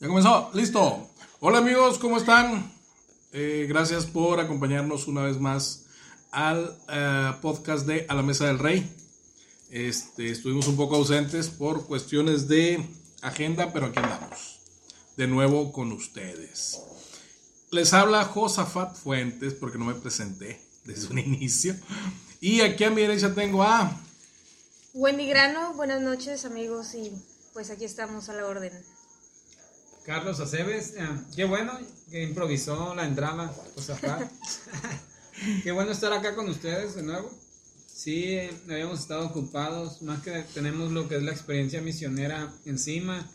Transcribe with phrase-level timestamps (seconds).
[0.00, 1.10] Ya comenzó, listo.
[1.40, 2.72] Hola amigos, ¿cómo están?
[3.32, 5.84] Eh, gracias por acompañarnos una vez más
[6.30, 8.90] al eh, podcast de A la Mesa del Rey.
[9.68, 12.82] Este, estuvimos un poco ausentes por cuestiones de
[13.20, 14.60] agenda, pero aquí andamos.
[15.18, 16.80] De nuevo con ustedes.
[17.70, 21.76] Les habla Josafat Fuentes, porque no me presenté desde un inicio.
[22.40, 24.00] Y aquí a mi derecha tengo a...
[24.94, 27.12] Wendy Grano, buenas noches amigos y
[27.52, 28.72] pues aquí estamos a la orden.
[30.04, 31.78] Carlos Aceves, eh, qué bueno
[32.10, 34.30] que improvisó la entrada, Josafat.
[35.62, 37.30] qué bueno estar acá con ustedes de nuevo.
[37.86, 38.38] Sí,
[38.68, 43.30] habíamos estado ocupados, más que tenemos lo que es la experiencia misionera encima,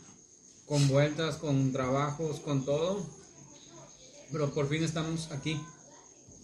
[0.66, 3.06] con vueltas, con trabajos, con todo.
[4.32, 5.60] Pero por fin estamos aquí.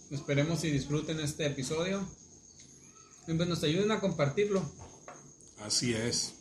[0.09, 2.07] Esperemos y disfruten este episodio.
[3.27, 4.63] Y pues nos ayuden a compartirlo.
[5.59, 6.33] Así es.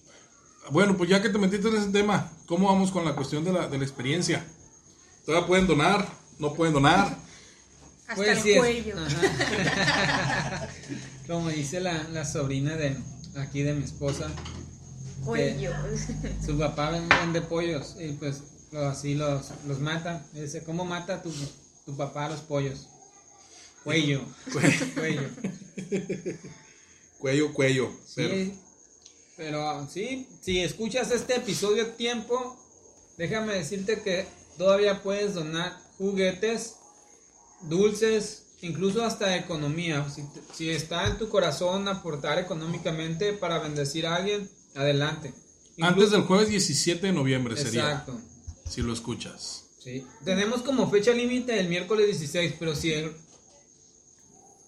[0.70, 3.52] Bueno, pues ya que te metiste en ese tema, ¿cómo vamos con la cuestión de
[3.52, 4.44] la, de la experiencia?
[5.26, 6.08] ¿Todavía pueden donar?
[6.38, 7.16] ¿No pueden donar?
[8.08, 8.96] Hasta Pues el sí cuello.
[11.26, 12.96] Como dice la, la sobrina de
[13.36, 14.28] aquí de mi esposa,
[15.24, 15.70] Cuello.
[16.44, 20.24] su papá vende pollos y pues lo- así los, los mata.
[20.34, 21.32] Y dice, ¿cómo mata tu,
[21.86, 22.88] tu papá a los pollos?
[23.84, 24.22] Cuello.
[24.52, 25.22] Cuello.
[27.18, 27.90] Cuello, cuello.
[28.16, 28.54] Pero- Sí,
[29.36, 32.56] pero sí, si escuchas este episodio a tiempo,
[33.18, 34.26] déjame decirte que
[34.58, 36.74] todavía puedes donar juguetes,
[37.62, 40.06] dulces, incluso hasta economía.
[40.10, 40.22] Si,
[40.54, 45.32] si está en tu corazón aportar económicamente para bendecir a alguien, adelante.
[45.80, 48.20] Antes del jueves 17 de noviembre sería, Exacto.
[48.68, 49.64] si lo escuchas.
[49.82, 50.06] Sí.
[50.24, 53.16] Tenemos como fecha límite el miércoles 16, pero si el-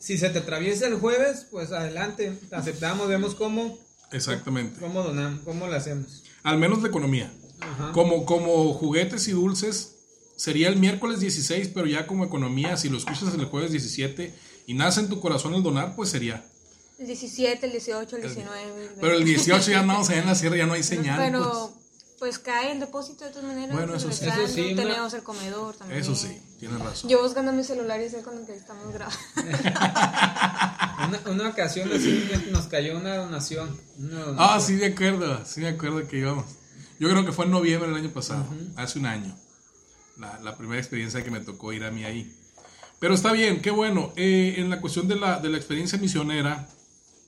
[0.01, 3.79] si se te atraviesa el jueves, pues adelante, aceptamos, vemos cómo,
[4.13, 4.81] Exactamente.
[4.81, 6.23] cómo donamos, cómo lo hacemos.
[6.43, 7.33] Al menos de economía.
[7.61, 7.93] Ajá.
[7.93, 9.97] Como, como juguetes y dulces,
[10.37, 14.35] sería el miércoles 16, pero ya como economía, si lo escuchas el jueves 17
[14.67, 16.45] y nace en tu corazón el donar, pues sería.
[16.99, 18.63] El 17, el 18, el 19.
[18.63, 19.01] el 20.
[19.01, 21.19] Pero el 18 ya andamos allá en la sierra, ya no hay señal.
[21.19, 21.84] Pero pues
[22.43, 23.77] cae en depósito de todas maneras.
[23.77, 24.27] Bueno, eso sí.
[24.27, 25.79] Eso sí, Tenemos el comedor pues.
[25.79, 26.01] también.
[26.01, 27.11] Eso sí, tienes razón.
[27.11, 29.19] Yo buscando mi celular y sé con el que estamos grabando.
[31.09, 33.79] Una, una ocasión así nos cayó una donación.
[33.99, 34.37] una donación.
[34.39, 36.47] Ah, sí, de acuerdo, sí, de acuerdo que íbamos.
[36.99, 38.47] Yo creo que fue en noviembre del año pasado,
[38.77, 39.37] hace un año.
[40.17, 42.33] La, la primera experiencia que me tocó ir a mí ahí.
[43.01, 44.12] Pero está bien, qué bueno.
[44.17, 46.69] Eh, en la cuestión de la, de la experiencia misionera,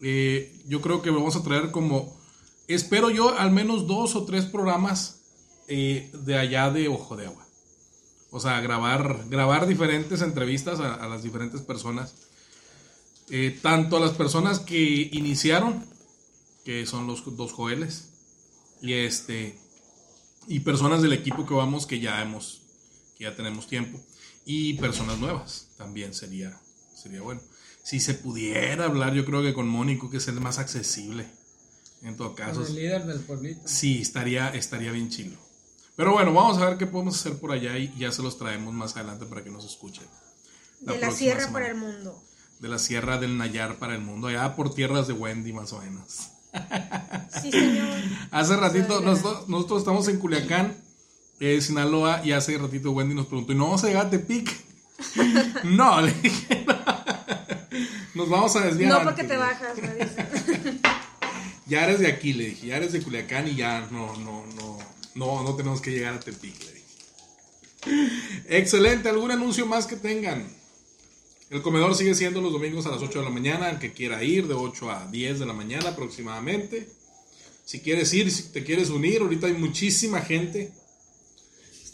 [0.01, 2.16] eh, yo creo que vamos a traer como,
[2.69, 5.21] espero yo, al menos dos o tres programas
[5.69, 7.47] eh, de allá de Ojo de Agua.
[8.31, 12.15] O sea, grabar, grabar diferentes entrevistas a, las diferentes personas.
[13.31, 15.84] Eh, tanto a las personas que iniciaron,
[16.65, 18.10] que son los dos Joeles,
[18.81, 19.59] y este
[20.47, 22.62] y personas del equipo que vamos que ya hemos
[23.16, 23.98] que ya tenemos tiempo
[24.44, 26.59] y personas nuevas también sería
[26.94, 27.41] sería bueno
[27.83, 31.27] si se pudiera hablar yo creo que con Mónico que es el más accesible
[32.03, 33.61] en todo caso Con el líder del pueblito.
[33.65, 35.37] sí estaría estaría bien chilo
[35.97, 38.73] pero bueno vamos a ver qué podemos hacer por allá y ya se los traemos
[38.75, 40.05] más adelante para que nos escuchen
[40.83, 41.53] La de la sierra semana.
[41.53, 42.23] para el mundo.
[42.61, 45.81] de la sierra del Nayar para el mundo allá por tierras de Wendy más o
[45.81, 46.29] menos
[47.43, 47.99] Sí, señor.
[48.31, 50.75] Hace ratito, nosotros, nosotros estamos en Culiacán,
[51.39, 54.51] eh, Sinaloa, y hace ratito Wendy nos preguntó, ¿y no vamos a llegar a Tepic?
[55.65, 56.77] no, le dije, no.
[58.15, 58.91] Nos vamos a desviar.
[58.91, 60.27] No porque antes, te bajas, me dicen.
[61.66, 64.78] Ya eres de aquí, le dije, ya eres de Culiacán y ya no, no, no,
[65.15, 66.86] no, no tenemos que llegar a Tepic, le dije.
[68.48, 70.47] Excelente, ¿algún anuncio más que tengan?
[71.51, 74.22] El comedor sigue siendo los domingos a las 8 de la mañana, el que quiera
[74.22, 76.89] ir, de 8 a 10 de la mañana aproximadamente.
[77.65, 80.72] Si quieres ir, si te quieres unir, ahorita hay muchísima gente.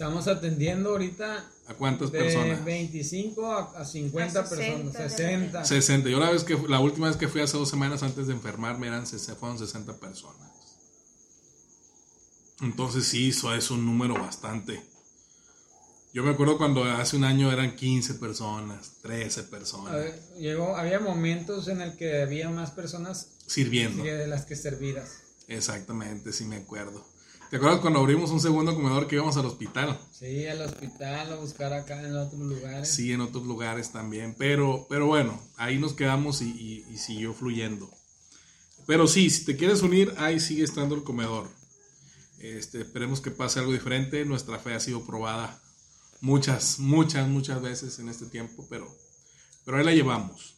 [0.02, 2.64] Estamos atendiendo ahorita ¿A cuántas de personas?
[2.64, 5.64] 25 a, a 50 A 60 personas, de 60.
[5.64, 6.08] 60.
[6.08, 8.88] Yo la, vez que, la última vez que fui hace dos semanas antes de enfermarme
[8.88, 10.50] eran, fueron 60 personas.
[12.62, 14.82] Entonces sí, eso es un número bastante.
[16.12, 20.76] Yo me acuerdo cuando hace un año eran 15 personas, 13 A personas, ver, llegó,
[20.76, 24.02] había momentos en el que había más personas sirviendo.
[24.02, 25.18] que de las que servidas.
[25.46, 27.11] Exactamente, sí me acuerdo.
[27.52, 30.00] ¿Te acuerdas cuando abrimos un segundo comedor que íbamos al hospital?
[30.10, 32.88] Sí, al hospital, a buscar acá en otros lugares.
[32.88, 34.34] Sí, en otros lugares también.
[34.38, 37.90] Pero, pero bueno, ahí nos quedamos y, y- y siguió fluyendo.
[38.86, 41.46] Pero sí, si te quieres unir, ahí sigue estando el comedor.
[42.38, 44.24] Este, esperemos que pase algo diferente.
[44.24, 45.60] Nuestra fe ha sido probada
[46.22, 48.96] muchas, muchas, muchas veces en este tiempo, pero,
[49.66, 50.54] pero ahí la llevamos.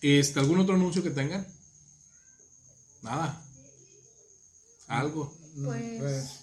[0.00, 1.46] Este, ¿Algún otro anuncio que tengan?
[3.02, 3.44] Nada.
[4.86, 5.43] Algo.
[5.62, 6.40] Pues, Pues,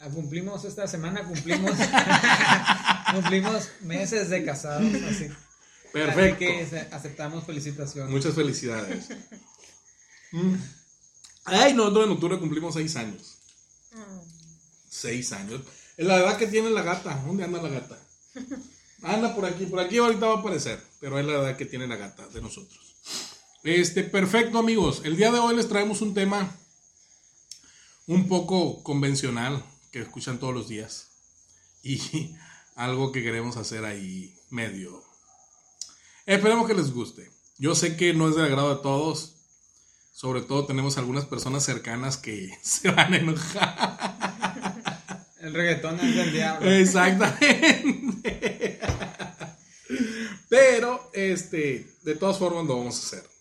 [0.00, 1.72] ah, cumplimos esta semana, cumplimos
[3.12, 5.04] cumplimos meses de casados, así.
[5.26, 5.30] Así
[5.92, 6.38] Perfecto.
[6.38, 8.10] que se- aceptamos felicitaciones.
[8.10, 9.08] Muchas felicidades.
[10.32, 10.54] Mm.
[11.44, 13.38] Ay, nosotros en octubre cumplimos seis años.
[13.92, 14.18] mm,
[14.90, 15.60] Seis años.
[15.96, 17.22] Es la edad que tiene la gata.
[17.26, 17.98] ¿Dónde anda la gata?
[19.02, 19.66] Anda por aquí.
[19.66, 20.82] Por aquí ahorita va a aparecer.
[21.00, 22.96] Pero es la edad que tiene la gata de nosotros.
[23.62, 25.00] Este, perfecto, amigos.
[25.04, 26.50] El día de hoy les traemos un tema
[28.06, 31.08] un poco convencional que escuchan todos los días.
[31.82, 32.34] Y
[32.74, 35.02] algo que queremos hacer ahí medio.
[36.26, 37.30] Esperemos que les guste.
[37.58, 39.32] Yo sé que no es de agrado a todos.
[40.12, 44.16] Sobre todo tenemos algunas personas cercanas que se van a enojar.
[45.40, 46.70] El reggaetón es del diablo.
[46.70, 48.80] Exactamente.
[50.48, 53.35] Pero, este, de todas formas lo vamos a hacer.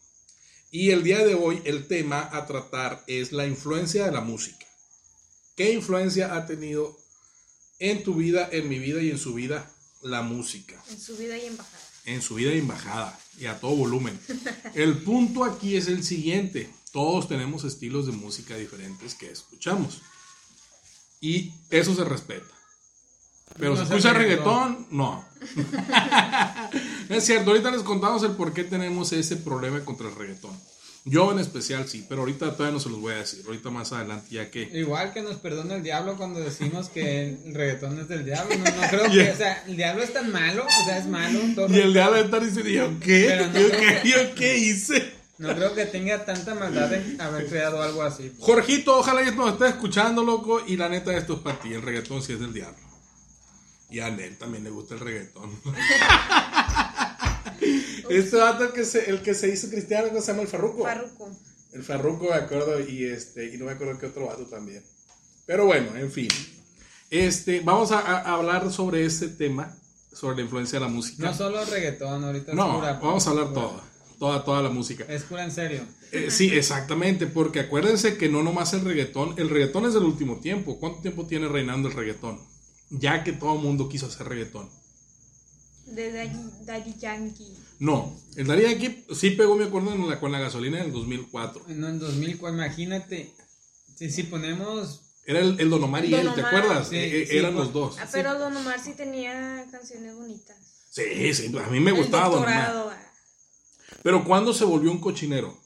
[0.75, 4.65] Y el día de hoy el tema a tratar es la influencia de la música.
[5.55, 6.99] ¿Qué influencia ha tenido
[7.79, 10.83] en tu vida, en mi vida y en su vida la música?
[10.89, 11.83] en subida y en bajada.
[12.03, 14.19] en subida y en bajada y a todo volumen.
[14.73, 16.69] El punto aquí es el siguiente.
[16.91, 20.01] Todos tenemos estilos de música diferentes que escuchamos.
[21.21, 22.53] Y eso se respeta.
[23.57, 25.23] Pero No si es escucha reggaetón, no.
[27.09, 30.51] Es cierto, ahorita les contamos el por qué tenemos ese problema contra el reggaetón.
[31.07, 33.43] Yo en especial sí, pero ahorita todavía no se los voy a decir.
[33.45, 34.63] Ahorita más adelante ya que...
[34.73, 38.55] Igual que nos perdona el diablo cuando decimos que el reggaetón es del diablo.
[38.57, 39.25] No, no creo Yeah.
[39.27, 41.39] que, o sea, el diablo es tan malo, o sea, es malo.
[41.53, 43.35] todo Y el de de estar diciendo, ¿yo qué?
[43.53, 43.99] No ¿Yo qué?
[44.01, 45.13] que- ¿Yo qué hice?
[45.37, 48.31] No creo que tenga tanta maldad en haber creado algo así.
[48.39, 50.63] Jorgito, ojalá ya nos estés escuchando, loco.
[50.65, 51.71] Y la neta, esto es para ti.
[51.73, 52.77] El reggaetón sí es del diablo.
[53.89, 55.51] Y a Nel también le gusta el reggaetón.
[58.09, 60.41] este vato, que, se, el que se hizo cristiano, ¿cómo se llama?
[60.43, 60.83] El Farruco.
[60.83, 61.31] Farruko.
[61.73, 62.79] El Farruco, me acuerdo.
[62.79, 64.83] Y, este, y no me acuerdo qué otro vato también.
[65.45, 66.27] Pero bueno, en fin.
[67.09, 69.75] Este, vamos a, a hablar sobre este tema.
[70.11, 71.23] Sobre la influencia de la música.
[71.23, 72.93] No solo reggaetón, ahorita es No, pura.
[72.93, 73.95] vamos a hablar pura- todo.
[74.17, 75.03] Toda, toda la música.
[75.09, 75.81] Es pura en serio.
[76.13, 80.39] Eh, sí, exactamente, porque acuérdense que no nomás el reggaetón, el reggaetón es del último
[80.39, 80.79] tiempo.
[80.79, 82.39] ¿Cuánto tiempo tiene reinando el reggaetón?
[82.89, 84.69] Ya que todo el mundo quiso hacer reggaetón.
[85.87, 87.53] De Daddy, Daddy Yankee.
[87.79, 90.91] No, el Daddy Yankee sí pegó, me acuerdo, en la, con la gasolina en el
[90.93, 91.63] 2004.
[91.69, 93.31] No, en 2004, imagínate.
[93.95, 95.01] Si, si ponemos.
[95.27, 96.89] Era el, el Don Omar y él, ¿te acuerdas?
[96.89, 97.65] Sí, Eh, eh, sí, eran pues.
[97.65, 97.97] los dos.
[97.99, 100.55] Ah, pero Don Omar sí tenía canciones bonitas.
[100.91, 102.71] Sí, sí, a mí me El gustaba Don Omar.
[102.71, 103.01] ah.
[104.03, 105.57] Pero ¿cuándo se volvió un cochinero?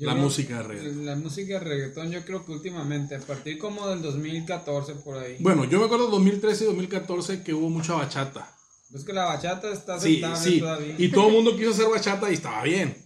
[0.00, 1.06] Yo La creo- música de reggaetón.
[1.06, 5.36] La música de reggaetón, yo creo que últimamente, a partir como del 2014 por ahí.
[5.40, 8.50] Bueno, yo me acuerdo 2013 y 2014 que hubo mucha bachata.
[8.92, 10.58] Es que la bachata está Sí, aceptable sí.
[10.58, 10.94] todavía.
[10.98, 12.96] Y todo el mundo quiso hacer bachata y estaba bien.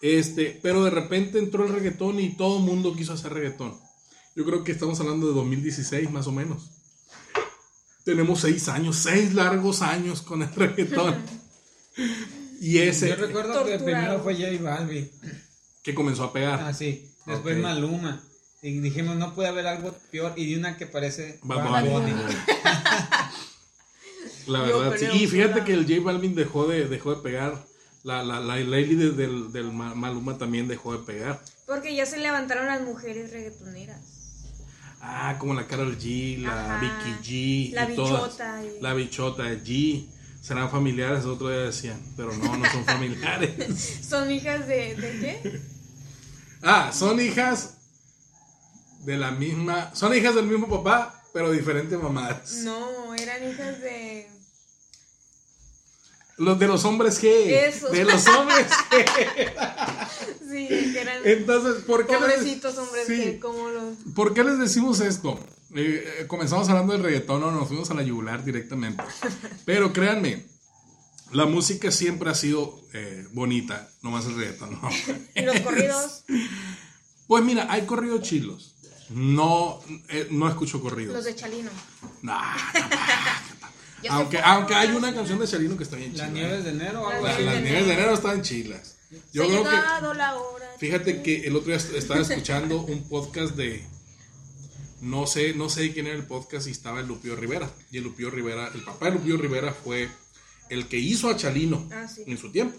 [0.00, 3.78] Este, pero de repente entró el reggaetón y todo el mundo quiso hacer reggaetón.
[4.34, 6.70] Yo creo que estamos hablando de 2016 más o menos.
[8.04, 11.14] Tenemos seis años, seis largos años con el reggaetón.
[12.60, 15.08] Y ese Yo recuerdo que primero fue J Balvin.
[15.88, 16.60] Que comenzó a pegar.
[16.62, 17.10] Ah, sí.
[17.24, 17.56] Después.
[17.56, 18.20] Maluma.
[18.60, 20.34] Y dijimos, no puede haber algo peor.
[20.36, 22.12] Y de una que parece Bad Bad Bunny.
[22.12, 22.34] Bunny.
[24.46, 25.06] La verdad, sí.
[25.14, 27.64] Y fíjate que el J Balvin dejó de, dejó de pegar.
[28.02, 31.40] La, la, la lady de- del, del Ma- Maluma también dejó de pegar.
[31.66, 34.00] Porque ya se levantaron las mujeres reggaetoneras.
[35.00, 36.80] Ah, como la Carol G, la Ajá.
[36.80, 37.74] Vicky G.
[37.74, 38.22] La y todas.
[38.24, 40.06] bichota y- La bichota G.
[40.42, 42.00] Serán familiares, otro día decían.
[42.16, 44.00] Pero no, no son familiares.
[44.08, 45.60] Son hijas de, ¿de qué?
[46.62, 47.74] ah, son hijas
[49.04, 49.94] de la misma.
[49.94, 52.52] Son hijas del mismo papá, pero diferentes mamás.
[52.64, 54.28] No, eran hijas de...
[56.36, 57.26] Los de los hombres G.
[57.28, 57.90] Esos.
[57.90, 59.52] De los hombres G.
[60.48, 63.16] Sí, que eran Entonces, ¿por qué les- pobrecitos hombres Sí.
[63.22, 63.94] que como los...
[64.14, 65.38] ¿Por qué les decimos esto?
[65.74, 69.02] Eh, eh, comenzamos hablando del reggaetón, no nos fuimos a la yugular directamente.
[69.64, 70.46] Pero créanme,
[71.32, 74.90] la música siempre ha sido eh, bonita, nomás el reggaetón, no.
[75.34, 76.24] Y los corridos,
[77.26, 78.74] Pues mira, hay corridos chilos.
[79.10, 81.14] No, eh, no escucho corridos.
[81.14, 81.70] los de Chalino.
[82.22, 82.56] Nah,
[84.10, 86.24] aunque, aunque hay una canción de Chalino que está bien chila.
[86.24, 88.00] Las nieves de enero o algo Las las de nieves de enero.
[88.00, 88.96] enero están chilas.
[89.32, 93.08] Yo Se creo que llegado la hora Fíjate que el otro día estaba escuchando un
[93.08, 93.84] podcast de.
[95.00, 97.70] No sé, no sé quién era el podcast y estaba el Lupio Rivera.
[97.90, 100.08] Y el Lupio Rivera, el papá de Lupio Rivera fue
[100.70, 102.22] el que hizo a Chalino Ah, sí.
[102.26, 102.78] en su tiempo.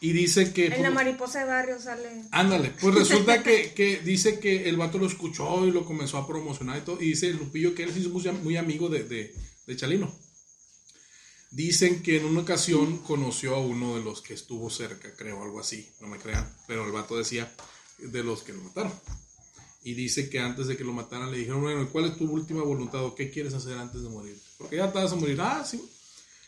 [0.00, 0.66] Y dice que.
[0.66, 2.24] En la mariposa de barrio sale.
[2.30, 6.26] Ándale, pues resulta que, que dice que el vato lo escuchó y lo comenzó a
[6.26, 7.00] promocionar y todo.
[7.00, 9.34] Y dice Lupillo que él sí es muy, muy amigo de, de,
[9.66, 10.14] de Chalino.
[11.50, 15.60] Dicen que en una ocasión conoció a uno de los que estuvo cerca, creo, algo
[15.60, 16.52] así, no me crean.
[16.66, 17.50] Pero el vato decía
[17.98, 18.92] de los que lo mataron.
[19.84, 22.62] Y dice que antes de que lo mataran le dijeron, bueno, ¿cuál es tu última
[22.62, 24.36] voluntad o qué quieres hacer antes de morir?
[24.58, 25.38] Porque ya te vas a morir.
[25.40, 25.80] Ah, sí.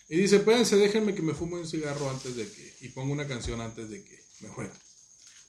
[0.09, 2.77] Y dice, espérense, déjenme que me fume un cigarro antes de que...
[2.81, 4.73] Y pongo una canción antes de que me muera.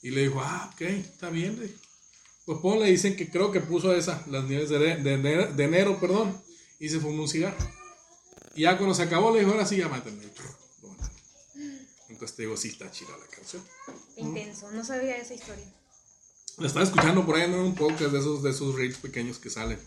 [0.02, 1.60] Y le dijo, ah, ok, está bien.
[1.60, 1.70] le.
[2.46, 6.00] Pues ponle, dicen que creo que puso esa, las nieves de, de enero, de enero,
[6.00, 6.42] perdón.
[6.80, 7.58] Y se fumó un cigarro.
[8.56, 10.20] Y ya cuando se acabó le dijo, ahora sí, ya mataron.
[12.10, 13.64] Entonces te digo, sí está chida la canción.
[14.16, 14.72] Intenso.
[14.72, 15.66] No sabía esa historia.
[16.58, 19.52] La estaba escuchando por ahí en un podcast de esos, de esos reels pequeños que
[19.52, 19.80] salen.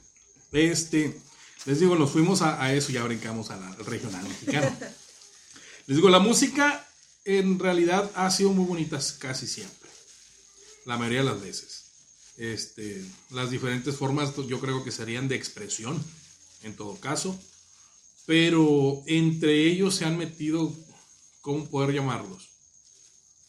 [0.53, 1.19] Este,
[1.67, 4.77] les digo, nos fuimos a, eso y ya brincamos al regional mexicano.
[5.87, 6.87] les digo, la música
[7.25, 9.91] en realidad ha sido muy bonita casi siempre.
[10.87, 11.85] La mayoría de las veces.
[12.37, 16.03] Este, las diferentes formas yo creo que serían de expresión,
[16.63, 17.39] en todo caso.
[18.27, 20.73] Pero entre ellos se han metido,
[21.41, 22.49] ¿cómo poder llamarlos?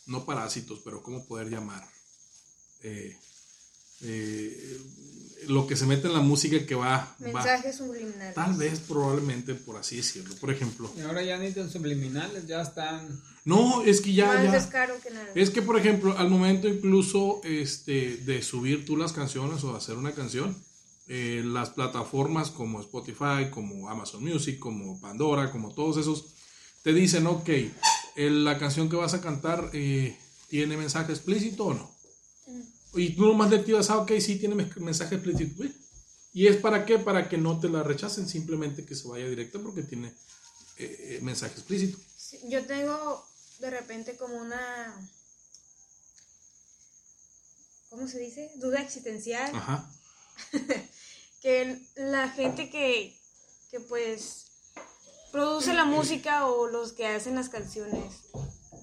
[0.06, 1.90] No parásitos, pero ¿cómo poder llamar?
[2.84, 3.18] eh,
[4.02, 4.82] eh,
[5.48, 8.36] lo que se mete en la música que va, va Mensajes subliminales.
[8.36, 12.62] tal vez probablemente por así decirlo por ejemplo Y ahora ya ni tan subliminales, ya
[12.62, 13.20] están.
[13.46, 15.28] no es que ya, Más ya descaro que nada.
[15.34, 19.96] es que por ejemplo al momento incluso este de subir tú las canciones o hacer
[19.98, 20.56] una canción
[21.08, 26.26] eh, las plataformas como Spotify como Amazon Music como Pandora como todos esos
[26.84, 27.50] te dicen ok
[28.16, 30.16] el- la canción que vas a cantar eh,
[30.50, 31.92] tiene mensaje explícito o no
[32.94, 35.64] y tú nomás le tiras, ah, ok, sí, tiene me- mensaje explícito.
[36.34, 36.98] ¿Y es para qué?
[37.00, 40.08] Para que no te la rechacen, simplemente que se vaya directo porque tiene
[40.78, 41.98] eh, eh, mensaje explícito.
[42.16, 43.26] Sí, Yo tengo
[43.60, 45.10] de repente como una.
[47.90, 48.52] ¿Cómo se dice?
[48.56, 49.52] Duda existencial.
[49.54, 49.90] Ajá.
[51.42, 53.18] que la gente que,
[53.70, 54.46] que pues
[55.32, 58.14] produce la música o los que hacen las canciones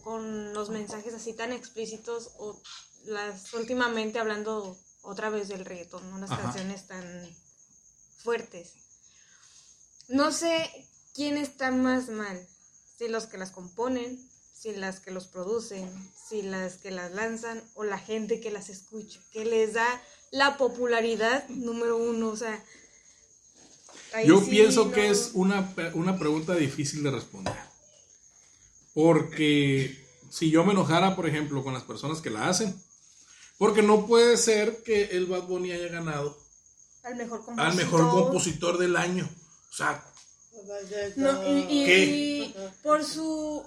[0.03, 2.61] con los mensajes así tan explícitos o
[3.09, 6.19] las últimamente hablando otra vez del reggaetón, ¿no?
[6.19, 6.43] Las Ajá.
[6.43, 7.05] canciones tan
[8.23, 8.73] fuertes.
[10.09, 10.71] No sé
[11.15, 12.47] quién está más mal,
[12.99, 14.19] si los que las componen,
[14.55, 15.89] si las que los producen,
[16.29, 19.87] si las que las lanzan o la gente que las escucha, que les da
[20.31, 22.63] la popularidad número uno, o sea...
[24.25, 27.55] Yo sí pienso no- que es una, una pregunta difícil de responder.
[28.95, 32.75] Porque si yo me enojara, por ejemplo, con las personas que la hacen,
[33.59, 36.39] porque no puede ser que el Bad Bunny haya ganado
[37.03, 37.67] Al mejor compositor.
[37.71, 39.29] al mejor compositor del año.
[39.71, 40.05] O sea,
[41.17, 42.05] No, y, y- ¿Qué?
[42.05, 43.63] y por su...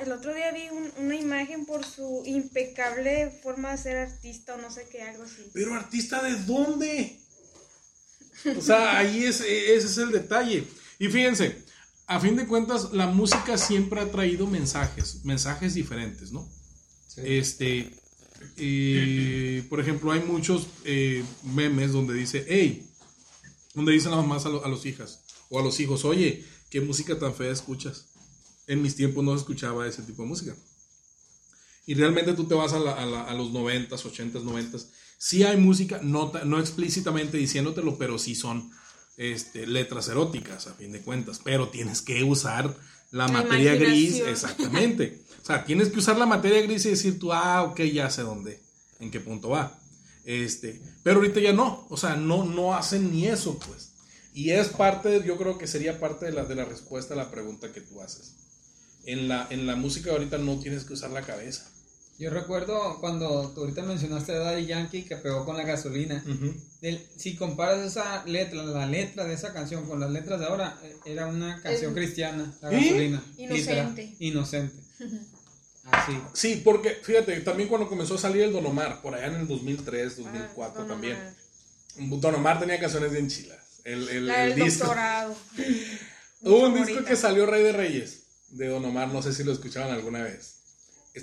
[0.00, 4.58] El otro día vi un- una imagen por su impecable forma de ser artista o
[4.58, 5.50] no sé qué, algo así.
[5.52, 7.20] Pero artista de dónde?
[8.56, 10.66] O sea, ahí es, ese es el detalle.
[10.98, 11.64] Y fíjense,
[12.06, 16.48] a fin de cuentas, la música siempre ha traído mensajes, mensajes diferentes, ¿no?
[17.16, 17.92] Este,
[18.56, 22.86] eh, por ejemplo, hay muchos eh, memes donde dice, hey,
[23.74, 26.80] donde dicen las mamás a, lo- a los hijas o a los hijos, oye, ¿qué
[26.80, 28.06] música tan fea escuchas?
[28.66, 30.56] En mis tiempos no escuchaba ese tipo de música.
[31.86, 34.86] Y realmente tú te vas a, la- a la- a los 90s, 80s, 90s.
[35.18, 38.70] Sí hay música, no, no explícitamente diciéndotelo, pero sí son
[39.16, 41.40] este, letras eróticas, a fin de cuentas.
[41.44, 42.76] Pero tienes que usar
[43.12, 45.22] la, La materia gris, exactamente.
[45.46, 48.22] O sea, tienes que usar la materia gris y decir tú, ah, ok, ya sé
[48.22, 48.58] dónde,
[48.98, 49.78] en qué punto va.
[50.24, 53.92] Este, pero ahorita ya no, o sea, no, no hacen ni eso, pues.
[54.34, 57.30] Y es parte, yo creo que sería parte de la, de la respuesta a la
[57.30, 58.34] pregunta que tú haces.
[59.04, 61.70] En la, en la música ahorita no tienes que usar la cabeza.
[62.18, 66.24] Yo recuerdo cuando tú ahorita mencionaste a Daddy Yankee que pegó con la gasolina.
[66.26, 66.54] Ujú.
[66.80, 70.76] Del- si comparas esa letra, la letra de esa canción con las letras de ahora,
[70.82, 72.82] eh, era una canción cristiana, la ¿Eh?
[72.82, 73.22] gasolina.
[73.38, 74.02] Inocente.
[74.02, 74.82] literal, inocente.
[75.90, 76.18] Así.
[76.34, 79.46] Sí, porque fíjate, también cuando comenzó a salir el Don Omar, por allá en el
[79.48, 81.16] 2003, 2004 Ah, también.
[81.98, 82.20] Omar.
[82.20, 83.58] Don Omar tenía canciones bien chilas.
[83.84, 84.84] El, el, La el del disco.
[84.86, 85.36] doctorado.
[86.42, 89.52] Hubo un disco que salió Rey de Reyes de Don Omar, no sé si lo
[89.52, 90.54] escuchaban alguna vez.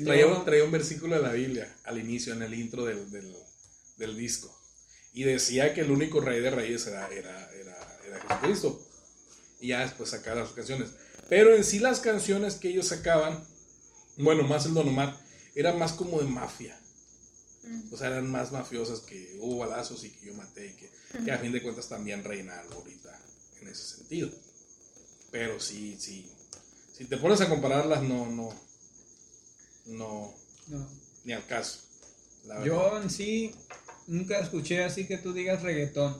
[0.04, 0.40] Traía, No.
[0.40, 3.32] un, traía un versículo de la Biblia al inicio, en el intro del, del,
[3.98, 4.58] del disco.
[5.14, 8.82] Y decía que el único Rey de Reyes era, era, era, era Jesucristo.
[9.60, 10.90] Y ya después sacaban sus canciones.
[11.30, 13.46] Pero en sí las canciones que ellos sacaban,
[14.18, 15.18] bueno, más el Don Omar,
[15.56, 16.78] era más como de mafia.
[17.92, 20.92] O sea, eran más mafiosas que hubo balazos y que yo maté y que,
[21.24, 23.18] que a fin de cuentas también reina algo ahorita
[23.62, 24.30] en ese sentido.
[25.32, 26.30] Pero sí, sí.
[26.92, 28.54] Si te pones a compararlas, no, no.
[29.86, 30.34] No.
[30.68, 30.88] No.
[31.24, 31.80] Ni al caso.
[32.46, 32.64] la.
[32.66, 33.56] Yo en sí
[34.08, 36.18] nunca escuché así que tú digas reggaetón.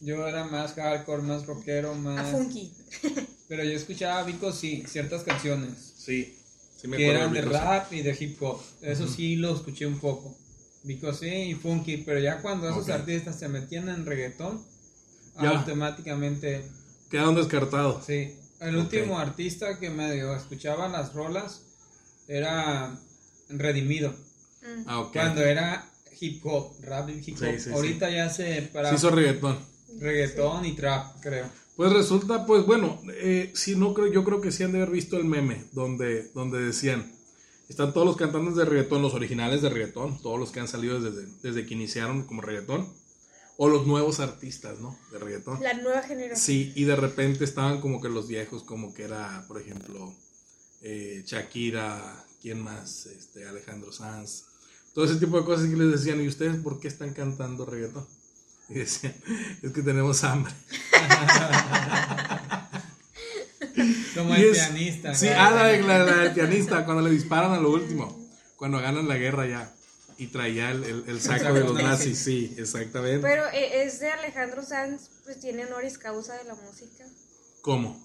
[0.00, 2.30] Yo era más hardcore, más rockero, A más...
[2.30, 2.72] funky.
[3.48, 5.94] Pero yo escuchaba Vico sí, ciertas canciones.
[5.96, 6.38] Sí.
[6.84, 7.48] Sí me que eran de sí.
[7.48, 8.60] rap y de hip hop.
[8.82, 10.36] Eso sí lo escuché un poco.
[10.82, 12.90] Vico sí y funky, pero ya cuando esos Ok.
[12.90, 14.62] artistas se metían en reggaetón,
[15.42, 15.48] Ya.
[15.48, 16.62] automáticamente,
[17.10, 18.04] Quedaron descartados.
[18.04, 18.34] sí.
[18.60, 18.82] El Ok.
[18.82, 21.62] último artista que medio escuchaba las rolas
[22.28, 22.98] era
[23.48, 24.10] Redimido.
[24.62, 24.82] Mm.
[24.86, 25.12] Ah, ok.
[25.14, 27.54] Cuando era hip hop, rap y hip Sí, hop.
[27.54, 27.70] sí, sí.
[27.70, 29.58] Ahorita ya se para Se hizo reggaetón.
[30.00, 31.46] reggaetón y trap, creo.
[31.76, 34.92] Pues resulta, pues bueno, eh, sí, no creo, yo creo que sí han de haber
[34.92, 37.12] visto el meme donde, donde decían,
[37.68, 41.00] están todos los cantantes de reggaetón, los originales de reggaetón, todos los que han salido
[41.00, 42.92] desde, desde que iniciaron como reggaetón,
[43.56, 44.98] o los nuevos artistas, ¿no?
[45.12, 45.62] De reggaetón.
[45.62, 46.38] La nueva generación.
[46.38, 50.14] Sí, y de repente estaban como que los viejos, como que era, por ejemplo,
[50.82, 53.06] eh, Shakira, ¿quién más?
[53.06, 54.44] Este, Alejandro Sanz,
[54.92, 58.06] todo ese tipo de cosas que les decían, ¿y ustedes por qué están cantando reggaetón?
[58.70, 59.14] Y decían,
[59.62, 60.52] es que tenemos hambre.
[64.14, 65.14] Como Y el es- pianista.
[65.14, 68.16] Sí, ah, la, la- la del pianista, cuando le disparan a lo último,
[68.56, 69.70] cuando ganan la guerra ya.
[70.16, 73.18] Y traía el, el- el saco de los nazis, sí, exactamente.
[73.20, 77.04] Pero eh, es de Alejandro Sanz, pues tiene honoris causa de la música.
[77.62, 78.00] ¿Cómo?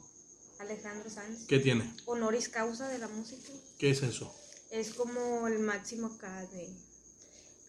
[0.60, 1.46] Alejandro Sanz.
[1.48, 1.94] ¿Qué tiene?
[2.06, 3.50] Honoris causa de la música.
[3.78, 4.36] ¿Qué es eso?
[4.72, 6.68] Es como el máximo acá de...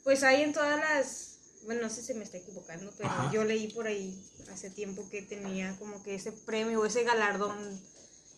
[0.04, 1.29] Pues hay en todas las...
[1.66, 3.30] Bueno, no sé si me está equivocando, pero Ajá.
[3.32, 4.18] yo leí por ahí
[4.52, 7.56] hace tiempo que tenía como que ese premio o ese galardón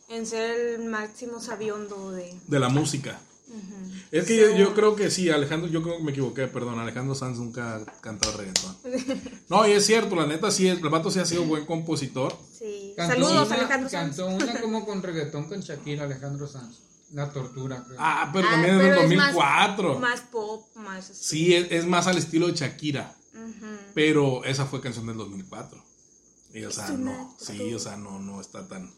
[0.09, 2.35] en ser el máximo sabiondo de...
[2.49, 3.19] De la música.
[4.11, 6.79] Es que yo, So- yo creo que sí, Alejandro, yo creo que me equivoqué, perdón,
[6.79, 8.77] Alejandro Sanz nunca ha cantado reggaetón.
[9.49, 12.35] No, y es cierto, la neta sí, el vato sí ha sido buen compositor.
[12.59, 12.95] Sí.
[12.97, 14.17] Cantó Saludos, una- Alejandro Sanz.
[14.17, 16.79] Cantó una como con reggaetón con Shakira, Alejandro Sanz.
[17.13, 17.99] La tortura, creo.
[18.01, 19.99] Ah, pero Ah, también es del pero es más- 2004.
[19.99, 21.25] Más, pop, más así.
[21.25, 23.15] Sí, es, es más al estilo de Shakira,
[23.95, 25.83] Pero esa fue canción del 2004.
[26.55, 28.93] Y o sea, Es no, sí, o sea, no, no está tan...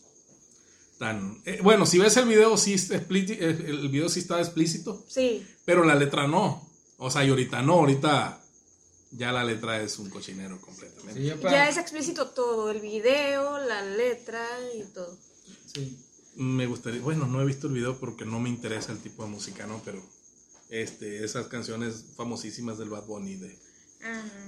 [0.98, 5.46] tan eh, bueno, si ves el video, sí, está el video sí estaba explícito, Sí.
[5.64, 6.68] pero la letra no.
[6.98, 8.40] O sea, y ahorita no, ahorita
[9.12, 11.20] ya la letra es un cochinero completamente.
[11.20, 14.44] Sí, yo para- Ya es explícito todo, el video, la letra
[14.76, 15.16] y todo.
[15.72, 15.98] sí.
[16.36, 19.28] Me gustaría, bueno, no he visto el video porque no me interesa el tipo de
[19.30, 19.80] música, ¿no?
[19.84, 20.02] Pero
[20.68, 23.56] este, esas canciones famosísimas del Bad Bunny, de.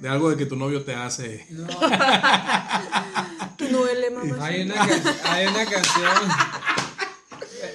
[0.00, 1.46] De algo de que tu novio te hace.
[1.50, 1.66] No,
[3.56, 4.44] Tu duele, mamá.
[4.44, 4.82] hay una,
[5.24, 6.12] hay una canción.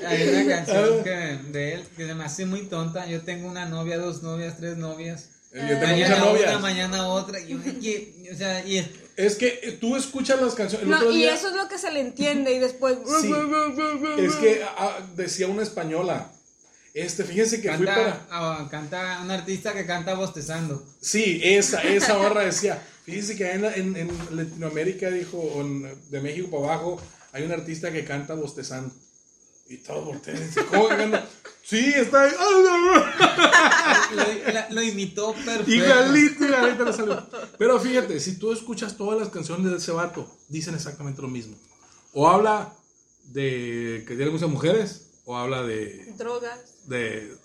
[0.06, 3.08] Hay una canción que, de él que se me hace muy tonta.
[3.08, 5.30] Yo tengo una novia, dos novias, tres novias.
[5.54, 6.62] Yo tengo mañana muchas una, novias.
[6.62, 7.40] mañana otra.
[7.40, 8.78] Y, y- o sea, y
[9.18, 10.84] Es que eh, tú escuchas las canciones.
[10.86, 12.98] El No, otro y eso es lo que se le entiende y después...
[13.22, 13.32] Sí.
[14.20, 16.32] es que ah, decía una española.
[16.94, 18.28] Este, fíjense que fui canta, para.
[18.32, 20.86] ah, canta un artista que canta bostezando.
[21.00, 22.86] Sí, esa, esa barra decía.
[23.06, 27.02] Fíjense que en, en- en Latinoamérica, dijo, o en- de México para abajo,
[27.32, 28.94] hay un artista que canta bostezando.
[29.70, 30.38] Y todos voltean
[30.70, 31.26] ¿cómo que canta?
[31.64, 32.32] Sí, está ahí.
[34.16, 35.72] Lo, la- lo imitó perfecto.
[35.72, 37.28] Igualito, igualito le salió.
[37.58, 41.56] Pero fíjate, si tú escuchas todas las canciones de ese vato, dicen exactamente lo mismo.
[42.14, 42.74] O habla
[43.26, 46.14] de que tiene muchas mujeres, o habla de.
[46.18, 46.60] Drogas.
[46.86, 47.36] De.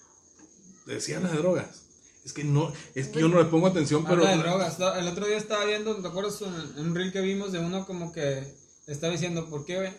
[0.87, 1.83] de sí habla de drogas.
[2.25, 4.23] Es que no, es que yo no le pongo atención, pero.
[4.23, 4.79] Habla de drogas.
[4.99, 6.41] El otro día estaba viendo, ¿te acuerdas?
[6.41, 8.55] Un, un reel que vimos de uno como que
[8.87, 9.93] estaba diciendo, ¿por qué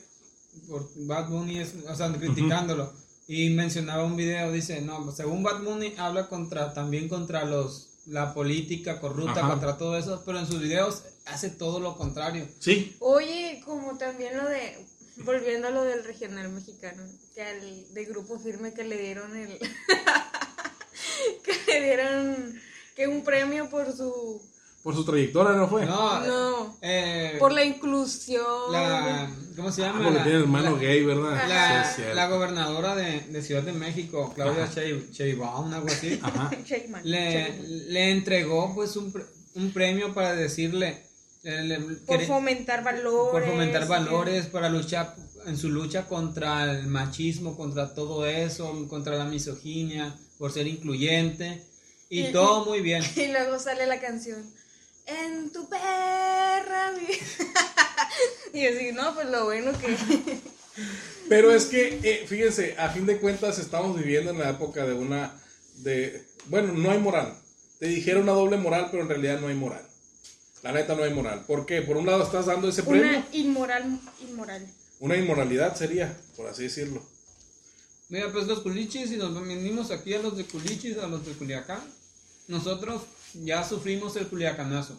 [0.68, 2.92] por Bad Bunny es, o sea, criticándolo?
[3.28, 8.34] Y mencionaba un video, dice, no, según Bad Bunny habla contra, también contra los, la
[8.34, 9.50] política corrupta, Ajá.
[9.50, 12.48] contra todo eso, pero en sus videos hace todo lo contrario.
[12.60, 14.78] Sí, Oye, como también lo de...
[15.24, 17.04] Volviendo a lo del regional mexicano,
[17.34, 19.58] que al de grupo firme que le dieron el...
[21.44, 22.62] que le dieron
[22.96, 24.42] que un premio por su...
[24.84, 25.86] por su trayectoria, ¿no fue?
[25.86, 26.78] No, No.
[26.82, 28.44] eh, Por la inclusión.
[28.72, 30.04] la, ¿cómo se Ah, llama?
[30.04, 31.48] porque La- tiene hermano la- gay, ¿verdad?
[31.48, 34.70] La, Sí, gobernadora de, de Ciudad de México, Claudia.
[35.12, 36.52] Sheinbaum, algo así, Ajá.
[37.04, 39.26] Le, le entregó pues un, pre-
[39.56, 41.07] un premio para decirle
[41.44, 43.32] eh, Por fomentar valores.
[43.32, 49.16] por fomentar valores, para luchar en su lucha contra el machismo, contra todo eso, contra
[49.16, 51.64] la misoginia, por ser incluyente
[52.10, 53.02] y Y- todo muy bien.
[53.16, 54.44] Y luego sale la canción.
[55.06, 56.92] En tu perra.
[57.00, 57.20] vi-".
[58.60, 59.96] y así, no, pues lo bueno que.
[61.30, 64.94] Pero es que, eh, fíjense, a fin de cuentas estamos viviendo en la época de
[64.94, 65.34] una,
[65.78, 67.34] de, bueno, no hay moral,
[67.80, 69.82] te dijera una doble moral, pero en realidad no hay moral.
[70.68, 71.46] La neta no hay moral.
[71.48, 71.82] ¿Por qué?
[71.82, 73.04] Por un lado estás dando ese premio.
[73.08, 74.68] Una inmoral, inmoral.
[75.00, 77.02] Una inmoralidad sería, por así decirlo.
[78.10, 81.32] Mira, pues los culichis, y nos venimos aquí a los de culichis, a los de
[81.32, 81.80] Culiacán,
[82.50, 83.04] nosotros
[83.46, 84.98] ya sufrimos el culiacanazo.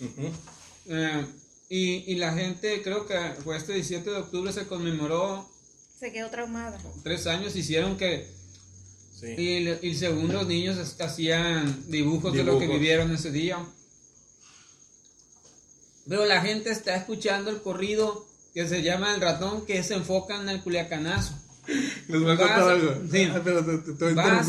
[0.00, 0.28] Ujú.
[0.86, 1.24] Eh,
[1.68, 5.48] y, y la gente, creo que fue este 17 de octubre, se conmemoró
[6.00, 6.80] Se quedó traumada.
[7.04, 8.26] tres años, hicieron que...
[9.20, 9.26] Sí.
[9.38, 12.80] Y, y según los niños hacían dibujos, de lo que Dibujos.
[12.80, 13.64] vivieron ese día.
[16.10, 20.38] Pero la gente está escuchando el corrido que se llama El Ratón, que se enfoca
[20.38, 21.32] en el culiacanazo.
[22.08, 22.94] Les voy a Vas- contar algo.
[23.10, 23.28] sí.
[23.32, 23.40] Ah,
[24.14, 24.46] Vas,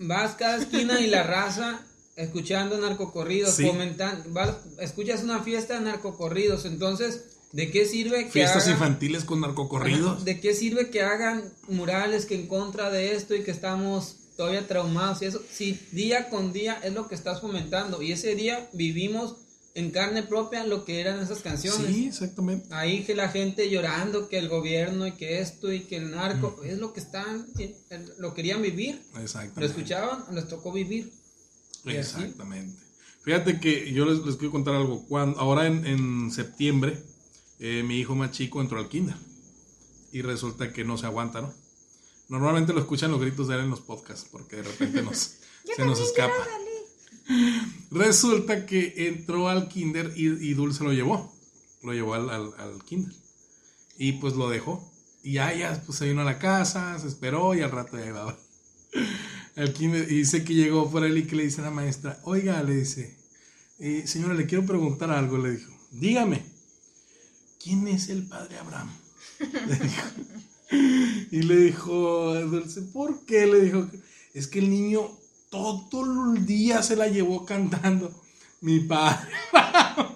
[0.00, 1.80] vas cada esquina y la raza
[2.16, 3.64] escuchando narcocorridos, Sí.
[3.64, 9.24] fomentan- vas- escuchas una fiesta de narcocorridos, entonces, ¿de qué sirve que Fiestas hagan- infantiles
[9.24, 10.24] con narcocorridos.
[10.24, 14.66] ¿De qué sirve que hagan murales que en contra de esto y que estamos todavía
[14.66, 15.42] traumados y eso?
[15.52, 19.36] Si día con día es lo que estás fomentando y ese día vivimos
[19.74, 21.86] en carne propia lo que eran esas canciones.
[21.86, 22.68] Sí, exactamente.
[22.70, 26.62] Ahí que la gente llorando que el gobierno y que esto y que el narco
[26.64, 27.76] es lo que están, eh,
[28.18, 29.02] lo querían vivir.
[29.20, 29.60] Exactamente.
[29.60, 31.12] Lo escuchaban, les tocó vivir.
[31.86, 32.80] Exactamente.
[33.22, 35.04] Fíjate que yo les, les quiero contar algo.
[35.06, 37.02] Cuando, ahora en, en septiembre,
[37.58, 39.16] eh, mi hijo más chico entró al kinder.
[40.12, 41.52] Y resulta que no se aguanta, ¿no?
[42.28, 45.38] Normalmente lo escuchan los gritos de él en los podcasts, porque de repente nos,
[45.76, 46.46] se nos escapa.
[47.90, 51.32] Resulta que entró al kinder y, Dulce lo llevó.
[51.82, 53.12] Lo llevó al, kinder.
[53.98, 54.90] Y pues lo dejó.
[55.22, 58.38] Y ya, pues se vino a la casa, se esperó y al rato ya iba.
[59.56, 62.18] Al kinder, y dice que llegó por él y que le dice a la maestra,
[62.24, 63.16] oiga, le dice,
[63.78, 66.42] "Eh, señora, le quiero preguntar algo, le dijo, dígame,
[67.62, 68.90] ¿quién es el padre Abraham?
[69.68, 70.08] Le dijo.
[71.30, 73.46] Y le dijo, Dulce, ¿por qué?
[73.46, 73.88] Le dijo,
[74.32, 75.10] es que el niño
[75.90, 78.10] todo el día se la llevó cantando,
[78.60, 79.28] mi padre.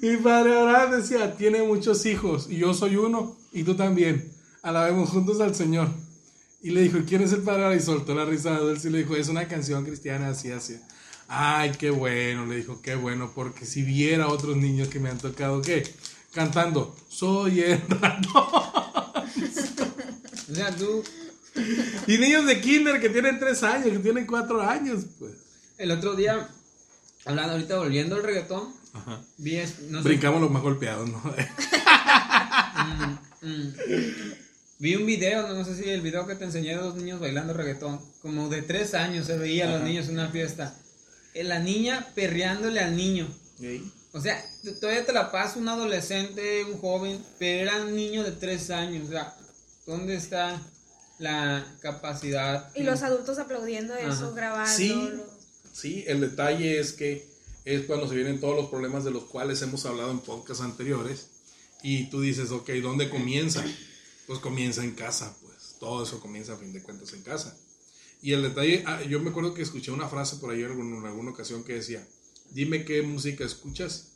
[0.00, 4.32] Mi padre Abraham decía, tiene muchos hijos y yo soy uno y tú también.
[4.62, 5.88] Alabemos juntos al Señor.
[6.62, 7.76] Y le dijo, ¿quién es el padre?
[7.76, 10.76] Y soltó la risa de Dulce y le dijo, es una canción cristiana así, así.
[11.28, 15.18] Ay, qué bueno, le dijo, qué bueno, porque si viera otros niños que me han
[15.18, 15.82] tocado, ¿qué?
[16.32, 18.44] Cantando, soy el ratón.
[20.50, 21.02] O sea, tú,
[22.06, 25.32] Y niños de kinder que tienen tres años, que tienen cuatro años, pues.
[25.78, 26.48] el otro día,
[27.24, 29.20] hablando ahorita, volviendo al reggaetón, Ajá.
[29.38, 31.22] vi, es- no sé, Brincamos los más golpeados, ¿no?
[33.42, 33.68] Mm,
[34.80, 37.52] Vi un video, no sé si el video que te enseñé de dos niños bailando
[37.54, 40.74] reggaetón, como de tres años se veía a los niños en una fiesta.
[41.34, 43.28] Eh, La niña perreándole al niño.
[44.12, 44.42] O sea,
[44.80, 49.08] todavía te la pasa un adolescente, un joven, pero era un niño de tres años.
[49.08, 49.34] O sea,
[49.86, 50.60] ¿dónde está
[51.20, 52.74] la capacidad?
[52.74, 54.30] Y los adultos aplaudiendo eso, Ajá.
[54.34, 54.76] grabando.
[54.76, 55.12] Sí.
[55.72, 57.28] Sí, el detalle es que
[57.64, 61.28] es cuando se vienen todos los problemas de los cuales hemos hablado en podcasts anteriores
[61.82, 63.64] y tú dices, ok, ¿dónde comienza?
[64.26, 67.56] Pues comienza en casa, pues todo eso comienza a fin de cuentas en casa.
[68.22, 70.98] Y el detalle, ah, yo me acuerdo que escuché una frase por ahí en alguna,
[70.98, 72.06] en alguna ocasión que decía,
[72.50, 74.08] dime qué música escuchas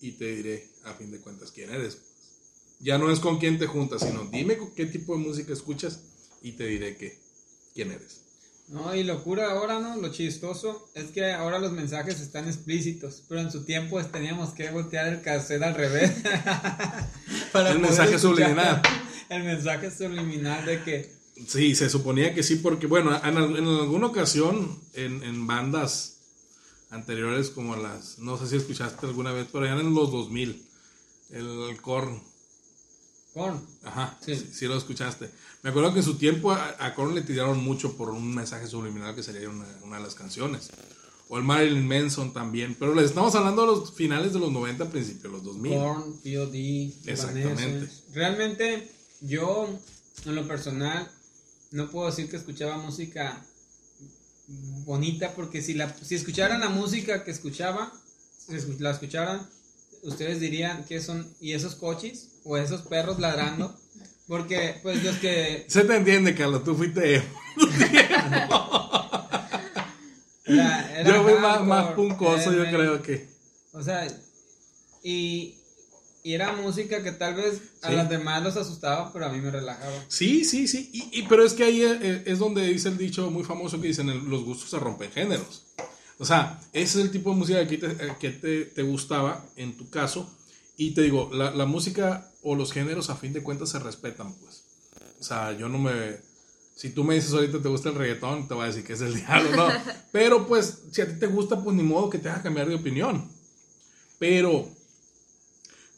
[0.00, 1.98] y te diré a fin de cuentas quién eres.
[2.80, 6.00] Ya no es con quién te juntas, sino dime qué tipo de música escuchas
[6.42, 7.18] y te diré qué,
[7.74, 8.22] quién eres.
[8.68, 9.96] No, y locura ahora, ¿no?
[9.96, 14.50] Lo chistoso es que ahora los mensajes están explícitos, pero en su tiempo pues, teníamos
[14.50, 16.12] que voltear el cassette al revés.
[17.52, 18.82] Para El mensaje subliminal.
[19.30, 23.64] El mensaje subliminal de que Sí, se suponía que sí, porque bueno, en, al- en
[23.66, 26.16] alguna ocasión en, en bandas
[26.90, 30.66] anteriores como las, no sé si escuchaste alguna vez, pero eran en los 2000,
[31.30, 32.20] el, Korn,
[33.34, 33.64] Korn.
[33.84, 34.34] ajá, sí.
[34.34, 34.50] Sí.
[34.52, 35.30] sí, lo escuchaste.
[35.68, 38.66] Me acuerdo que en su tiempo a, a Korn le tiraron mucho por un mensaje
[38.66, 40.70] subliminal que sería una, una de las canciones.
[41.28, 44.88] O el Marilyn Manson también, pero les estamos hablando de los finales de los 90,
[44.88, 45.72] principios de los 2000.
[45.74, 47.86] Korn, POD, Exactamente.
[48.14, 49.68] Realmente, yo,
[50.24, 51.06] en lo personal,
[51.72, 53.44] no puedo decir que escuchaba música
[54.46, 57.92] bonita, porque si, la, si escucharan la música que escuchaba,
[58.38, 59.46] si la escucharan,
[60.02, 62.28] ustedes dirían que son, ¿y esos coches?
[62.44, 63.78] ¿O esos perros ladrando?
[64.28, 65.64] Porque, pues, los que...
[65.68, 67.16] Se te entiende, Carlos, tú fuiste...
[70.44, 73.28] era- era yo fui más, más puncoso, yo era- creo que...
[73.72, 74.06] O sea,
[75.02, 75.54] y,
[76.22, 77.96] y era música que tal vez a Sí.
[77.96, 79.92] los demás los asustaba, pero a mí me relajaba.
[80.08, 80.90] Sí, sí, sí.
[80.92, 83.88] Y, y- pero es que ahí eh, es donde dice el dicho muy famoso que
[83.88, 85.64] dicen los gustos se rompen géneros.
[86.18, 89.44] O sea, ese es el tipo de música que te, eh, que te, te gustaba
[89.56, 90.28] en tu caso.
[90.76, 94.32] Y te digo, la, la música o los géneros a fin de cuentas se respetan,
[94.34, 94.62] pues.
[95.20, 96.16] O sea, yo no me...
[96.76, 99.00] Si tú me dices ahorita te gusta el reggaetón, te voy a decir que es
[99.00, 99.68] el diablo, ¿no?
[100.12, 102.76] Pero pues, si a ti te gusta, pues ni modo que te haga cambiar de
[102.76, 103.28] opinión.
[104.18, 104.68] Pero,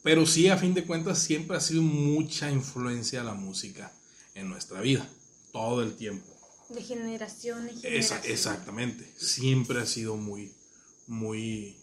[0.03, 3.91] pero sí, a fin de cuentas, siempre ha sido mucha influencia la música
[4.35, 5.07] en nuestra vida,
[5.51, 6.25] todo el tiempo.
[6.69, 10.51] De generación en Esa- exactamente, siempre ha sido muy,
[11.07, 11.75] muy,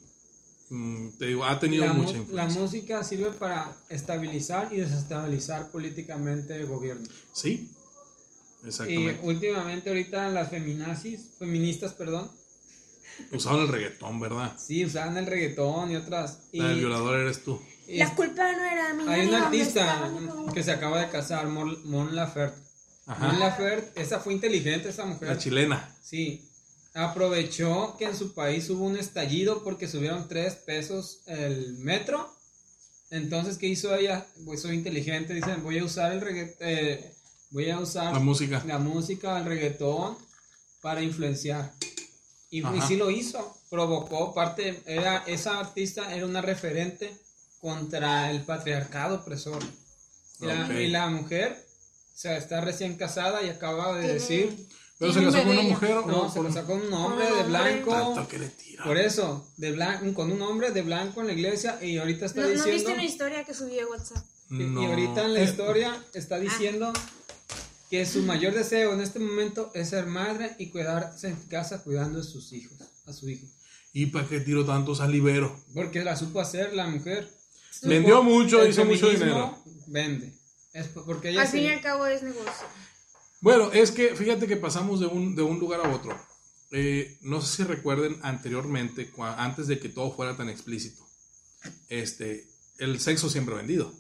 [1.19, 2.61] te digo, ha tenido La, mu- mucha la influencia.
[2.61, 7.07] música sirve para estabilizar y desestabilizar políticamente el gobierno.
[7.33, 7.71] Sí,
[8.63, 9.21] Y exactamente.
[9.23, 12.31] últimamente ahorita las feminazis, feministas, perdón,
[13.33, 14.55] Usaban el reggaetón, ¿verdad?
[14.59, 16.39] sí usaban el reggaetón y otras.
[16.53, 17.61] Y, La del violador eres tú.
[17.89, 19.11] y La culpa no era mía.
[19.11, 20.11] hay una ¿dónde artista
[20.55, 22.61] que se acaba de casar, Mon, Mon Laferte.
[23.07, 23.27] Ajá.
[23.27, 25.29] Mon Laferte, esa fue inteligente esa mujer.
[25.29, 25.97] La chilena.
[26.01, 26.48] Sí,
[26.95, 32.33] aprovechó que en su país hubo un estallido porque subieron tres pesos el metro.
[33.11, 34.27] Entonces, ¿qué hizo ella?
[34.45, 37.11] Pues soy inteligente, dicen, voy a usar el reggaetón,
[37.51, 38.63] voy a usar La música.
[38.67, 40.17] la música, el reggaetón
[40.83, 41.73] para influenciar.
[42.51, 47.15] Y, y sí lo hizo, provocó parte, era, esa artista era una referente
[47.61, 49.63] contra el patriarcado opresor.
[50.41, 50.71] Y, la, Ok.
[50.73, 51.67] y la mujer,
[52.15, 54.69] o sea, está recién casada y acaba de decir...
[54.99, 56.93] ¿Pero se Tiene un casó con una mujer o No, se con- lo sacó un
[56.93, 57.91] hombre Con de blanco.
[57.93, 58.85] Tanto que le tira.
[58.85, 62.41] Por eso, de blanco, con un hombre de blanco en la iglesia y ahorita está
[62.41, 62.95] ¿No, ¿No viste diciendo...
[62.95, 64.25] una historia que subí a WhatsApp?
[64.51, 64.83] y- No.
[64.83, 66.93] Y ahorita en la historia está diciendo
[67.91, 72.19] que su mayor deseo en este momento es ser madre y quedarse en casa cuidando
[72.19, 73.47] de sus hijos, a su hijo.
[73.93, 75.59] ¿Y para qué tiro tanto salivero?
[75.75, 77.31] Porque la supo hacer la mujer.
[77.83, 79.57] Vendió mucho, El hizo mucho dinero.
[79.87, 80.35] Vende.
[80.75, 82.67] Es porque ella Al se- fin y al cabo es negocio.
[83.41, 86.19] Bueno, es que fíjate que pasamos de un, de un lugar a otro.
[86.71, 91.07] Eh, no sé si recuerden anteriormente, antes de que todo fuera tan explícito,
[91.89, 92.47] este,
[92.79, 93.93] el sexo siempre vendido.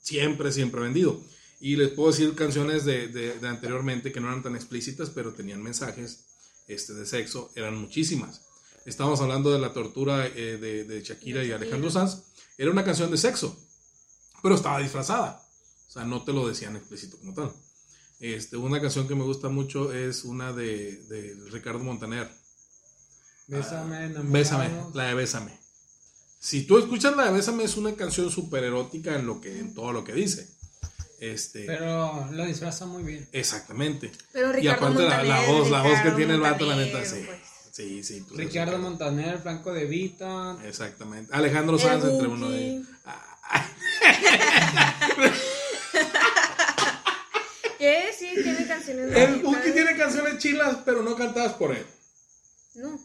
[0.00, 1.20] Siempre, siempre vendido.
[1.60, 5.32] Y les puedo decir canciones de, de- de anteriormente que no eran tan explícitas, pero
[5.32, 6.24] tenían mensajes
[6.66, 8.42] este, de sexo, eran muchísimas.
[8.84, 11.52] Estábamos hablando de la tortura eh, de, de Shakira y.
[11.52, 12.22] Alejandro Sanz.
[12.58, 13.56] Era una canción de sexo,
[14.42, 15.40] pero estaba disfrazada.
[15.88, 17.52] O sea, no te lo decían explícito como tal.
[18.22, 22.30] Este, una canción que me gusta mucho es una de, de Ricardo Montaner.
[23.48, 24.32] Bésame, enamorado.
[24.32, 25.58] Bésame, la de Bésame.
[26.38, 29.74] Si tú escuchas la de Bésame es una canción súper erótica en, lo que, en
[29.74, 30.48] todo lo que dice.
[31.18, 33.28] Este, Pero lo disfraza muy bien.
[33.32, 34.12] exactamente.
[34.32, 36.76] Pero y Ricardo aparte la, la Montaner, voz, la voz que tiene el vato, la
[36.76, 37.26] neta, Montaner, sí.
[37.26, 37.40] pues.
[37.72, 38.24] Sí, sí.
[38.28, 40.56] pues, Ricardo Montaner, Franco de Vita.
[40.64, 41.34] Exactamente.
[41.34, 42.86] Alejandro Sanz entre uno de ellos.
[47.82, 48.12] ¿Qué?
[48.16, 49.40] Sí, tiene canciones El.
[49.42, 51.84] Buki tiene canciones chilas, pero no cantadas por él.
[52.76, 53.00] No.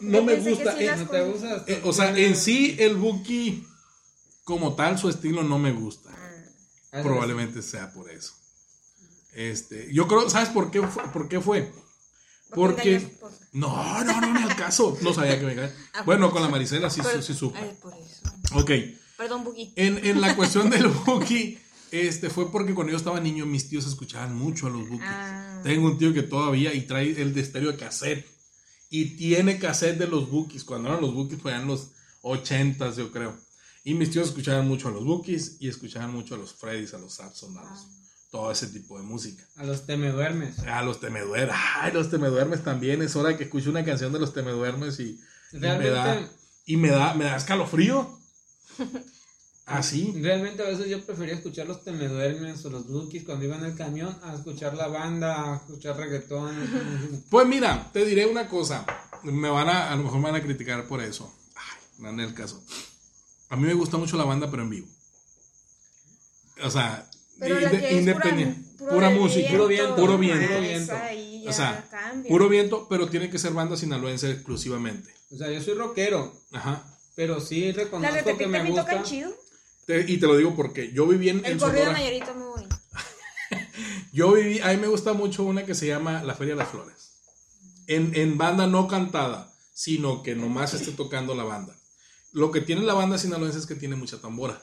[0.00, 0.72] No, me gusta.
[0.76, 1.64] sí eh, las ¿No te con- gusta?
[1.66, 3.66] eh, o sea, en sí el Buki
[4.44, 6.10] como tal, su estilo no me gusta.
[6.12, 6.28] Ah,
[6.94, 8.32] Ah, Probablemente sea por eso.
[9.34, 11.02] Este, yo creo, ¿sabes por qué fue?
[11.12, 11.70] ¿Por qué fue?
[12.54, 14.96] porque Porque no, no, no, ni al caso.
[15.02, 15.72] No sabía que me cae.
[15.94, 16.52] Ah, Bueno, con la eso.
[16.52, 17.58] Marisela sí, Pero- sí supe.
[17.58, 18.22] Ay, por eso.
[18.54, 18.70] Ok.
[19.16, 19.72] Perdón, Buki.
[19.76, 21.58] En, en la cuestión del Buki,
[21.92, 25.06] este, fue porque cuando yo estaba niño, mis tíos escuchaban mucho a los Bukis.
[25.08, 25.60] Ah.
[25.62, 28.26] Tengo un tío que todavía y trae el de estéreo de cassette.
[28.90, 30.64] Y tiene cassette de los Bukis.
[30.64, 31.88] Cuando eran los Bukis, fue en los
[32.22, 33.36] 80s, yo creo.
[33.84, 36.98] Y mis tíos escuchaban mucho a los Bukis y escuchaban mucho a los Freddys, a
[36.98, 37.86] los Saxon, a los-
[38.30, 39.46] todo ese tipo de música.
[39.56, 40.58] A los te me duermes.
[40.60, 41.54] A los Temeduermes.
[41.76, 43.02] Ay, los Temeduermes también.
[43.02, 45.20] Es hora que escuche una canción de los Temeduermes y,
[45.52, 46.30] y me da, Realmente,
[46.64, 48.18] y me da, me da escalofrío.
[49.78, 50.12] Así.
[50.20, 53.56] realmente a veces yo prefería escuchar los te me duermes o los bookies cuando iba
[53.56, 57.24] en el camión a escuchar la banda, a escuchar reggaetón.
[57.30, 58.84] Pues mira, te diré una cosa.
[59.22, 61.32] Me van a, a lo mejor me van a criticar por eso.
[61.54, 62.62] Ay, no en el caso.
[63.48, 64.86] A mí me gusta mucho la banda, pero en vivo.
[66.64, 67.08] O sea,
[67.90, 68.60] independiente.
[68.78, 69.50] pura, música.
[69.50, 70.46] Puro viento, Puro ah, viento.
[70.48, 70.92] puro viento.
[71.44, 72.28] ya O sea, cambia.
[72.28, 75.12] Puro viento, pero tiene que ser banda sinaloense exclusivamente.
[75.30, 76.84] O sea, yo soy rockero, Ajá.
[77.14, 79.02] pero sí reconozco que me también tocan gusta.
[79.02, 79.32] chido.
[79.86, 81.92] Te- y te lo digo porque yo viví en, El en corrido Sonora.
[81.98, 82.76] Nayarita muy bonito.
[84.12, 86.68] Yo viví, a mí me gusta mucho una que se llama La Feria de las
[86.70, 87.12] Flores.
[87.86, 91.74] En, en banda no cantada, sino que nomás esté tocando la banda.
[92.32, 94.60] Lo que tiene la banda sinaloense es que tiene mucha tambora.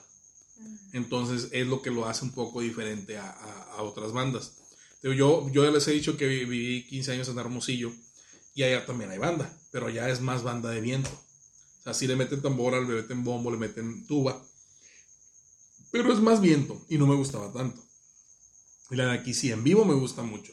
[0.94, 4.54] Entonces es lo que lo hace un poco diferente a, a- a otras bandas.
[5.04, 5.14] Yo,
[5.50, 7.92] yo ya les he dicho que vi- viví 15 años en Hermosillo
[8.56, 11.10] y allá también hay banda, pero allá es más banda de viento.
[11.80, 14.42] O sea, sí le meten tambora, le meten bombo, le meten tuba,
[15.92, 17.82] pero es más viento y no me gustaba tanto.
[18.92, 20.52] Y la de aquí sí, en vivo me gusta mucho.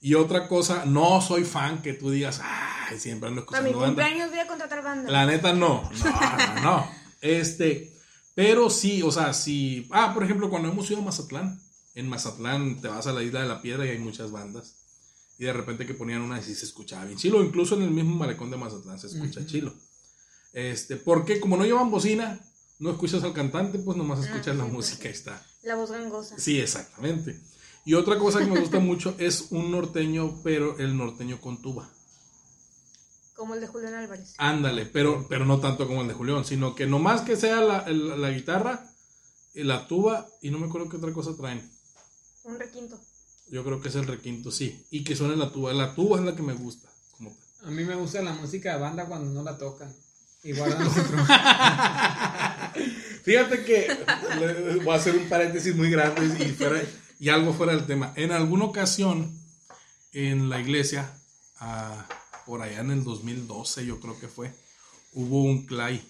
[0.00, 3.96] Y otra cosa, no soy fan que tú digas, ay, siempre ando Para mi escuchando
[3.96, 5.10] cumpleaños voy a contratar banda.
[5.10, 6.20] La neta no, no,
[6.54, 6.90] no, no.
[7.20, 7.92] Este,
[8.34, 9.88] pero sí, o sea, sí.
[9.90, 11.60] Ah, por ejemplo, cuando hemos ido a Mazatlán,
[11.96, 14.76] en Mazatlán te vas a la isla de la piedra y hay muchas bandas.
[15.36, 17.42] Y de repente que ponían una y sí se escuchaba bien chilo.
[17.42, 19.74] Incluso en el mismo malecón de Mazatlán se escucha chilo.
[20.52, 22.40] Este, porque como no llevan bocina,
[22.78, 25.42] no escuchas al cantante, pues nomás escuchas la sí, música y está.
[25.62, 26.38] La voz gangosa.
[26.38, 27.40] Sí, exactamente.
[27.84, 31.88] Y otra cosa que me gusta mucho es un norteño, pero el norteño con tuba.
[33.34, 34.34] Como el de Julián Álvarez.
[34.38, 37.78] Ándale, pero, pero no tanto como el de Julián, sino que nomás que sea la,
[37.80, 38.84] el- la guitarra,
[39.54, 41.68] y la tuba, y no me acuerdo qué otra cosa traen.
[42.44, 42.98] Un requinto.
[43.50, 44.84] Yo creo que es el requinto, sí.
[44.90, 45.72] Y que suene la tuba.
[45.72, 46.88] La tuba es la que me gusta.
[47.16, 47.34] como.
[47.64, 49.92] A mí me gusta la música de banda cuando no la tocan.
[50.44, 51.36] Guardan los instrumentos.
[53.22, 53.88] Fíjate que
[54.84, 56.82] voy a hacer un paréntesis muy grande y, fuera-
[57.18, 58.12] y algo fuera del tema.
[58.16, 59.36] En alguna ocasión,
[60.12, 61.10] en la iglesia,
[61.60, 62.06] ah,
[62.46, 64.52] por allá en el 2012, yo creo que fue,
[65.12, 66.02] hubo un clay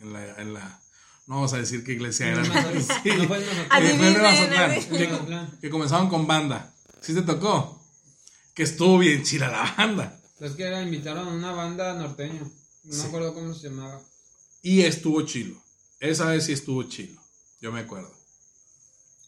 [0.00, 0.80] en la, en la
[1.26, 2.42] no vamos a decir qué iglesia era.
[5.60, 6.72] Que, comenzaron con banda.
[7.00, 7.80] ¿Sí te tocó?
[8.54, 10.20] Que estuvo bien chila la banda.
[10.40, 12.40] Es que la invitaron a una banda norteña.
[12.40, 12.50] No
[12.94, 13.02] Sí.
[13.02, 14.00] me acuerdo cómo se llamaba.
[14.62, 15.60] Y estuvo chilo.
[16.00, 17.20] Esa vez sí estuvo chilo.
[17.60, 18.12] Yo me acuerdo.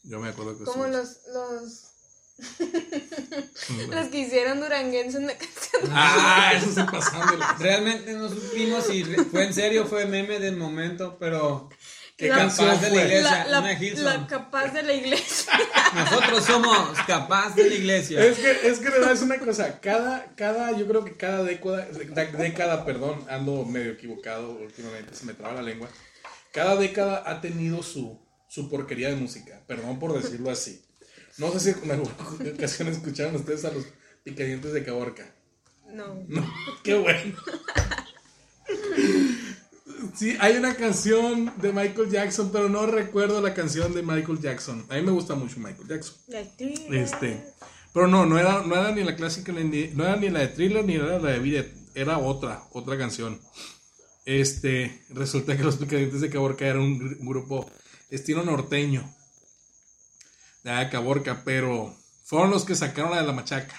[0.04, 1.90] Yo me acuerdo que Como los, los,
[3.90, 5.83] los que hicieron duranguense en la canción.
[5.90, 11.18] Ah, eso se pasaron Realmente no supimos si fue en serio, fue meme del momento,
[11.18, 11.68] pero
[12.20, 15.52] ¿Qué La- canción capaz de la iglesia, La, una la, capaz de la iglesia.
[15.94, 18.22] Nosotros somos capaz de la iglesia.
[18.22, 21.42] Es que, es que de verdad es una cosa, cada, cada, yo creo que cada
[21.42, 21.87] década,
[22.37, 25.88] década, perdón, ando medio equivocado últimamente, se me traba la lengua.
[26.52, 30.82] Cada década ha tenido su, su porquería de música, perdón por decirlo así.
[31.38, 32.14] No sé si en alguna
[32.54, 33.86] ocasión escucharon ustedes a los
[34.24, 35.34] picadientes de Caborca.
[35.92, 36.24] No.
[36.28, 37.36] No, qué bueno.
[40.14, 44.84] Sí, hay una canción de Michael Jackson, pero no recuerdo la canción de Michael Jackson.
[44.88, 46.14] A mí me gusta mucho Michael Jackson.
[46.28, 46.80] La actriz.
[46.90, 47.44] Este,
[47.92, 50.48] pero no, no era, no era ni la clásica, ni, no era ni la de
[50.48, 53.40] Thriller, ni era la de Bidet, era otra, otra canción.
[54.38, 57.68] Este, resulta que los Picadientes de Caborca eran un, gr- un grupo
[58.10, 59.12] estilo norteño
[60.62, 63.74] de Caborca, pero fueron los que sacaron la de la machaca.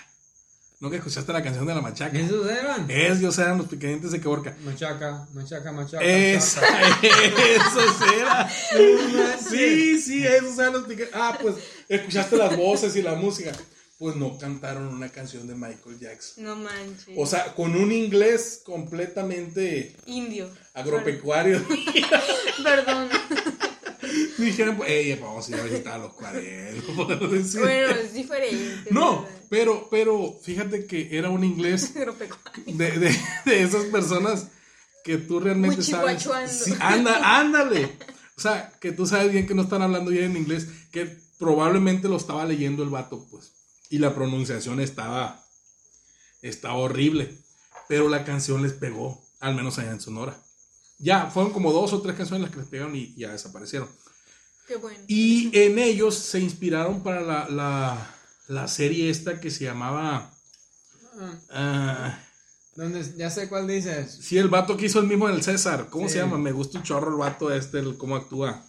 [0.82, 2.18] ¿No que escuchaste la canción de la machaca?
[2.20, 2.90] ¿Esos eran?
[2.92, 4.58] Ellos eran los Picadientes de Caborca.
[4.66, 6.04] Machaca, machaca, machaca.
[6.04, 6.60] Esa,
[7.02, 8.50] esos eran.
[9.50, 11.14] Sí, sí, esos eran los Picadientes.
[11.18, 11.56] Ah, pues
[11.88, 13.52] escuchaste las voces y la música.
[14.02, 16.44] Pues no cantaron una canción de Michael Jackson.
[16.44, 17.14] No manches.
[17.16, 20.50] O sea, con un inglés completamente Indio.
[20.74, 21.64] agropecuario.
[22.64, 23.10] Perdón.
[24.40, 26.94] Dijeron, pues, ey, vamos a ir a visitar a los 40.
[26.96, 27.62] por decir.
[27.62, 28.90] Bueno, es diferente.
[28.90, 29.38] No, ¿verdad?
[29.52, 32.76] pero, pero fíjate que era un inglés Agropecuario.
[32.76, 34.48] de, de, de esas personas
[35.04, 36.28] que tú realmente sabes.
[36.50, 37.98] Sí, anda, ándale.
[38.36, 42.08] O sea, que tú sabes bien que no están hablando bien en inglés, que probablemente
[42.08, 43.61] lo estaba leyendo el vato, pues.
[43.92, 45.46] Y la pronunciación estaba,
[46.42, 47.38] estaba horrible.
[47.88, 50.36] Pero la canción les pegó, al menos allá en Sonora.
[50.98, 53.90] Ya, fueron como dos o tres canciones las que les pegaron y ya desaparecieron.
[54.68, 55.04] Qué bueno.
[55.08, 58.16] Y en ellos se inspiraron para la, la,
[58.48, 60.32] la serie esta que se llamaba...
[62.76, 63.14] ¿dónde?
[63.18, 64.20] Ya sé cuál dices.
[64.22, 65.88] Sí, el vato que hizo el mismo en el César.
[65.90, 66.14] ¿Cómo Sí.
[66.14, 66.38] se llama?
[66.38, 68.66] Me gusta un chorro el vato este, el cómo actúa.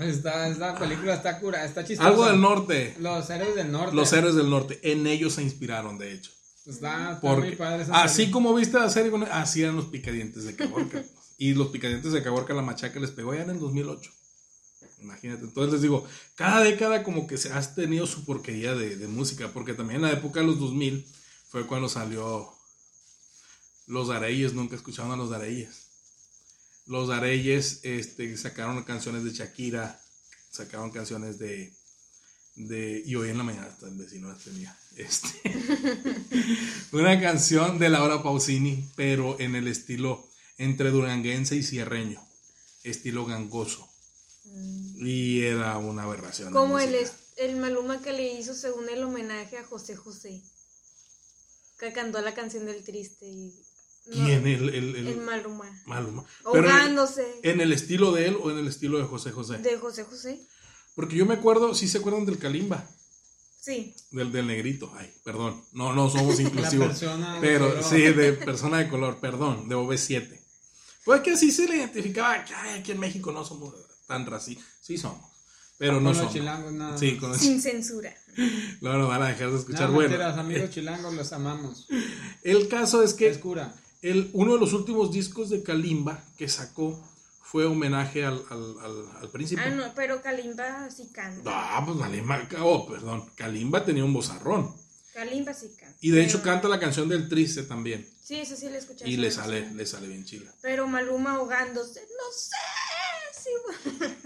[0.00, 2.08] Ah, Esta, película está cura, está chistosa.
[2.08, 2.96] Algo del norte.
[3.00, 3.94] Los héroes del norte.
[3.94, 4.80] Los héroes del norte.
[4.82, 6.30] En ellos se inspiraron, de hecho.
[6.66, 8.30] Está, está Porque muy padre esa así serie.
[8.32, 11.02] como viste la serie, con- así eran los picadientes de Caborca.
[11.38, 14.10] y los picadientes de Caborca, la machaca les pegó ya en el 2008.
[15.00, 15.44] Imagínate.
[15.44, 19.48] Entonces les digo, cada década como que se has tenido su porquería de, de música.
[19.52, 21.06] Porque también en la época de los 2000
[21.48, 22.50] fue cuando salió
[23.86, 24.52] los Dareyes.
[24.54, 25.89] Nunca escucharon a los Dareyes.
[26.90, 30.02] Los Dareyes este, sacaron canciones de Shakira,
[30.50, 31.72] sacaron canciones de,
[32.56, 34.76] de y hoy en la mañana hasta el vecino las tenía.
[34.96, 35.40] Este,
[36.90, 42.20] una canción de Laura Pausini, pero en el estilo entre duranguense y sierreño,
[42.82, 43.88] estilo gangoso.
[44.96, 46.52] Y era una aberración.
[46.52, 50.42] Como el Maluma que le hizo según el homenaje a José José.
[51.78, 53.28] Que cantó la canción del triste.
[53.28, 53.54] Y,
[54.10, 54.46] no, ¿Quién?
[54.46, 55.82] El, el, el- El Maluma.
[55.86, 56.24] Maluma.
[56.52, 57.40] Pero en el- Ahogándose.
[57.42, 59.58] ¿En el estilo de él o en el estilo de José José?
[59.58, 60.40] De José José.
[60.94, 62.86] Porque yo me acuerdo, sí se acuerdan del Kalimba,
[63.60, 63.94] Sí.
[64.10, 64.92] del, del negrito.
[64.96, 65.62] Ay, perdón.
[65.72, 66.88] No, no somos inclusivos.
[66.88, 67.84] persona de pero color.
[67.84, 70.38] sí, de persona de color, perdón, de OV7.
[71.04, 73.74] Pues que así se le identificaba que ay, aquí en México no somos
[74.06, 74.66] tan racistas.
[74.80, 75.30] Sí somos,
[75.78, 76.32] pero Con no los somos.
[76.32, 76.98] chilangos nada.
[76.98, 78.14] Sí, con los Sin censura.
[78.80, 79.88] No nos van a dejar de escuchar.
[79.88, 81.86] No, bueno, mentiras, amigos chilangos, los amamos.
[82.42, 83.74] el caso es Es que cura.
[84.02, 86.98] El, uno de los últimos discos de Kalimba que sacó
[87.42, 89.60] fue homenaje al, al, al, al príncipe.
[89.64, 91.50] Ah, no, pero Kalimba sí canta.
[91.52, 94.74] Ah, pues Kalimba, oh, perdón, Kalimba tenía un bozarrón.
[95.12, 95.96] Kalimba sí canta.
[96.00, 98.08] Y de hecho canta la canción del triste también.
[98.22, 99.08] Sí, eso sí le escuché.
[99.08, 99.44] Y le canción.
[99.44, 100.52] sale, le sale bien chila.
[100.62, 102.56] Pero Maluma ahogándose, no sé.
[103.42, 103.50] Sí,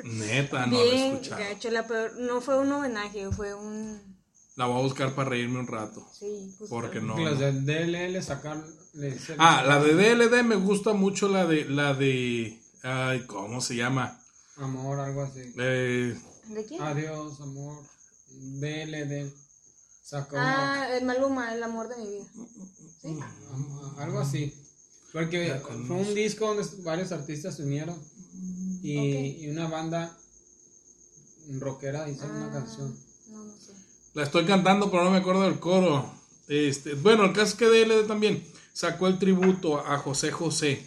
[0.02, 1.40] Neta, no la he escuchado.
[1.40, 4.13] gacho, la peor- no fue un homenaje, fue un...
[4.56, 6.06] La voy a buscar para reírme un rato.
[6.12, 6.66] Sí, justo.
[6.74, 7.16] Porque no.
[7.18, 7.34] No.
[7.34, 8.62] de DLL sacar.
[8.94, 13.60] le- se- Ah, la de DLD me gusta mucho la de la de ay, ¿cómo
[13.60, 14.20] se llama?
[14.56, 15.40] Amor, algo así.
[15.58, 16.16] Eh,
[16.48, 16.80] ¿De quién?
[16.82, 17.82] Adiós, amor.
[18.30, 19.32] DLD.
[20.04, 22.24] Sacó una- Ah, el Maluma, el amor de mi vida.
[23.02, 23.18] ¿Sí?
[23.20, 24.54] ah, algo así.
[25.12, 28.00] Porque fue un disco donde varios artistas se unieron.
[28.82, 30.16] Y, y una banda
[31.58, 32.96] rockera hizo una Ah, canción.
[34.14, 36.12] La estoy cantando, pero no me acuerdo del coro.
[36.48, 40.86] Este, bueno, el caso es que DLD también sacó el tributo a José José.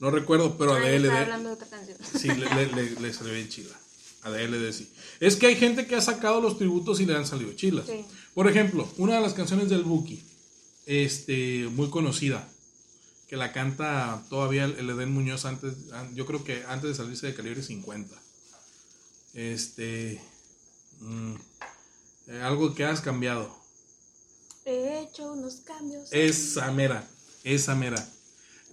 [0.00, 1.96] No recuerdo, pero a Ah, DLD hablando de otra canción.
[2.18, 3.74] sí le, le, le- le salió bien chila.
[4.22, 4.90] A DLD sí.
[5.20, 7.86] Es que hay gente que ha sacado los tributos y le han salido chilas.
[7.86, 8.04] Sí.
[8.34, 10.22] Por ejemplo, una de las canciones del Buki,
[10.86, 12.48] este, muy conocida,
[13.28, 17.26] que la canta todavía el Edén Muñoz antes, an- yo creo que antes de salirse
[17.26, 18.14] de calibre 50.
[19.34, 20.20] Este,
[21.00, 21.34] mm,
[22.28, 23.54] eh, algo que has cambiado.
[24.64, 26.08] He hecho unos cambios.
[26.12, 27.06] Esa mera,
[27.44, 28.04] esa mera.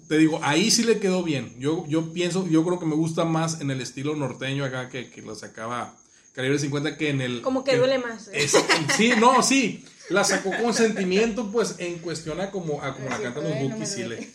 [0.07, 1.53] Te digo, ahí sí le quedó bien.
[1.59, 5.09] Yo, yo pienso, yo creo que me gusta más en el estilo norteño acá que,
[5.09, 5.95] que lo sacaba
[6.33, 7.41] calibre 50 que en el...
[7.41, 8.27] Como que duele más.
[8.29, 8.43] ¿eh?
[8.43, 8.55] Es-
[8.95, 9.85] sí, no, sí.
[10.09, 13.97] La sacó con sentimiento, pues, en cuestión a como, a como la cantan los Bookies,
[13.99, 14.17] le.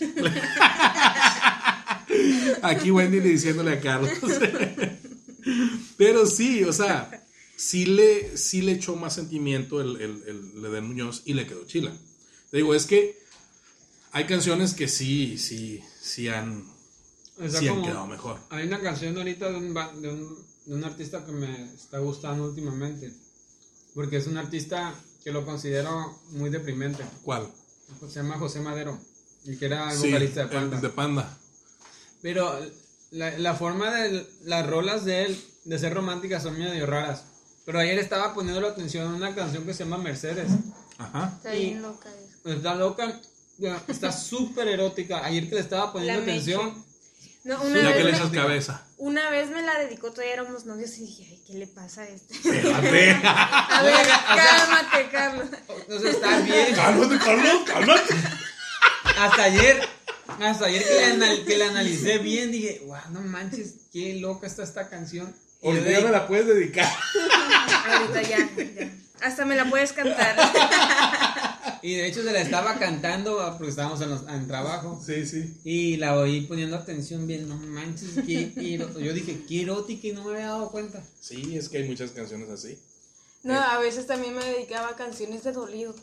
[2.63, 4.11] Aquí Wendy le diciéndole a Carlos.
[5.97, 7.25] Pero sí, o sea,
[7.57, 10.23] sí le, sí le echó más sentimiento el, el,
[10.57, 11.93] el Edén Muñoz y le quedó chila.
[12.51, 13.19] Te digo, es que
[14.13, 16.65] hay canciones que sí, sí, sí han,
[17.39, 18.39] O sea, sí han quedado mejor.
[18.51, 22.45] Hay una canción ahorita de un, de, un, de un artista que me está gustando
[22.45, 23.13] últimamente.
[23.95, 24.95] Porque es un artista
[25.25, 27.05] que lo considero muy deprimente.
[27.23, 27.49] ¿Cuál?
[28.09, 28.99] Se llama José Madero.
[29.45, 30.81] Y que era el Sí, vocalista de Panda.
[30.81, 31.39] de Panda.
[32.23, 32.59] Pero
[33.11, 37.25] la, la forma de las rolas de él de ser románticas son medio raras.
[37.67, 40.49] Pero ayer estaba poniendo la atención a una canción que se llama Mercedes.
[40.99, 41.33] Ajá.
[41.37, 42.49] Está bien loca eso.
[42.57, 43.21] Está loca,
[43.89, 45.23] está súper erótica.
[45.25, 46.87] Ayer que le estaba poniendo La atención, Meche.
[47.45, 48.87] No, una, Ya vez que le me, echas cabeza.
[48.99, 52.09] una vez me la dedicó, todavía éramos novios y dije, ay, ¿qué le pasa a
[52.09, 52.35] este?
[52.35, 53.11] Espérate.
[53.23, 54.07] A ver,
[54.37, 55.47] cálmate, Carlos.
[55.89, 56.75] no sé, está bien.
[56.75, 58.15] Cálmate, Carlos, cálmate.
[59.19, 59.81] Hasta ayer,
[60.41, 64.47] hasta ayer que le, anal- que la analicé bien, dije, wow, no manches, qué loca
[64.47, 65.33] está esta canción.
[65.63, 66.87] Y Hoy día me la puedes dedicar.
[67.89, 68.93] Ahorita ya, ya.
[69.23, 70.37] Hasta me la puedes cantar.
[71.83, 75.01] Y de hecho se la estaba cantando ah, porque estábamos en, los- en trabajo.
[75.05, 75.57] Sí, sí.
[75.65, 78.53] Y la oí poniendo atención bien, no manches, qué
[79.01, 81.03] Yo dije, qué erótica y no me había dado cuenta.
[81.21, 82.79] Sí, es que hay muchas canciones así.
[83.43, 85.95] No, a veces también me dedicaba a canciones de dolido.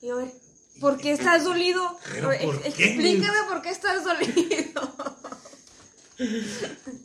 [0.00, 0.32] Y a ver,
[0.80, 1.98] ¿por qué estás dolido?
[2.12, 2.68] ¿Pero Ex- por qué?
[2.68, 4.94] Explícame por qué estás dolido.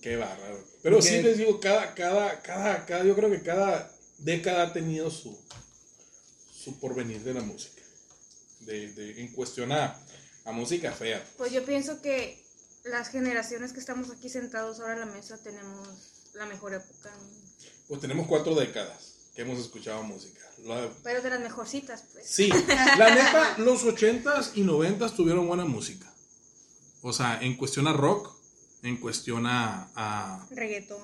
[0.02, 0.64] Qué bárbaro.
[0.82, 1.24] Pero sí Ok.
[1.24, 5.38] les digo, cada, cada, cada, cada, yo creo que cada década ha tenido su,
[6.54, 7.82] su porvenir de la música.
[8.62, 10.00] De, de, en cuestión a,
[10.46, 11.24] a música fea.
[11.38, 12.42] Pues yo pienso que
[12.86, 15.88] las generaciones que estamos aquí sentados ahora a la mesa tenemos
[16.34, 17.12] la mejor época.
[17.88, 20.40] Pues tenemos cuatro décadas que hemos escuchado música.
[20.64, 22.26] La- Pero de las mejorcitas, pues.
[22.28, 22.48] sí,
[22.98, 26.10] la neta, los ochentas y noventas tuvieron buena música.
[27.02, 28.34] O sea, en cuestión a rock,
[28.84, 29.88] en cuestión a...
[29.96, 31.00] a- Reggaetón.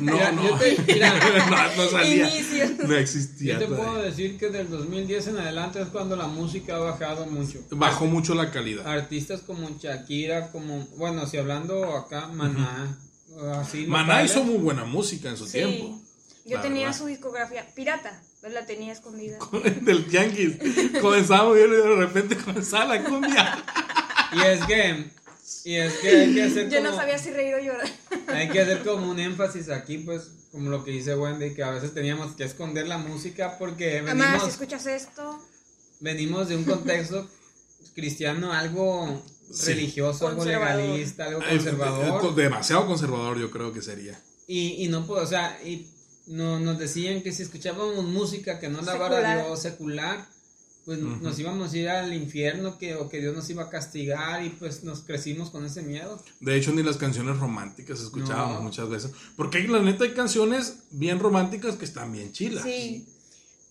[0.00, 1.12] no, Mira, no, yo te- mira.
[1.48, 2.28] no, no salía.
[2.28, 2.64] Inicio.
[2.86, 3.54] No existía.
[3.54, 3.86] Yo te todavía.
[3.92, 7.60] puedo decir que del 2010 en adelante es cuando la música ha bajado mucho.
[7.70, 8.86] Bajó mucho la calidad.
[8.86, 12.98] Artistas como Shakira, como, bueno, si hablando acá, Maná,
[13.60, 13.86] así.
[13.86, 14.30] Maná locales.
[14.32, 15.52] hizo muy buena música en su Sí.
[15.58, 16.00] tiempo.
[16.46, 16.98] Yo la tenía verdad.
[16.98, 19.38] su discografía pirata, pero la tenía escondida.
[19.82, 20.56] Del Yankees.
[21.00, 23.64] Comenzaba bien y de repente comenzaba la cumbia.
[24.32, 25.10] Y es que,
[25.64, 27.88] y es que hay que hacer Yo como, no sabía si reír o llorar.
[28.28, 31.70] hay que hacer como un énfasis aquí, pues, como lo que dice Wendy, que a
[31.70, 35.38] veces teníamos que esconder la música porque Además, si venimos, escuchas esto,
[36.00, 37.28] venimos de un contexto
[37.94, 39.66] cristiano algo Sí.
[39.74, 42.34] religioso, algo legalista, algo conservador.
[42.34, 44.18] Demasiado conservador, yo creo que sería.
[44.46, 45.86] Y, y no puedo, o sea, y
[46.26, 49.46] no, nos decían que si escuchábamos música que no alabara a Secular.
[49.46, 50.26] Dios secular,
[50.84, 54.44] pues nos íbamos a ir al infierno que, o que Dios nos iba a castigar
[54.44, 56.22] y pues nos crecimos con ese miedo.
[56.40, 58.62] De hecho, ni las canciones románticas escuchábamos No.
[58.62, 59.12] muchas veces.
[59.36, 62.64] Porque la neta hay canciones bien románticas que están bien chilas.
[62.64, 63.06] sí.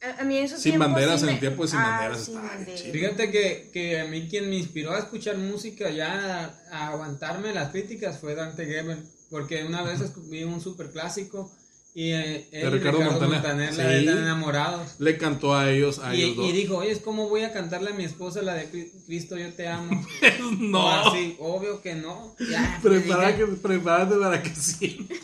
[0.01, 1.80] A, a mí en esos Sin tiempos banderas, sí en me- el tiempo de sin
[1.80, 2.82] Ah, banderas sin está banderas.
[2.91, 7.53] Fíjate que, que a mí quien me inspiró a escuchar música ya a, a aguantarme
[7.53, 11.55] las críticas fue Dante Gebel, porque una vez vi un super clásico
[11.95, 13.29] Y eh, De Ricardo Montaner.
[13.35, 13.89] Montaner la Sí.
[13.89, 14.95] de Están enamorados.
[14.97, 16.45] Le cantó a ellos, a Y, ellos dos.
[16.47, 19.53] y dijo, oye, ¿cómo voy a cantarle a mi esposa la de Cri- Cristo yo
[19.53, 20.03] te amo?
[20.59, 20.85] no.
[20.85, 22.35] O así, obvio que no.
[22.49, 25.07] Ya, Prepara que, prepárate para que sí.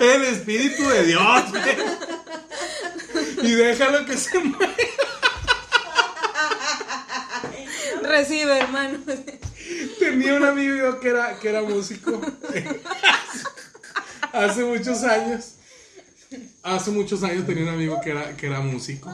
[0.00, 1.44] El Espíritu de Dios.
[3.42, 4.72] Y déjalo que se mueva.
[8.02, 8.98] Recibe, hermano.
[9.98, 12.20] Tenía un amigo que era, que era músico.
[14.32, 15.52] Hace muchos años.
[16.62, 19.08] Hace muchos años tenía un amigo que era, que era músico.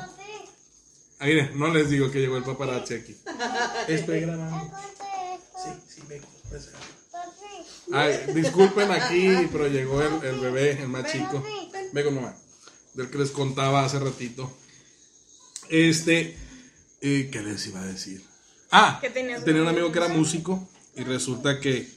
[1.18, 3.16] Ah, miren, no les digo que llegó el paparazzi aquí.
[3.88, 4.76] Estoy grabando.
[5.62, 6.26] Sí, sí, vengo.
[7.92, 11.44] Ay, disculpen aquí, pero llegó el, el bebé, el más chico.
[11.92, 12.34] Vengo mamá.
[12.94, 14.50] Del que les contaba hace ratito.
[15.68, 16.36] Este,
[17.00, 18.22] eh, ¿qué les iba a decir?
[18.72, 20.66] Ah, Que tenía un amigo que era músico
[20.96, 21.88] y resulta que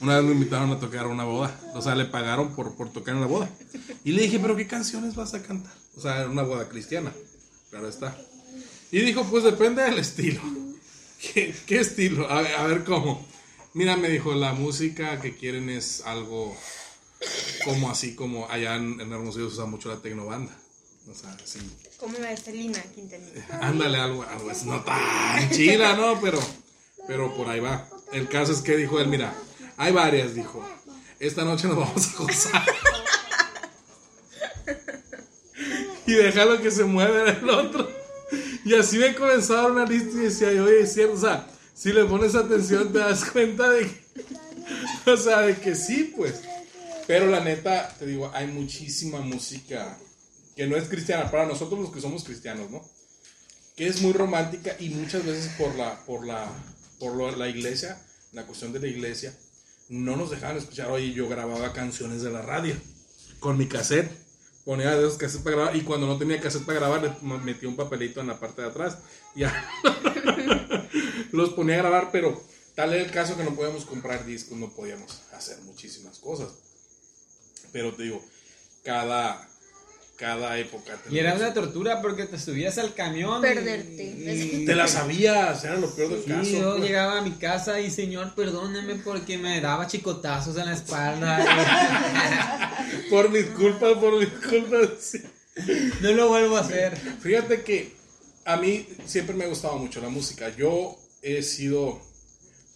[0.00, 1.54] una vez lo invitaron a tocar una boda.
[1.74, 3.48] O sea, le pagaron por, por tocar en la boda.
[4.04, 5.72] Y le dije, ¿pero qué canciones vas a cantar?
[5.96, 7.12] O sea, era una boda cristiana.
[7.70, 8.16] Claro está.
[8.90, 10.40] Y dijo, pues depende del estilo.
[11.20, 12.28] ¿Qué, qué estilo?
[12.30, 13.24] A ver, a ver cómo.
[13.74, 16.56] Mira, me dijo, la música que quieren es algo
[17.64, 20.52] como así, como allá en, en Hermosillo se usa mucho la tecnobanda.
[21.10, 21.58] O sea, sí.
[21.98, 23.46] Como la de Celina Quintanilla.
[23.60, 26.20] Ándale, algo, algo es no tan chila, ¿no?
[26.20, 26.40] Pero,
[27.06, 27.88] pero por ahí va.
[28.12, 29.34] El caso es que dijo él, mira,
[29.76, 30.66] hay varias, dijo.
[31.18, 32.66] Esta noche nos vamos a gozar.
[36.06, 37.90] y déjalo que se mueva el otro.
[38.64, 41.46] Y así me comenzó a dar una lista y decía, oye, es cierto, o sea,
[41.74, 44.04] si le pones atención te das cuenta de que,
[45.10, 46.42] o sea, de que sí, pues.
[47.06, 49.98] Pero la neta, te digo, hay muchísima música
[50.56, 52.82] que no es cristiana, para nosotros los que somos cristianos, ¿no?
[53.76, 56.46] Que es muy romántica y muchas veces por la, por la,
[56.98, 58.00] por la iglesia,
[58.32, 59.34] la cuestión de la iglesia,
[59.88, 60.90] no nos dejaban escuchar.
[60.90, 62.74] Oye, yo grababa canciones de la radio
[63.40, 64.10] con mi cassette,
[64.64, 67.68] ponía de esos cassettes para grabar y cuando no tenía cassette para grabar, le metía
[67.68, 68.98] un papelito en la parte de atrás.
[69.34, 69.52] Ya
[71.32, 72.42] los ponía a grabar, pero
[72.74, 76.52] tal era el caso que no podíamos comprar discos, no podíamos hacer muchísimas cosas.
[77.72, 78.24] Pero te digo,
[78.84, 79.48] cada,
[80.22, 80.96] cada época.
[81.10, 83.40] Y era una tortura porque te subías al camión.
[83.42, 84.04] Perderte.
[84.04, 86.50] y- Te la sabías, era lo peor del Sí, caso.
[86.50, 86.84] yo pues.
[86.88, 91.38] llegaba a mi casa y señor, perdóneme porque me daba chicotazos en la espalda.
[93.10, 95.16] Por mis culpas, por mis culpas.
[96.00, 96.96] no lo vuelvo a hacer.
[97.20, 97.92] Fíjate que
[98.44, 100.48] a mí siempre me ha gustado mucho la música.
[100.56, 102.00] Yo he sido,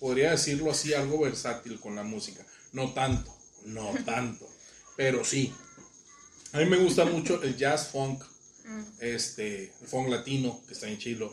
[0.01, 2.45] podría decirlo así, algo versátil con la música.
[2.73, 3.33] No tanto,
[3.65, 4.47] no tanto,
[4.97, 5.55] pero sí.
[6.57, 8.25] A mí me gusta mucho el jazz funk,
[9.01, 11.31] este, el funk latino, que está en chilo,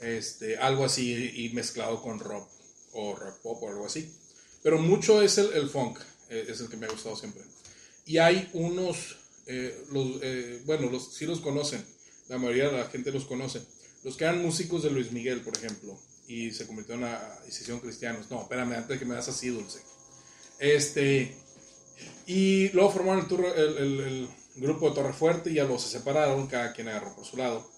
[0.00, 2.46] este, algo así y mezclado con rock
[2.92, 4.12] o rock pop o algo así.
[4.62, 5.98] Pero mucho es el, funk,
[6.28, 7.42] eh, es el que me ha gustado siempre.
[8.04, 11.82] Y hay unos, eh, los, eh, bueno, los, sí los conocen,
[12.28, 13.62] la mayoría de la gente los conoce.
[14.04, 15.98] Los que eran músicos de Luis Miguel, por ejemplo,
[16.28, 18.30] y se convirtieron a, y cristianos.
[18.30, 19.80] No, espérame, antes de que me das así dulce.
[20.58, 21.34] Este,
[22.26, 26.88] y luego formaron el, el- el grupo de Torrefuerte ya los se separaron, cada quien
[26.88, 27.68] agarró por su lado.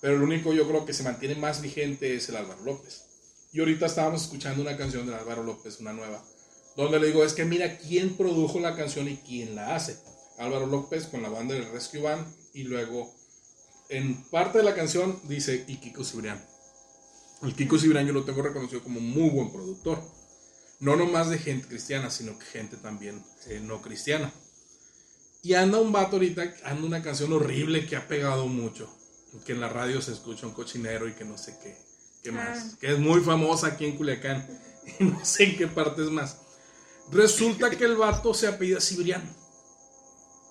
[0.00, 3.04] Pero el único yo creo que se mantiene más vigente es el Álvaro López.
[3.52, 6.24] Y ahorita estábamos escuchando una canción de Álvaro López, una nueva,
[6.76, 9.98] donde le digo, es que mira quién produjo la canción y quién la hace.
[10.38, 13.12] Álvaro López con la banda del Rescue Band y luego
[13.88, 16.42] en parte de la canción dice y Kiko Cibrián.
[17.42, 20.02] El Kiko Cibrián yo lo tengo reconocido como muy buen productor.
[20.80, 24.32] No nomás de gente cristiana, sino que gente también eh, no cristiana.
[25.42, 28.88] Y anda un vato ahorita, anda una canción horrible que ha pegado mucho.
[29.44, 31.76] Que en la radio se escucha un cochinero y que no sé qué,
[32.22, 32.58] qué más.
[32.58, 32.76] Ah.
[32.80, 34.46] Que es muy famosa aquí en Culiacán.
[34.98, 36.38] Y no sé en qué parte es más.
[37.12, 39.22] Resulta que el vato se apellida Cibrián.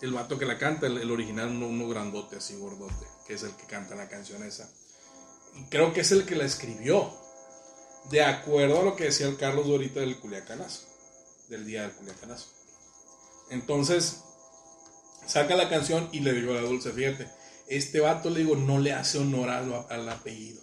[0.01, 3.43] El vato que la canta, el, el original, uno, uno grandote, así gordote, que es
[3.43, 4.69] el que canta la canción esa.
[5.55, 7.13] Y creo que es el que la escribió.
[8.09, 10.87] De acuerdo a lo que decía el Carlos ahorita del Culiacanazo.
[11.49, 12.47] Del día del Culiacanazo.
[13.49, 14.21] Entonces,
[15.31, 17.27] saca la canción y le digo a la Dulce, fíjate,
[17.67, 20.61] este vato le digo, no le hace honor al, al apellido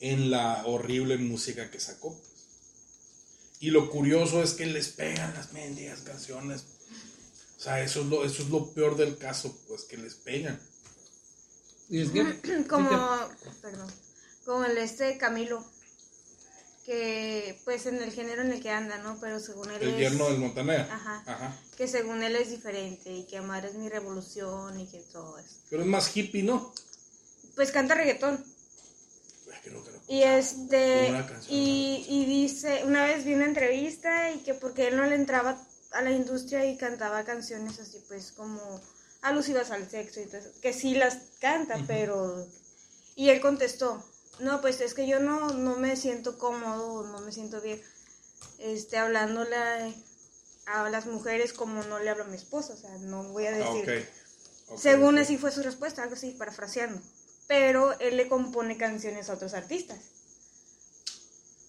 [0.00, 2.20] en la horrible música que sacó.
[3.60, 6.66] Y lo curioso es que les pegan las mendigas canciones.
[7.56, 10.60] O sea, eso es lo, eso es lo peor del caso, pues que les pegan.
[11.88, 13.90] Y es que, Como, sí perdón,
[14.44, 15.64] como el este Camilo,
[16.84, 19.18] que pues en el género en el que anda, ¿no?
[19.20, 20.82] Pero según él El yerno del Montaner.
[20.82, 21.22] Ajá.
[21.26, 21.56] Ajá.
[21.76, 25.56] Que según él es diferente y que amar es mi revolución y que todo eso.
[25.70, 26.72] Pero es más hippie, ¿no?
[27.54, 28.44] Pues canta reggaetón.
[29.62, 29.90] Creo que.
[30.08, 31.10] Y este
[31.48, 35.58] y, y dice, una vez vi una entrevista y que porque él no le entraba
[35.92, 38.60] a la industria y cantaba canciones así pues como
[39.24, 42.46] alusivas al sexo y todo eso, que sí las canta, pero...
[43.16, 44.04] Y él contestó,
[44.40, 47.80] no, pues es que yo no, no me siento cómodo, no me siento bien,
[48.58, 49.92] este, hablándole a,
[50.66, 53.50] a las mujeres como no le hablo a mi esposa, o sea, no voy a
[53.50, 54.08] Ah, decir...
[54.78, 57.00] Según así fue su respuesta, algo así, parafraseando.
[57.46, 59.98] Pero él le compone canciones a otros artistas.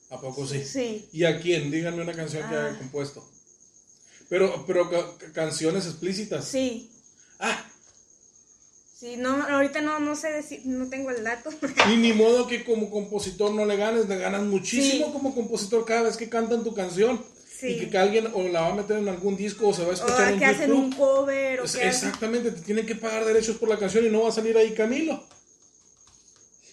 [0.09, 0.63] ¿A poco sí?
[0.63, 1.09] Sí.
[1.11, 1.71] ¿Y a quién?
[1.71, 2.67] Díganme una canción que Ah.
[2.67, 3.27] haya compuesto.
[4.29, 6.45] Pero, pero ca- ca- canciones explícitas.
[6.45, 6.89] Sí.
[7.39, 7.65] Ah,
[8.97, 11.49] Sí, no, ahorita no, no sé decir, no tengo el dato.
[11.91, 15.11] y ni modo que como compositor no le ganes, le ganas muchísimo Sí.
[15.11, 17.21] como compositor cada vez que cantan tu canción.
[17.59, 17.67] Sí.
[17.67, 19.87] Y que, que alguien o la va a meter en algún disco o se va
[19.87, 22.07] a o escuchar en que hacen un cover, o Es- que hacen...
[22.09, 24.73] Exactamente, te tienen que pagar derechos por la canción y no va a salir ahí
[24.73, 25.23] Camilo.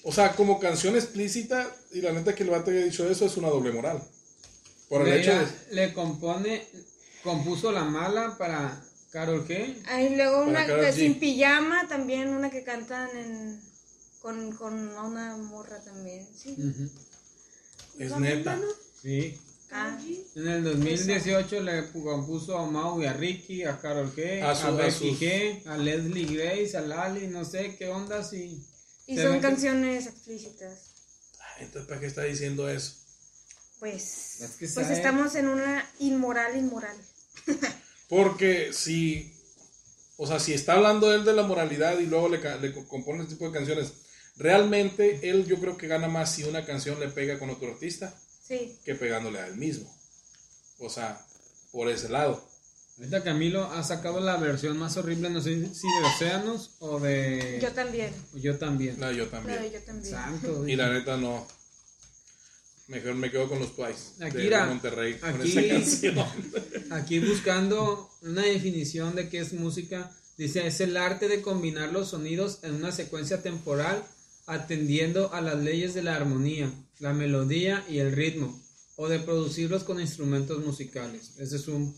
[0.05, 3.37] O sea, como canción explícita, y la neta que el vato haya dicho eso es
[3.37, 4.03] una doble moral.
[4.89, 5.33] Por el Mira, hecho
[5.71, 5.75] de...
[5.75, 6.67] Le compone,
[7.23, 8.83] compuso la mala para
[9.13, 9.83] Carol G.
[9.87, 10.99] Hay luego una que es G.
[10.99, 13.61] sin pijama, también una que cantan en,
[14.21, 16.27] con, con una morra también.
[16.37, 16.57] Sí.
[17.99, 18.59] Es neta.
[19.03, 19.39] Sí.
[19.75, 19.99] Ah,
[20.37, 24.67] En el 2018 le compuso a Mau y a Ricky, a Carol G, A su-
[24.67, 28.63] a Becky sus- G, a Leslie Grace, a Lali, no sé qué onda, sí.
[29.07, 30.91] y son que- canciones explícitas.
[31.57, 32.97] Ay, Entonces, ¿para qué está diciendo eso?
[33.79, 36.97] Pues, Es que pues estamos en una inmoral inmoral.
[38.15, 39.33] Porque si,
[40.19, 43.23] o sea, si está hablando él de la moralidad y luego le, le co- compone
[43.23, 43.93] este tipo de canciones,
[44.37, 48.15] realmente él yo creo que gana más si una canción le pega con otro artista
[48.47, 48.77] Sí.
[48.85, 49.91] que pegándole a él mismo.
[50.79, 51.25] O sea,
[51.71, 52.47] por ese lado.
[52.99, 57.61] Ahorita Camilo ha sacado la versión más horrible, no sé si de Océanos o de...
[57.63, 58.13] Yo también.
[58.35, 59.01] yo también.
[59.01, 59.73] No, yo No, también.
[59.73, 60.11] yo también.
[60.15, 60.69] Santo.
[60.69, 61.47] Y la neta no.
[62.93, 66.35] Mejor me quedo con los Twice Aquí, de Monterrey con aquí- esa.
[66.91, 72.11] Aquí buscando una definición de qué es música, dice, es el arte de combinar los
[72.11, 74.05] sonidos en una secuencia temporal
[74.47, 78.61] atendiendo a las leyes de la armonía, la melodía y el ritmo,
[78.97, 81.33] o de producirlos con instrumentos musicales.
[81.39, 81.97] Ese es un...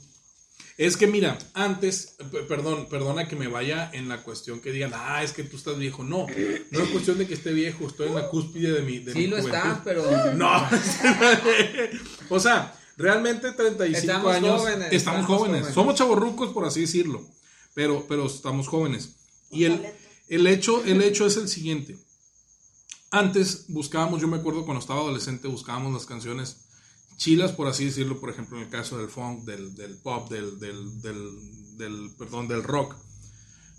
[0.76, 2.16] Es que mira, antes,
[2.48, 5.78] perdón, perdona que me vaya en la cuestión que digan, ah, es que tú estás
[5.78, 6.02] viejo.
[6.02, 6.26] No,
[6.70, 8.98] no es cuestión de que esté viejo, estoy en la cúspide de mi.
[8.98, 9.78] De Sí mi lo juventud.
[9.84, 10.05] pero...
[10.34, 10.50] No,
[12.28, 14.61] o sea, realmente 35 Estamos años.
[14.61, 15.59] jóvenes, estamos estamos jóvenes.
[15.61, 15.74] jóvenes.
[15.74, 17.24] Somos chavorrucos, por así decirlo.
[17.74, 19.14] Pero, pero estamos jóvenes.
[19.50, 19.80] Y el,
[20.28, 21.96] el, hecho, el hecho es el siguiente.
[23.12, 26.64] Antes buscábamos, yo me acuerdo cuando estaba adolescente, buscábamos las canciones
[27.17, 30.59] chilas, por así decirlo, por ejemplo, en el caso del funk, del, del pop, del,
[30.59, 32.97] del, del, del- perdón, del rock.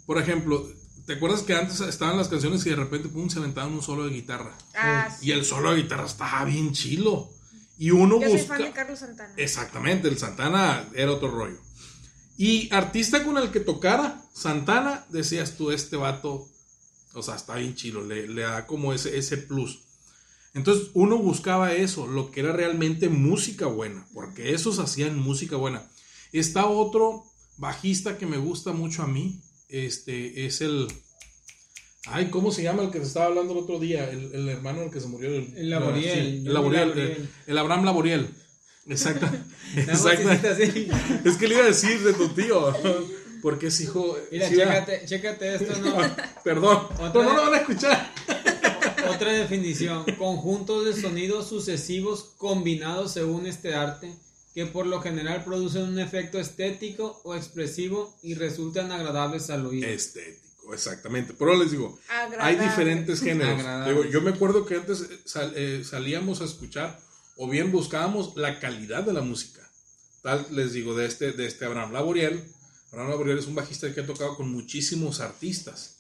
[0.06, 0.68] Por ejemplo,
[1.06, 4.06] ¿te acuerdas que antes estaban las canciones y de repente pum, se aventaban un solo
[4.06, 4.58] de guitarra?
[4.76, 5.28] Ah, sí.
[5.28, 7.30] Y el solo de guitarra estaba bien chilo.
[7.78, 8.56] Y uno Yo soy busca.
[8.56, 9.34] fan de Carlos Santana.
[9.38, 11.60] Exactamente, el Santana era otro rollo.
[12.38, 16.48] Y artista con el que tocara Santana, decías tú, este vato,
[17.14, 19.82] o sea, está bien chilo, le, le da como ese, ese plus.
[20.56, 25.84] Entonces uno buscaba eso, lo que era realmente música buena, porque esos hacían música buena.
[26.32, 27.26] Está otro
[27.58, 30.88] bajista que me gusta mucho a mí, este es el...
[32.08, 34.10] Ay, ¿cómo se llama el que te estaba hablando el otro día?
[34.10, 35.30] El, el hermano del que se murió.
[35.30, 36.14] El Laboriel.
[36.14, 36.92] Sí, el Laboriel.
[36.92, 38.30] El, el Abraham Laboriel.
[38.88, 39.28] Exacto.
[39.76, 40.30] Exacto.
[41.26, 42.74] Es que le iba a decir de tu tío.
[43.42, 44.18] Porque es hijo.
[44.32, 45.98] Mira, chécate, chécate esto, ¿no?
[46.44, 46.88] Perdón.
[46.98, 47.34] No vez.
[47.34, 48.12] lo van a escuchar.
[49.16, 54.14] Otra definición, conjuntos de sonidos sucesivos combinados según este arte,
[54.54, 59.88] que por lo general producen un efecto estético o expresivo y resultan agradables al oído.
[59.88, 61.34] Estético, exactamente.
[61.38, 62.00] Pero les digo,
[62.40, 63.58] hay diferentes géneros.
[63.90, 67.00] Digo, yo me acuerdo que antes eh, sal- eh, salíamos a escuchar
[67.38, 69.62] o bien buscábamos la calidad de la música.
[70.22, 72.42] Tal les digo, de este, de este Abraham Laboriel.
[72.92, 75.95] Abraham Laboriel es un bajista que ha tocado con muchísimos artistas.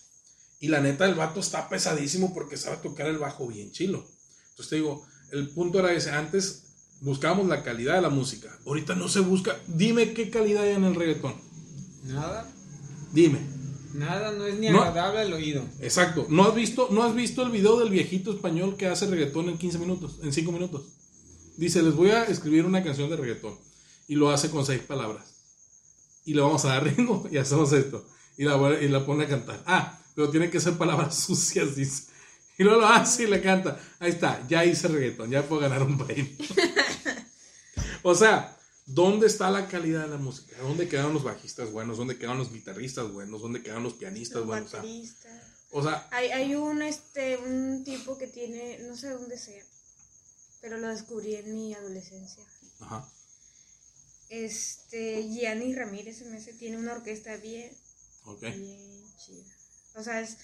[0.65, 4.03] Y la neta, el vato está pesadísimo porque sabe tocar el bajo bien chilo.
[4.49, 6.09] Entonces te digo, el punto era ese.
[6.09, 6.63] Antes
[7.01, 8.49] buscábamos la calidad de la música.
[8.65, 9.55] Ahorita no se busca.
[9.67, 11.35] Dime qué calidad hay en el reggaetón.
[12.05, 12.51] Nada,
[13.13, 13.41] Dime.
[13.93, 15.63] nada, no es ni agradable al oído.
[15.81, 16.25] Exacto.
[16.29, 19.59] ¿No has visto, no has visto el video del viejito español que hace reggaetón en
[19.59, 20.87] 15 minutos, en 5 minutos?
[21.57, 23.55] Dice, les voy a escribir una canción de reggaetón.
[24.07, 25.25] Y lo hace con seis palabras.
[26.25, 28.03] Y le vamos a dar ritmo y hacemos esto.
[28.35, 29.61] Y la, y la pone a cantar.
[29.67, 32.03] Ah, pero tiene que ser palabras sucias, dice.
[32.57, 33.77] Y luego lo hace y le canta.
[33.99, 36.25] Ahí está, ya hice reggaetón, ya puedo ganar un premio.
[38.03, 40.55] o sea, ¿dónde está la calidad de la música?
[40.61, 41.97] ¿Dónde quedaron los bajistas buenos?
[41.97, 43.41] ¿Dónde quedaron los guitarristas buenos?
[43.41, 44.67] ¿Dónde quedaron los pianistas Los buenos?
[44.69, 45.43] O sea, bateristas.
[45.71, 49.63] o sea, Hay, hay un, este, un tipo que tiene, no sé dónde sea,
[50.61, 52.43] pero lo descubrí en mi adolescencia.
[52.79, 53.05] Ajá.
[54.29, 57.71] Este, Gianni Ramírez se me hace, tiene una orquesta bien,
[58.25, 58.41] Ok.
[58.41, 59.54] bien chida.
[59.95, 60.37] O sea, es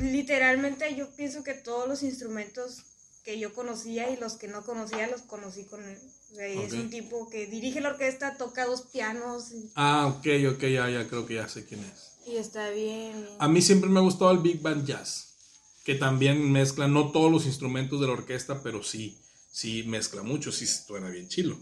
[0.00, 2.82] literalmente yo pienso que todos los instrumentos
[3.24, 5.98] que yo conocía y los que no conocía los conocí con él.
[6.32, 10.06] O sea, y es un tipo que dirige la orquesta, toca dos pianos y, Ah,
[10.08, 12.12] ok, ok, ya, ya creo que ya sé quién es.
[12.26, 13.12] y está bien.
[13.12, 13.36] bien.
[13.38, 15.34] A mí siempre me ha gustado el Big Band Jazz,
[15.84, 19.16] que también mezcla no todos los instrumentos de la orquesta, pero sí,
[19.52, 21.56] sí mezcla mucho, sí suena bien chilo.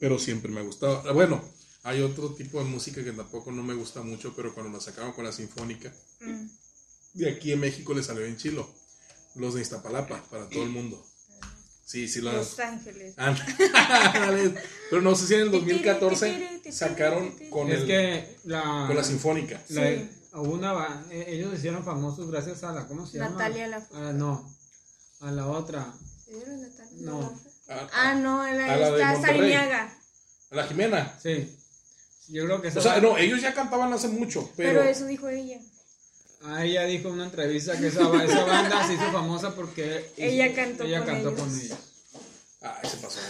[0.00, 1.14] Pero siempre me ha gustado.
[1.14, 1.42] Bueno,
[1.84, 5.12] hay otro tipo de música que tampoco no me gusta mucho, pero cuando la sacaron
[5.12, 6.46] con la sinfónica, Mm.
[7.14, 8.68] de aquí en México le salió bien chilo.
[9.34, 11.04] Los de Iztapalapa, para todo el mundo.
[11.84, 12.34] Sí, sí, las...
[12.34, 13.14] Los Ángeles.
[13.18, 14.54] Ándale.
[14.90, 19.04] Pero no sé si en el 2014 sacaron con, Es el- que la, con la
[19.04, 19.60] sinfónica.
[19.70, 20.08] la- Sí.
[20.34, 23.30] una eh, ellos se hicieron famosos gracias a la, ¿cómo se llama?
[23.32, 24.08] Natalia Lafourcade.
[24.08, 24.54] Ah, no,
[25.20, 25.92] a la otra.
[27.00, 27.20] No.
[27.68, 29.20] A, Ah, no, la, A la de.
[29.22, 29.98] Sariniaga.
[30.50, 31.18] a la Jimena.
[31.22, 31.56] Sí.
[32.28, 34.70] Yo creo que O sea, no, ellos ya cantaban hace mucho, pero...
[34.78, 35.58] Pero eso dijo ella.
[36.44, 40.54] Ah, ella dijo en una entrevista que esa, esa banda se hizo famosa porque Ella
[40.54, 41.40] cantó ella con cantó ellos.
[41.40, 41.78] con ellos.
[42.62, 43.18] Ah, se pasó.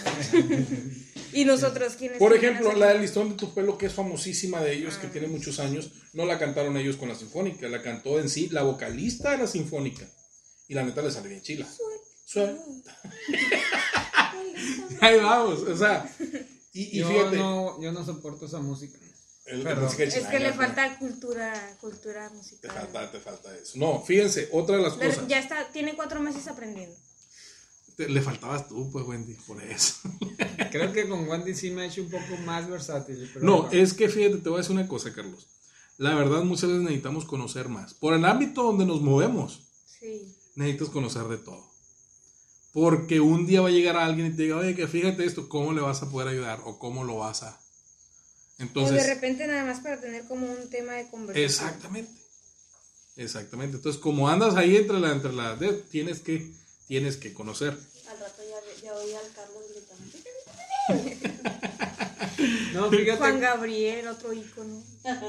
[1.34, 2.18] Y nosotros, ¿quiénes?
[2.18, 5.00] Por ejemplo, la del listón de tu pelo, que es famosísima de ellos, Ah.
[5.00, 8.50] que tiene muchos años, no la cantaron ellos con la sinfónica, la cantó en sí
[8.50, 10.06] la vocalista de la sinfónica.
[10.68, 11.66] Y la neta le salió bien chila.
[12.26, 12.58] Suel.
[15.00, 16.08] Ahí vamos, o sea.
[16.72, 17.36] Y, y yo, fíjate.
[17.36, 18.98] no, yo no soporto esa música.
[19.46, 19.84] el- la Perdón.
[19.86, 22.70] música Es que le falta cultura, cultura Te musical.
[22.72, 23.72] falta, te falta eso.
[23.76, 25.28] No, fíjense, otra de las Pero cosas.
[25.28, 26.96] ya está, tiene cuatro meses aprendiendo.
[27.96, 29.94] Te- le faltabas tú, pues, Wendy, por eso.
[30.70, 33.28] Creo que con Wendy sí me ha hecho un poco más versátil.
[33.34, 33.82] pero No, bueno.
[33.82, 35.48] es que fíjate, te voy a decir una cosa, Carlos.
[35.98, 37.92] La verdad, muchas veces necesitamos conocer más.
[37.94, 39.68] Por el ámbito donde nos movemos,
[40.00, 40.34] Sí.
[40.54, 41.70] necesitas conocer de todo.
[42.72, 45.72] Porque un día va a llegar alguien y te diga, oye, que fíjate esto, ¿cómo
[45.74, 46.60] le vas a poder ayudar?
[46.64, 47.50] O cómo lo vas a.
[47.50, 47.52] o
[48.58, 51.68] de Entonces, repente nada más para tener como un tema de conversación.
[51.68, 52.10] exactamente.
[53.16, 53.76] Exactamente.
[53.76, 56.50] Entonces, como andas ahí entre la, entre la, de- tienes que,
[56.88, 57.76] tienes que conocer.
[58.08, 61.32] Al rato ya, ya oí al Carlos gritando.
[62.72, 63.18] No, fíjate.
[63.18, 64.82] Juan Gabriel, otro ícono.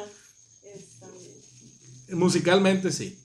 [2.10, 3.18] Musicalmente sí.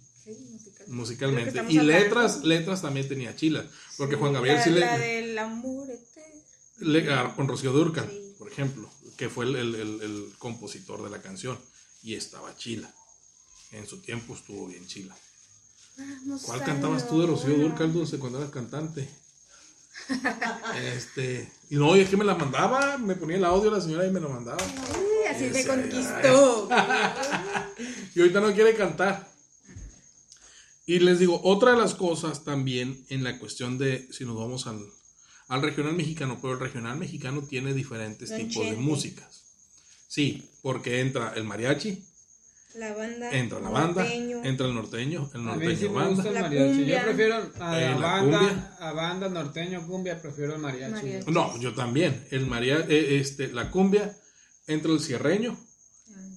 [0.89, 1.63] Musicalmente.
[1.69, 3.67] Y letras, hablando- letras también tenía chilas.
[3.97, 4.81] Porque Sí, Juan Gabriel la, sí le.
[4.81, 7.13] La del amor eterno.
[7.13, 8.35] Ah, con Rocío Durcal, Sí.
[8.39, 11.59] por ejemplo, que fue el, el- el- el compositor de la canción.
[12.03, 12.93] Y estaba chila.
[13.73, 15.15] En su tiempo estuvo bien chila.
[15.97, 17.55] Vamos ¿Cuál cantabas tú de Rocío.
[17.57, 19.09] Durcal, Dulce, cuando eras cantante?
[20.77, 21.51] este.
[21.71, 24.11] Y no, y es que me la mandaba, me ponía el audio la señora y
[24.11, 24.63] me lo mandaba.
[24.65, 26.69] Uy, así te conquistó.
[28.15, 29.29] Y ahorita no quiere cantar.
[30.89, 34.67] Y les digo, otra de las cosas también en la cuestión de, si nos vamos
[34.67, 34.81] al,
[35.49, 39.45] al regional mexicano, pero el regional mexicano tiene diferentes Don tipos de músicas.
[40.09, 42.03] Sí, porque entra el mariachi,
[42.77, 43.31] La banda.
[43.37, 44.45] entra la banda, norteño.
[44.45, 46.29] entra el norteño, el A mí sí norteño me gusta banda.
[46.31, 46.85] el La mariachi.
[46.87, 48.77] Yo prefiero a Eh, la, banda, cumbia.
[48.81, 50.93] a banda norteño, cumbia, prefiero el mariachi.
[50.93, 51.31] Mariachi.
[51.31, 52.27] No, yo también.
[52.31, 54.17] El maria, eh, este, la cumbia,
[54.67, 55.55] entra el cierreño,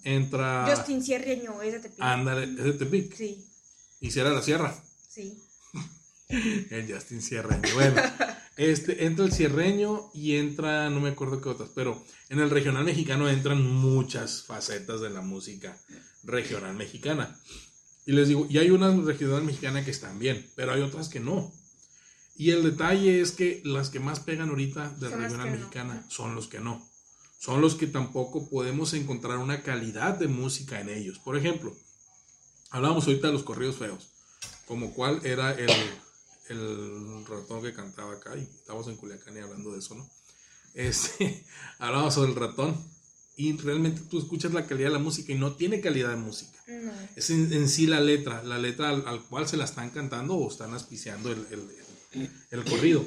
[0.03, 0.65] entra.
[0.75, 2.01] Justin Cierreño, es de Tepic.
[2.01, 3.15] Ándale, es de Tepic.
[3.15, 3.47] Sí,
[4.01, 4.75] Y será la sierra.
[5.07, 5.37] sí.
[6.69, 7.73] El Justin Cierreño.
[7.73, 8.01] Bueno,
[8.55, 12.85] este, entra el Cierreño y entra, no me acuerdo qué otras, pero en el regional
[12.85, 15.77] mexicano entran muchas facetas de la música
[16.23, 17.37] regional mexicana.
[18.05, 21.19] Y les digo, y hay unas regional mexicana que están bien, pero hay otras que
[21.19, 21.53] no.
[22.37, 25.57] Y el detalle es que las que más pegan ahorita de regional no.
[25.57, 26.89] mexicana son los que no.
[27.39, 31.19] Son los que tampoco podemos encontrar una calidad de música en ellos.
[31.19, 31.75] Por ejemplo,
[32.71, 34.09] hablábamos ahorita de los corridos feos,
[34.65, 35.69] como cuál era el,
[36.49, 40.09] el ratón que cantaba acá, y estamos en Culiacán y hablando de eso, ¿no?
[40.73, 41.45] Este,
[41.79, 42.75] hablábamos sobre el ratón,
[43.37, 46.59] y realmente tú escuchas la calidad de la música y no tiene calidad de música.
[46.67, 46.91] No.
[47.15, 50.35] Es en, en sí la letra, la letra al, al cual se la están cantando
[50.35, 51.69] o están auspiciando el, el-
[52.13, 53.03] el- el corrido.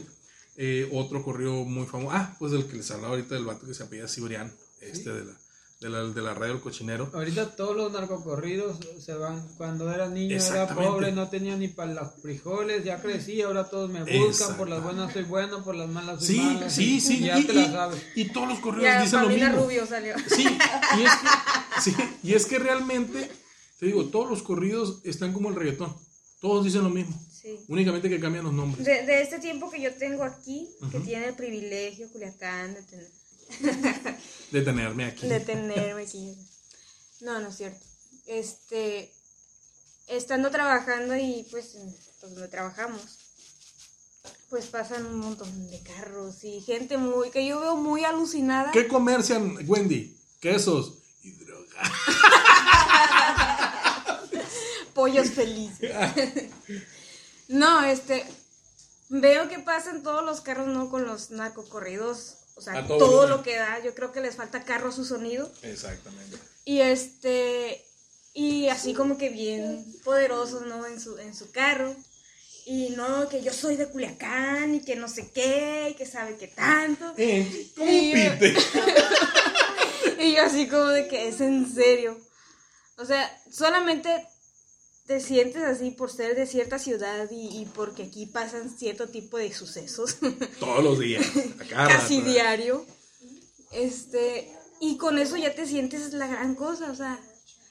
[0.56, 3.74] Eh, otro corrido muy famoso, ah, pues el que les hablaba ahorita del vato que
[3.74, 5.36] se apellida Cibrián, este de la,
[5.80, 7.10] de la, de la radio del cochinero.
[7.12, 9.46] Ahorita todos los narcocorridos se van.
[9.56, 13.90] Cuando era niño era pobre, no tenía ni para los frijoles, ya crecí, ahora todos
[13.90, 16.70] me buscan, por las buenas soy bueno, por las malas soy Sí, malo.
[16.70, 18.02] sí, sí, Ya y, te la sabes.
[18.14, 19.56] y todos los corridos Ya, dicen lo mismo.
[19.64, 20.14] Rubio salió.
[20.28, 21.28] Sí, y es que,
[21.82, 23.30] sí, y es que realmente,
[23.78, 25.94] te digo, todos los corridos están como el reggaetón.
[26.40, 27.14] Todos dicen lo mismo.
[27.30, 27.58] Sí.
[27.68, 28.84] Únicamente que cambian los nombres.
[28.86, 33.06] De, de este tiempo que yo tengo aquí, que tiene el privilegio, Culiacán, de, tener,
[34.50, 35.26] De tenerme aquí.
[35.26, 36.36] de tenerme aquí.
[37.20, 37.84] No, no es cierto.
[38.26, 39.12] Este,
[40.06, 41.76] estando trabajando y pues,
[42.20, 43.18] pues donde trabajamos,
[44.50, 48.70] pues pasan un montón de carros y gente muy que yo veo muy alucinada.
[48.70, 50.16] ¿Qué comercian, Wendy?
[50.40, 51.74] Quesos y droga.
[54.94, 55.88] Pollos felices.
[57.48, 58.24] no, este
[59.08, 63.42] veo que pasan todos los carros no con los narcocorridos, o sea, A todo lo
[63.42, 65.50] que da, yo creo que les falta carro a su sonido.
[65.62, 66.38] Exactamente.
[66.64, 67.84] Y este,
[68.32, 70.86] y así como que bien poderosos, ¿no?
[70.86, 71.94] En su, en su carro.
[72.66, 76.36] Y no, que yo soy de Culiacán y que no sé qué, y que sabe
[76.36, 77.12] qué tanto.
[77.18, 78.56] Eh, ¿Cómo Y yo- pite?
[80.18, 82.18] Y yo así como de que es en serio.
[82.96, 84.26] O sea, solamente
[85.06, 89.36] te sientes así por ser de cierta ciudad y, y porque aquí pasan cierto tipo
[89.36, 90.16] de sucesos.
[90.60, 91.26] Todos los días.
[91.70, 92.30] Casi rato.
[92.30, 92.86] diario.
[93.70, 94.50] Este,
[94.80, 97.20] y con eso ya te sientes la gran cosa, o sea,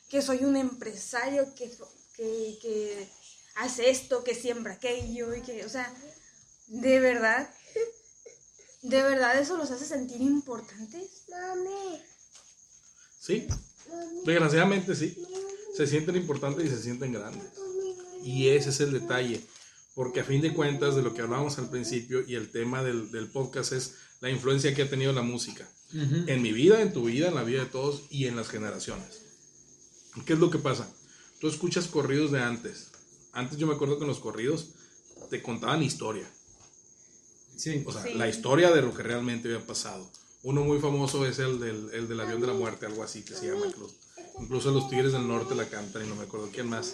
[0.10, 1.72] que soy un empresario que,
[2.16, 3.08] que, que
[3.56, 5.92] hace esto, que siembra aquello, y que, o sea,
[6.68, 7.50] de verdad,
[8.82, 11.24] de verdad eso los hace sentir importantes.
[13.20, 13.48] Sí,
[14.26, 15.18] desgraciadamente sí.
[15.76, 17.52] Se sienten importantes y se sienten grandes.
[18.24, 19.42] Y ese es el detalle.
[19.96, 23.12] Porque a fin de cuentas, de lo que hablábamos al principio y el tema del,
[23.12, 25.70] del podcast es la influencia que ha tenido la música.
[25.94, 29.22] En mi vida, en tu vida, en la vida de todos y en las generaciones.
[30.26, 30.90] ¿Qué es lo que pasa?
[31.40, 32.88] Tú escuchas corridos de antes.
[33.32, 34.70] Antes yo me acuerdo que en los corridos
[35.30, 36.28] te contaban historia.
[37.56, 37.84] Sí.
[37.86, 38.14] O sea, Sí.
[38.16, 40.10] la historia de lo que realmente había pasado.
[40.42, 43.36] Uno muy famoso es el del, el del avión de la muerte, algo así que
[43.36, 43.72] se llama.
[43.72, 43.94] que los-
[44.40, 46.94] incluso los Tigres del Norte la cantan y no me acuerdo quién más.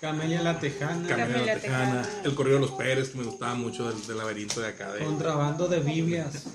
[0.00, 1.08] Camelia la Tejana.
[1.08, 2.08] Camelia la Tejana, Tejana.
[2.24, 4.92] el corrido de los Pérez, que me gustaba mucho del, del laberinto de acá.
[4.92, 6.44] de- Contrabando de Biblias.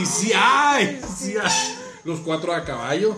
[0.00, 1.74] Y sí hay, sí hay.
[2.04, 3.16] Los cuatro a caballo.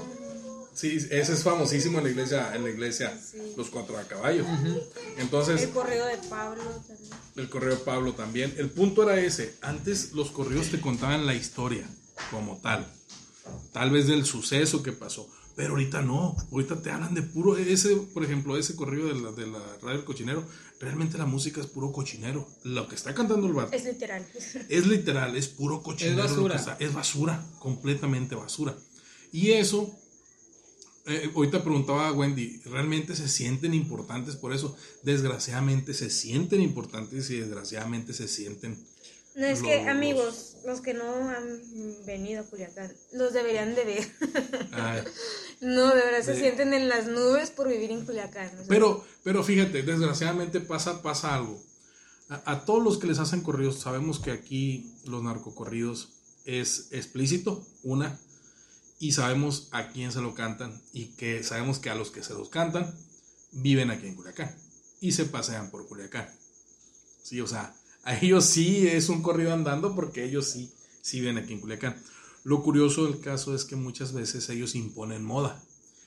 [0.73, 3.55] Sí, ese es famosísimo en la iglesia, en la iglesia, Sí.
[3.57, 4.45] los cuatro a caballo.
[5.17, 7.11] Entonces, El correo de Pablo también.
[7.37, 8.55] El correo de Pablo también.
[8.57, 9.57] El punto era ese.
[9.61, 11.85] Antes los correos te contaban la historia
[12.31, 12.87] como tal.
[13.73, 15.29] Tal vez del suceso que pasó.
[15.57, 16.37] Pero ahorita no.
[16.53, 17.57] Ahorita te hablan de puro.
[17.57, 20.45] Ese, por ejemplo, ese correo de la, de la radio del cochinero.
[20.81, 22.49] Realmente la música es puro cochinero.
[22.63, 24.25] Lo que está cantando el vato Es literal.
[24.69, 26.25] es literal, es puro cochinero.
[26.25, 26.57] Es lo que basura.
[26.57, 28.77] está- es basura, completamente basura.
[29.33, 29.93] Y eso,
[31.07, 34.77] eh, ahorita preguntaba a Wendy, ¿realmente se sienten importantes por eso?
[35.03, 38.79] Desgraciadamente se sienten importantes y desgraciadamente se sienten...
[39.39, 41.61] No es Los- que, amigos, los que no han
[42.05, 44.13] venido a Culiacán, los deberían de ver.
[44.73, 45.03] ay,
[45.61, 48.51] no, de verdad se sienten en las nubes por vivir en Culiacán.
[48.69, 51.63] Pero, pero fíjate, desgraciadamente pasa, pasa algo.
[52.29, 56.15] A, a todos los que les hacen corridos, sabemos que aquí los narcocorridos
[56.45, 58.19] es explícito, una,
[58.99, 62.35] y sabemos a quién se lo cantan, y que sabemos que a los que se
[62.35, 62.93] los cantan
[63.53, 64.55] viven aquí en Culiacán
[65.01, 66.29] y se pasean por Culiacán.
[67.23, 67.73] Sí, o sea,
[68.09, 70.71] a ellos sí es un corrido andando porque ellos sí,
[71.03, 71.97] sí viven aquí en Culiacán.
[72.45, 75.63] Lo curioso del caso es que muchas veces ellos imponen moda.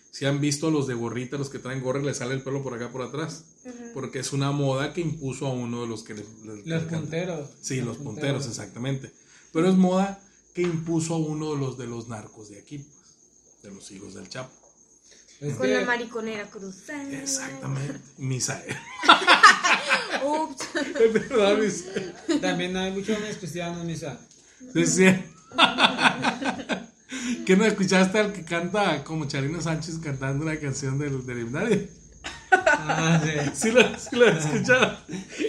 [0.10, 2.74] Si han visto los de gorrita, los que traen gorra les sale el pelo por
[2.74, 3.46] acá por atrás,
[3.94, 7.50] porque es una moda que impuso a uno de los que le- le- Los punteros.
[7.62, 9.12] Sí, los punteros, exactamente.
[9.54, 10.20] Pero es moda
[10.54, 14.16] que impuso a uno de los de los narcos de aquí, pues, de los hijos
[14.16, 14.52] del Chapo.
[15.42, 17.12] Es Con que- la mariconera cruzada.
[17.12, 18.00] Exactamente.
[18.18, 18.76] Misael.
[20.26, 20.68] Ups.
[20.76, 22.14] Es verdad, Misael.
[22.40, 24.20] También hay muchos hombres cristianos, misa.
[24.74, 25.26] Decía.
[27.46, 31.88] ¿Qué no escuchaste al que canta como Charino Sánchez cantando una canción del, del himnario?
[32.52, 33.32] Ah, sí.
[33.54, 34.98] Sí lo, sí lo he escuchado.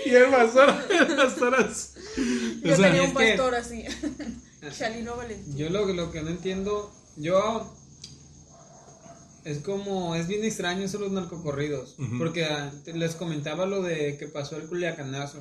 [0.07, 1.89] Y el pastor, el pastor así.
[2.65, 3.85] Yo O sea, tenía un que- pastor así.
[4.79, 5.57] Chalino Valentín.
[5.57, 7.75] Yo lo, lo que no entiendo, yo
[9.45, 12.19] es como, es bien extraño eso de los narcocorridos, Ujú.
[12.19, 15.41] porque ah, te- les comentaba lo de que pasó el culiacanazo.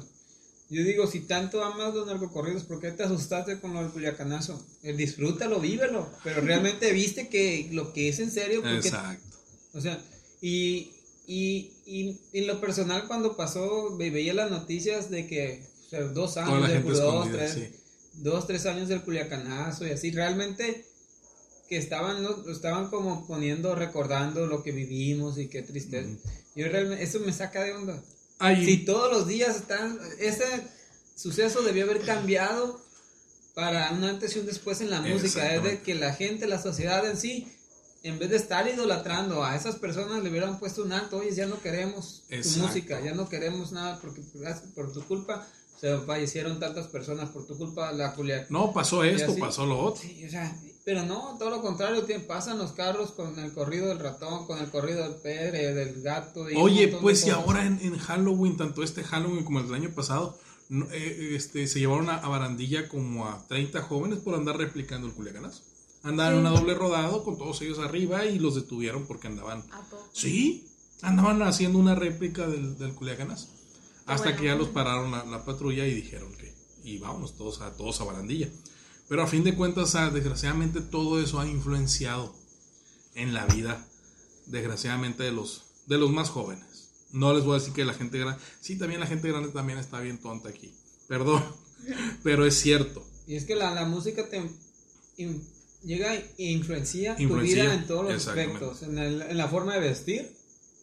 [0.70, 4.66] Yo digo, si tanto amas los narcocorridos, ¿por qué te asustaste con lo del culiacanazo?
[4.84, 9.24] Eh, disfrútalo, vívelo, pero realmente viste que lo que es en serio, porque, Exacto.
[9.74, 10.00] o sea,
[10.40, 10.92] y,
[11.28, 16.02] y, y en lo personal cuando pasó, ve- veía las noticias de que, o sea,
[16.04, 17.68] dos años, la de gente dos, tres, sí.
[18.24, 20.86] dos, tres años del Culiacanazo y así, realmente
[21.72, 22.32] que estaban, ¿no?
[22.46, 26.10] Lo estaban como poniendo, recordando lo que vivimos y qué tristeza.
[26.54, 28.04] Yo realmente, eso me saca de onda.
[28.40, 30.44] Ahí, Si todos los días están, ese
[31.16, 32.82] suceso debió haber cambiado
[33.54, 36.62] para un antes y un después en la música, es de que la gente, la
[36.62, 37.48] sociedad en sí,
[38.04, 41.46] en vez de estar idolatrando a esas personas, le hubieran puesto un alto, oye, ya
[41.46, 42.68] no queremos tu Exacto.
[42.68, 44.20] música, ya no queremos nada porque
[44.76, 45.48] por- tu culpa
[45.80, 48.48] se fallecieron tantas personas, por tu culpa la Culiacán.
[48.50, 50.02] no pasó esto, pasó lo otro.
[50.02, 50.54] Sí, o sea,
[50.84, 54.58] pero no, todo lo contrario, tienen- pasan los carros con el corrido del ratón, con
[54.60, 56.50] el corrido del pedre, del gato.
[56.50, 59.92] y Oye, pues y ahora en, en Halloween, tanto este Halloween como el del año
[59.94, 60.38] pasado,
[60.70, 65.08] no, eh, este, se llevaron a, a barandilla como a 30 jóvenes por andar replicando
[65.08, 65.64] el culiacanazo.
[66.04, 69.64] Andaban en una doble rodado con todos ellos arriba y los detuvieron porque andaban...
[69.72, 70.10] ¿A poco?
[70.14, 70.66] Sí,
[71.04, 73.50] andaban haciendo una réplica del, del culiacanazo.
[74.08, 74.40] Hasta bueno.
[74.40, 76.52] que ya los pararon la, la patrulla y dijeron que...
[76.84, 78.50] Y vámonos todos a, todos a barandilla.
[79.12, 82.34] Pero a fin de cuentas, ah, desgraciadamente todo eso ha influenciado
[83.14, 83.86] en la vida,
[84.46, 86.88] desgraciadamente, de los, de los más jóvenes.
[87.12, 88.42] No les voy a decir que la gente grande...
[88.62, 90.72] Sí, también la gente grande también está bien tonta aquí.
[91.10, 91.44] Perdón,
[92.24, 93.06] pero es cierto.
[93.28, 94.50] Y es que la, la música te
[95.18, 95.46] in-
[95.84, 99.74] llega e influencia, tu Influencia, vida en todos los aspectos, en, el- en la forma
[99.74, 100.32] de vestir,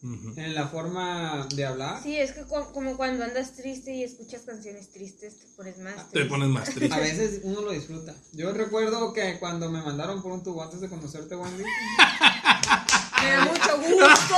[0.03, 2.01] En la forma de hablar.
[2.03, 6.03] Sí, es que como cuando andas triste y escuchas canciones tristes, te pones más Te
[6.13, 6.25] triste.
[6.29, 6.95] pones más triste.
[6.95, 8.15] A veces uno lo disfruta.
[8.33, 11.65] Yo recuerdo que cuando me mandaron por un tubo antes de conocerte, Wendy,
[13.23, 14.37] Me da mucho gusto,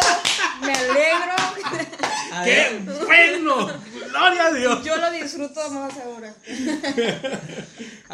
[0.62, 1.34] me alegro.
[2.44, 3.66] ¡Qué bueno!
[4.08, 4.82] ¡Gloria a Dios!
[4.84, 6.34] Yo lo disfruto más ahora.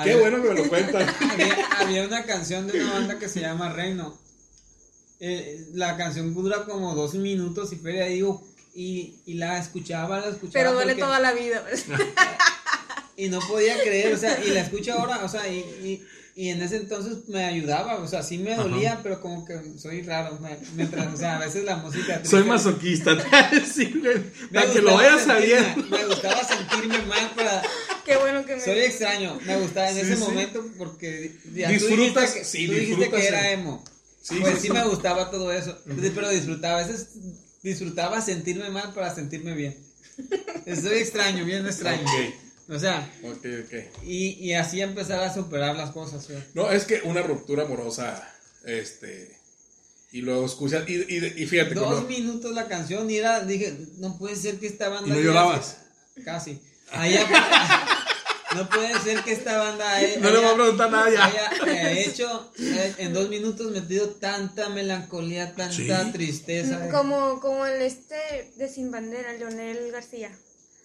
[0.04, 1.08] ¡Qué bueno que me lo cuentan!
[1.30, 4.18] Había, había una canción de una banda que se llama Reino.
[5.20, 10.26] Eh, la canción dura como dos minutos y feria digo y, y la escuchaba, la
[10.28, 10.52] escuchaba.
[10.52, 11.64] Pero duele porque- toda la vida.
[13.18, 16.04] Y no podía creer, o sea, y la escucho ahora, o sea, y, y,
[16.36, 20.02] y en ese entonces me ayudaba, o sea, sí me dolía, pero como que soy
[20.02, 22.20] raro, me- mientras, o sea, a veces la música...
[22.26, 24.18] Soy masoquista, güey,
[24.50, 25.26] me Para que lo gustaba vayas sentirme-
[25.64, 25.96] sabiendo.
[25.96, 27.62] Me gustaba sentirme mal para...
[28.04, 28.60] Qué bueno que me.
[28.62, 30.20] Soy extraño, me gustaba en Sí, ese sí.
[30.22, 33.82] momento porque ya tú Disfrutas, dijiste que, sí, tú dijiste disfrutas que era emo.
[34.28, 34.70] Sí, pues sí.
[34.70, 35.78] me gustaba todo eso,
[36.14, 37.10] pero disfrutaba, a veces
[37.62, 39.76] disfrutaba sentirme mal para sentirme bien.
[40.66, 42.02] Soy extraño, bien extraño.
[42.02, 44.02] Ok, O sea, ok, ok.
[44.04, 46.26] y, y así empezar a superar las cosas.
[46.54, 48.28] No, es que una ruptura amorosa,
[48.64, 49.36] este...
[50.12, 54.16] Y luego escuchas, y, y, y fíjate, Dos minutos la canción y era, dije, no
[54.16, 55.08] puede ser que esta banda...
[55.08, 55.76] ¿Y no llorabas?
[56.24, 56.58] Casi.
[56.90, 57.26] Haya-
[58.56, 61.24] no puede ser que esta banda haya, No le voy a preguntar nada ya.
[61.26, 66.12] haya, hecho eh, en dos minutos metido tanta melancolía, tanta Sí.
[66.12, 66.88] tristeza.
[66.90, 70.30] Como, como el este de Sin Bandera, Leonel García.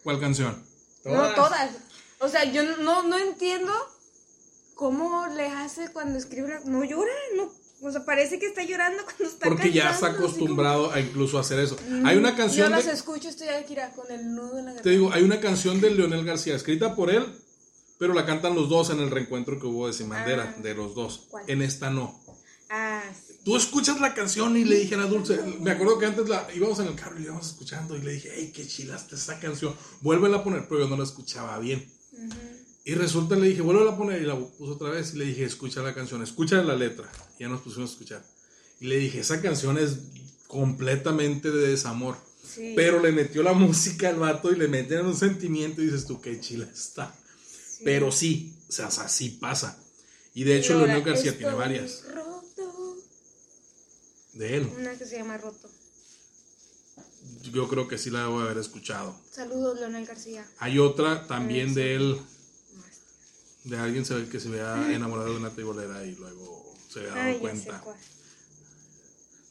[0.04, 0.62] ¿Cuál canción?
[1.06, 1.72] No, todas.
[2.20, 3.72] O sea, yo no, no entiendo
[4.76, 6.46] cómo le hace cuando escribe.
[6.48, 7.52] una- No llora, no.
[7.84, 11.40] O sea, parece que está llorando cuando está Porque ya está como- acostumbrado a incluso
[11.40, 11.76] hacer eso.
[12.06, 14.76] Hay una Yo canción las de, escucho, estoy aquí con el nudo en la te
[14.78, 14.90] garganta.
[14.92, 17.26] digo, hay una canción de Leonel García escrita por él,
[18.02, 20.60] pero la cantan los dos en el reencuentro que hubo de Sin Bandera, Ah.
[20.60, 21.28] de los dos.
[21.30, 21.44] ¿Cuál?
[21.48, 22.20] En esta no.
[22.68, 23.36] Ah, sí.
[23.46, 26.48] Tú escuchas la canción y le dije a la Dulce, me acuerdo que antes la
[26.56, 29.40] íbamos en el carro y la íbamos escuchando y le dije, hey, qué chilaste esa
[29.40, 31.88] canción, vuélvela a poner, pero yo no la escuchaba bien.
[32.84, 35.44] Y resulta, le dije, vuélvela a poner y la puso otra vez y le dije,
[35.44, 37.08] escucha la canción, escucha la letra.
[37.38, 38.26] Y ya nos pusimos a escuchar.
[38.80, 39.98] Y le dije, esa canción es
[40.48, 42.18] completamente de desamor.
[42.44, 42.74] Sí.
[42.76, 46.20] Pero le metió la música al vato y le metieron un sentimiento y dices tú,
[46.20, 47.16] qué chila está.
[47.84, 49.78] Pero sí, o sea, sí pasa.
[50.34, 52.98] Y de hecho, Leonel García tiene varias roto.
[54.34, 54.72] de él.
[54.78, 55.70] Una que se llama Roto.
[57.52, 59.16] Yo creo que sí la debo haber escuchado.
[59.30, 60.48] Saludos, Leonel García.
[60.60, 62.20] Hay otra también de él,
[63.66, 67.12] de alguien se ve que se vea enamorado de una tibolera y luego se había
[67.12, 67.84] dado Ay, cuenta.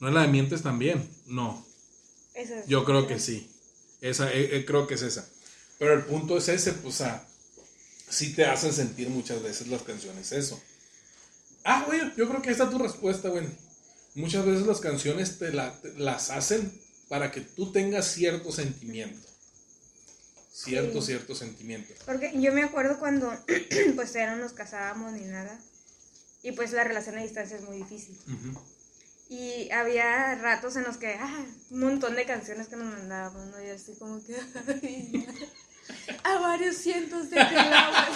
[0.00, 1.08] ¿No es la de Mientes también?
[1.26, 1.66] No.
[2.34, 2.66] Esa es.
[2.66, 3.50] Yo creo que sí.
[4.00, 5.28] Esa, eh, eh, creo que es esa.
[5.78, 7.26] Pero el punto es ese, pues, o sea,
[8.10, 10.60] sí te hacen sentir muchas veces las canciones eso.
[11.64, 13.46] Ah, güey, yo creo que esta es tu respuesta, güey.
[14.14, 16.72] Muchas veces las canciones te, la- te- las hacen
[17.08, 19.28] para que tú tengas cierto sentimiento.
[20.52, 21.06] Cierto, Sí.
[21.08, 21.94] cierto sentimiento.
[22.06, 23.32] Porque yo me acuerdo cuando
[23.96, 25.58] pues ya no nos casábamos ni nada.
[26.42, 28.18] Y pues la relación a distancia es muy difícil.
[28.26, 28.60] Ujú.
[29.28, 33.62] Y había ratos en los que, ah, un montón de canciones que nos mandábamos, ¿no?
[33.64, 34.34] Y así como que,
[36.24, 38.06] a varios cientos de kilómetros.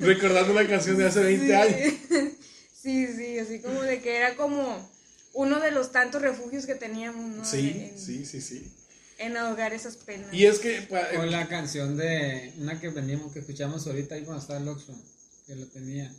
[0.00, 1.92] Recordando una canción de hace 20 años.
[2.80, 4.88] Sí, sí, así como de que era como
[5.34, 7.44] uno de los tantos refugios que teníamos, ¿no?
[7.44, 8.70] Sí, en, sí, sí, sí.
[9.18, 10.32] en ahogar esas penas.
[10.32, 10.82] Y es que...
[10.82, 14.68] pa- O la canción de una que veníamos, que escuchamos ahorita ahí cuando estaba el
[14.68, 14.94] Oxxo,
[15.46, 16.12] que lo tenía.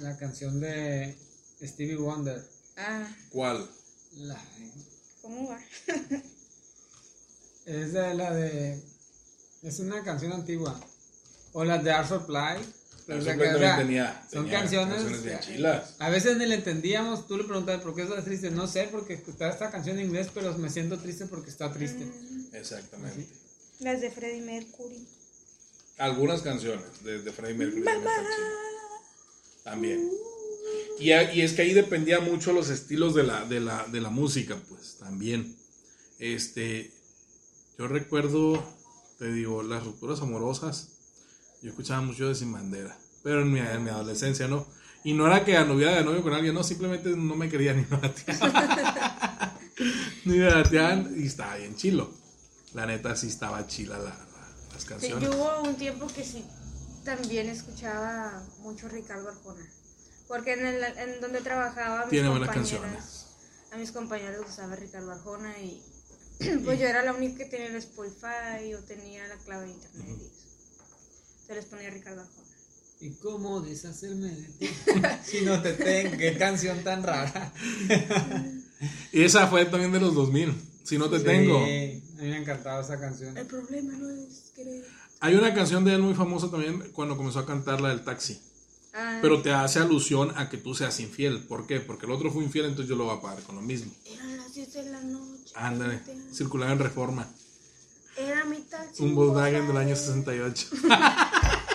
[0.00, 1.16] La canción de
[1.62, 2.44] Stevie Wonder.
[2.76, 3.66] Ah, ¿Cuál?
[4.16, 4.38] La,
[5.22, 5.58] ¿cómo va?
[7.66, 8.80] es de la de.
[9.62, 10.78] Es una canción antigua.
[11.52, 12.36] O la de Art Supply.
[12.38, 12.60] Art
[13.08, 15.02] O sea, Supply que, o sea, tenía- son tenía canciones.
[15.02, 15.84] canciones.
[15.98, 17.26] A veces ni le entendíamos.
[17.26, 18.50] Tú le preguntabas por qué estás triste.
[18.50, 22.04] No sé, porque escuchaba esta canción en inglés, pero me siento triste porque está triste.
[22.04, 23.26] Mm, Exactamente.
[23.80, 25.06] Las de Freddie Mercury.
[25.98, 27.82] Algunas canciones de, de Freddie Mercury.
[27.82, 28.26] chidas.
[29.64, 30.10] También.
[30.98, 34.00] Y, a- y es que ahí dependía mucho los estilos de la, de la, de
[34.00, 35.56] la música, pues, también.
[36.18, 36.90] Este,
[37.78, 38.62] yo recuerdo,
[39.18, 40.90] te digo, las rupturas amorosas.
[41.62, 44.66] Yo escuchaba mucho de Sin Bandera, pero en mi, en mi adolescencia, ¿no?
[45.04, 47.82] Y no era que anduviera de novio con alguien, no, simplemente no me quería ni
[47.82, 48.52] me bateaban.
[50.24, 52.10] ni me bateaban y estaba bien chilo.
[52.74, 54.16] La neta sí estaba chila la- la-
[54.72, 55.28] las Sí, canciones.
[55.30, 56.44] yo hubo un tiempo que sí
[57.04, 59.64] también escuchaba mucho Ricardo Arjona.
[60.28, 63.26] Porque en, el, en donde trabajaba, mis Tiene buenas canciones.
[63.72, 65.82] A mis compañeros les gustaba Ricardo Arjona y
[66.64, 70.06] pues yo era la única que tenía el Spotify o tenía la clave de internet
[70.20, 70.46] y eso.
[71.42, 72.46] Entonces les ponía Ricardo Arjona.
[73.00, 74.68] ¿Y cómo deshacerme de ti?
[75.24, 77.52] si no te tengo, qué canción tan rara.
[79.12, 80.54] Y esa fue también de los 2000.
[80.82, 81.58] Si no te Sí, tengo.
[81.58, 83.36] a mí me encantaba esa canción.
[83.36, 84.84] El problema no es querer.
[85.20, 88.40] Hay una canción de él muy famosa también cuando comenzó a cantar la del taxi.
[88.94, 91.40] Ah, Pero te hace alusión a que tú seas infiel.
[91.44, 91.80] ¿Por qué?
[91.80, 93.92] Porque el otro fue infiel, entonces yo lo voy a pagar con lo mismo.
[94.56, 95.52] 10 de la noche.
[95.54, 96.00] Ándale,
[96.32, 97.28] circulaba en reforma.
[98.16, 99.02] Era mi taxi.
[99.02, 100.68] Un Volkswagen del año Volkswagen 68.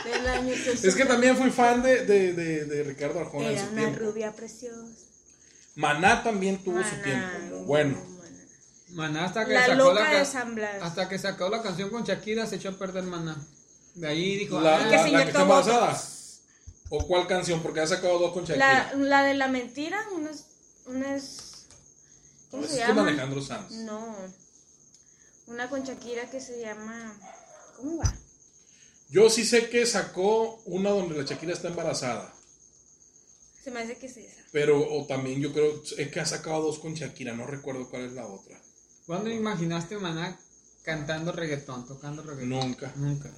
[0.03, 0.53] Del año
[0.83, 3.81] Es que también fui fan de, de, de, de Ricardo Arjona en Era su una
[3.83, 3.99] tiempo.
[3.99, 4.87] rubia preciosa.
[5.75, 7.65] Maná también tuvo su Maná, tiempo.
[7.65, 7.97] Bueno,
[8.93, 9.25] Maná.
[9.25, 10.81] Hasta que La sacó loca la de ca- San Blas.
[10.81, 13.37] hasta que sacó la canción con Shakira se echó a perder Maná.
[13.93, 16.01] De ahí dijo, la, "Ah, que la- la que está embarazada.
[16.89, 17.61] ¿O cuál canción?
[17.61, 18.91] Porque ha sacado dos con Shakira.
[18.95, 20.45] La, la de la mentira, unas.
[20.87, 21.50] unas
[22.51, 23.07] ¿Cómo No, se esa es con llama?
[23.09, 23.71] Alejandro Sanz.
[23.71, 24.15] No.
[25.47, 27.17] Una con Shakira que se llama.
[27.77, 28.13] ¿Cómo va?
[29.09, 32.33] Yo sí sé que sacó una donde la Shakira está embarazada.
[33.63, 34.41] Se me hace que es esa.
[34.51, 38.03] Pero o también yo creo es que ha sacado dos con Shakira, no recuerdo cuál
[38.05, 38.59] es la otra.
[39.05, 40.39] ¿Cuándo imaginaste Maná
[40.83, 42.49] cantando reggaetón, tocando reggaetón?
[42.49, 42.91] Nunca.
[42.95, 43.31] Nunca.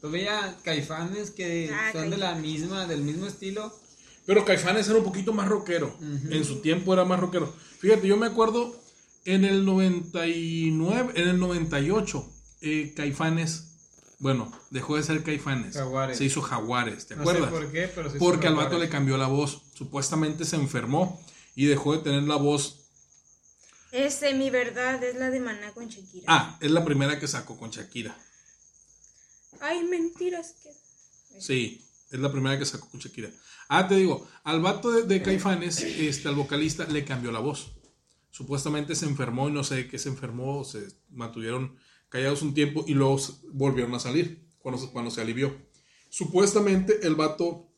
[0.00, 3.78] Todavía caifanes que Ah, son de la misma, del mismo estilo.
[4.26, 5.96] Pero Caifanes era un poquito más rockero.
[6.00, 7.52] En su tiempo era más rockero.
[7.80, 8.80] Fíjate, yo me acuerdo
[9.24, 13.68] en el 99, en el 98, eh, Caifanes,
[14.18, 15.74] bueno, dejó de ser Caifanes.
[15.74, 16.18] Jaguares.
[16.18, 17.50] Se hizo Jaguares, ¿te No acuerdas?
[17.50, 19.62] sé por qué, pero Porque al vato le cambió la voz.
[19.74, 21.20] Supuestamente se enfermó
[21.56, 22.78] y dejó de tener la voz.
[23.90, 26.24] Ese, mi verdad, es la de Maná con Shakira.
[26.28, 28.16] Ah, es la primera que sacó con Shakira.
[29.60, 30.70] Ay, mentiras que.
[31.40, 33.28] Sí, es la primera que sacó con Shakira.
[33.74, 37.72] Ah, te digo, al vato de, de Caifanes, este, al vocalista, le cambió la voz.
[38.30, 41.76] Supuestamente se enfermó y no sé qué se enfermó, se mantuvieron
[42.08, 43.18] callados un tiempo y luego
[43.52, 45.54] volvieron a salir cuando, se- cuando se alivió.
[46.10, 47.70] Supuestamente el vato,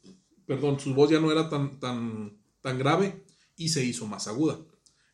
[0.46, 3.24] perdón, su voz ya no era tan, tan, tan grave
[3.56, 4.58] y se hizo más aguda.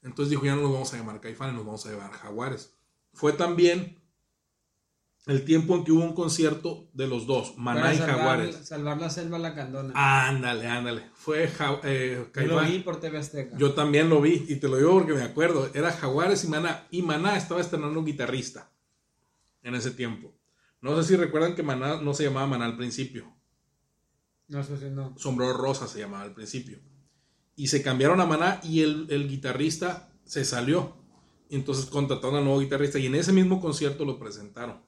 [0.03, 2.75] Entonces dijo, ya no nos vamos a llamar Caifanes, nos vamos a llamar Jaguares.
[3.13, 4.00] Fue también
[5.27, 8.57] el tiempo en que hubo un concierto de los dos, Maná y salvar, Jaguares.
[8.67, 9.93] salvar la selva la candona.
[10.29, 11.11] Ándale, ándale.
[11.15, 13.57] Fue Ja- eh, Yo lo vi por TV Azteca.
[13.59, 15.71] Yo también lo vi y te lo digo porque me acuerdo.
[15.75, 16.87] Era Jaguares y Maná.
[16.91, 18.71] Y Maná estaba estrenando un guitarrista
[19.63, 20.33] en ese tiempo.
[20.81, 23.31] No sé si recuerdan que Maná no se llamaba Maná al principio.
[24.49, 25.15] No sé si no.
[25.19, 26.79] Sombrero Rosa se llamaba al principio.
[27.57, 30.97] Y se cambiaron a Maná y el, el guitarrista se salió.
[31.51, 34.81] Y entonces contrataron a un nuevo guitarrista y en ese mismo concierto lo presentaron.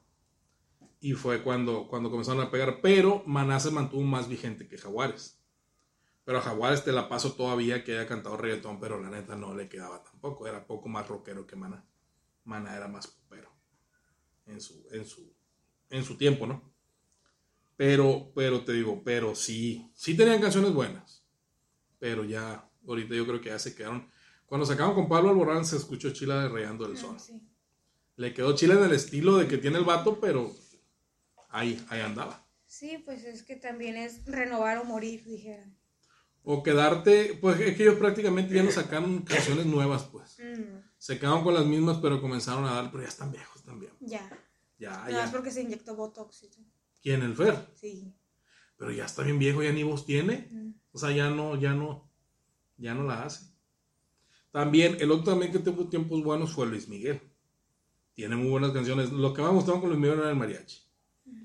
[1.03, 2.79] Y fue cuando, cuando comenzaron a pegar.
[2.79, 5.37] Pero Maná se mantuvo más vigente que Jaguares.
[6.23, 9.53] Pero a Jaguares te la paso todavía que haya cantado reggaetón, pero la neta no
[9.53, 10.47] le quedaba tampoco.
[10.47, 11.85] Era poco más rockero que Maná.
[12.45, 13.51] Maná era más popero.
[14.45, 15.29] En su, en su,
[15.89, 16.73] en su tiempo, ¿no?
[17.75, 21.25] Pero, pero te digo, pero sí, sí tenían canciones buenas.
[21.99, 24.09] Pero ya, ahorita yo creo que ya se quedaron.
[24.45, 27.17] Cuando sacaron con Pablo Alborán se escuchó Chila de Rayando el Sol.
[27.17, 27.41] Ah, sí.
[28.15, 30.62] Le quedó Chila en el estilo de que tiene el vato, pero
[31.53, 32.45] ahí, ahí andaba.
[32.65, 35.77] Sí, pues es que también es renovar o morir, dijeran.
[36.43, 40.37] O quedarte, pues es que ellos prácticamente ya no sacaron canciones nuevas, pues.
[40.39, 43.93] Mm, Se quedaron con las mismas, pero comenzaron a dar, pero ya están viejos también.
[44.01, 44.29] ya.
[44.79, 45.17] Ya, Nada ya.
[45.19, 46.45] más porque se inyectó Botox.
[47.01, 47.21] ¿Quién?
[47.21, 47.55] El Fer.
[47.75, 48.13] Sí.
[48.75, 50.49] Pero ya está bien viejo, ya ni voz tiene.
[50.51, 50.71] Mm.
[50.91, 52.09] O sea, ya no, ya no,
[52.75, 53.45] ya no la hace.
[54.51, 57.21] También, el otro también que tuvo tiempos buenos fue Luis Miguel.
[58.13, 59.11] Tiene muy buenas canciones.
[59.11, 60.82] Lo que más me gustaba con Luis Miguel era el mariachi.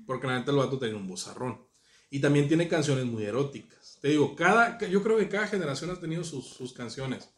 [0.05, 1.61] Porque la neta el vato tenía un vozarrón.
[2.09, 3.97] Y también tiene canciones muy eróticas.
[4.01, 7.29] Te digo, cada, yo creo que cada generación ha tenido sus, sus canciones.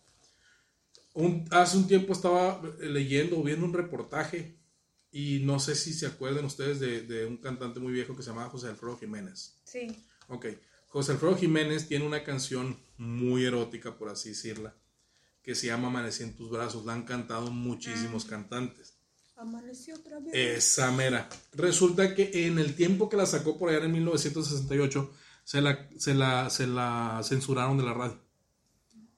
[1.14, 4.58] Un- hace un tiempo estaba leyendo o viendo un reportaje
[5.12, 8.30] y no sé si se acuerdan ustedes de, de un cantante muy viejo que se
[8.30, 9.60] llamaba José Alfredo Jiménez.
[9.66, 9.88] Sí.
[10.30, 10.46] Ok,
[10.88, 14.74] José Alfredo Jiménez tiene una canción muy erótica, por así decirla,
[15.44, 16.86] que se llama Amanecí en tus brazos.
[16.86, 18.91] La han cantado muchísimos cantantes.
[19.42, 20.34] Amaneció otra vez.
[20.34, 21.28] Esa mera.
[21.54, 25.12] Resulta que en el tiempo que la sacó por allá en 1968,
[25.44, 28.20] se la, se la, se la censuraron de la radio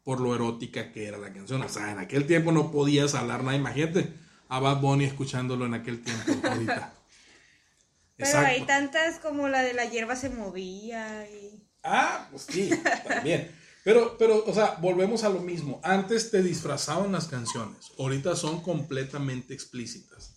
[0.04, 1.62] por lo erótica que era la canción.
[1.62, 3.58] O sea, en aquel tiempo no podías hablar nada.
[3.58, 4.14] Imagínate
[4.50, 6.94] a Bad Bunny escuchándolo en aquel tiempo, ahorita.
[8.18, 11.68] Pero hay tantas como la de la hierba se movía y...
[11.84, 12.70] Ah, pues sí,
[13.08, 13.52] también.
[13.84, 15.82] Pero, pero, o sea, volvemos a lo mismo.
[15.84, 20.36] Antes te disfrazaban las canciones, ahorita son completamente explícitas.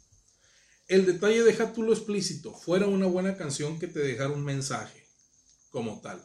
[0.88, 2.52] El detalle deja tú lo explícito.
[2.52, 5.06] Fuera una buena canción que te dejara un mensaje
[5.70, 6.24] como tal.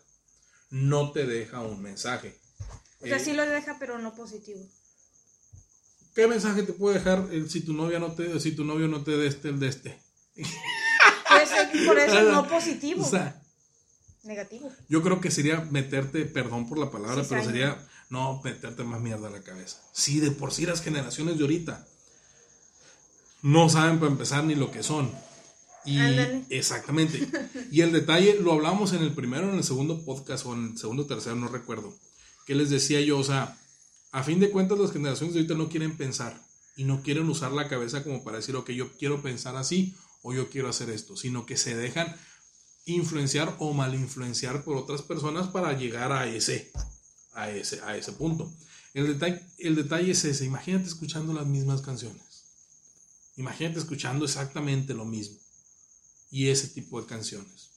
[0.69, 2.39] No te deja un mensaje.
[3.01, 4.61] O sea, sí lo deja, pero no positivo.
[6.13, 9.17] ¿Qué mensaje te puede dejar si tu novia no te, si tu novio no te
[9.17, 10.01] deste el de este?
[10.35, 13.03] Pues, por eso no positivo.
[13.03, 13.40] O sea,
[14.23, 14.71] negativo.
[14.87, 17.77] Yo creo que sería meterte, perdón por la palabra, pero sería
[18.09, 19.81] no meterte más mierda a la cabeza.
[19.93, 21.87] Sí, de por sí las generaciones de ahorita
[23.41, 25.11] no saben para empezar ni lo que son.
[25.85, 25.97] Y
[26.49, 27.27] exactamente.
[27.71, 30.77] Y el detalle lo hablamos en el primero, en el segundo podcast o en el
[30.77, 31.93] segundo tercero, no recuerdo.
[32.45, 33.57] Que les decía yo, o sea,
[34.11, 36.39] a fin de cuentas las generaciones de ahorita no quieren pensar
[36.75, 40.33] y no quieren usar la cabeza como para decir, ok, yo quiero pensar así o
[40.33, 42.15] yo quiero hacer esto, sino que se dejan
[42.85, 46.71] influenciar o mal influenciar por otras personas para llegar a ese,
[47.33, 48.51] a ese, a ese punto.
[48.93, 52.43] El detalle, el detalle es ese, imagínate escuchando las mismas canciones.
[53.37, 55.37] Imagínate escuchando exactamente lo mismo.
[56.29, 57.69] Y ese tipo de canciones.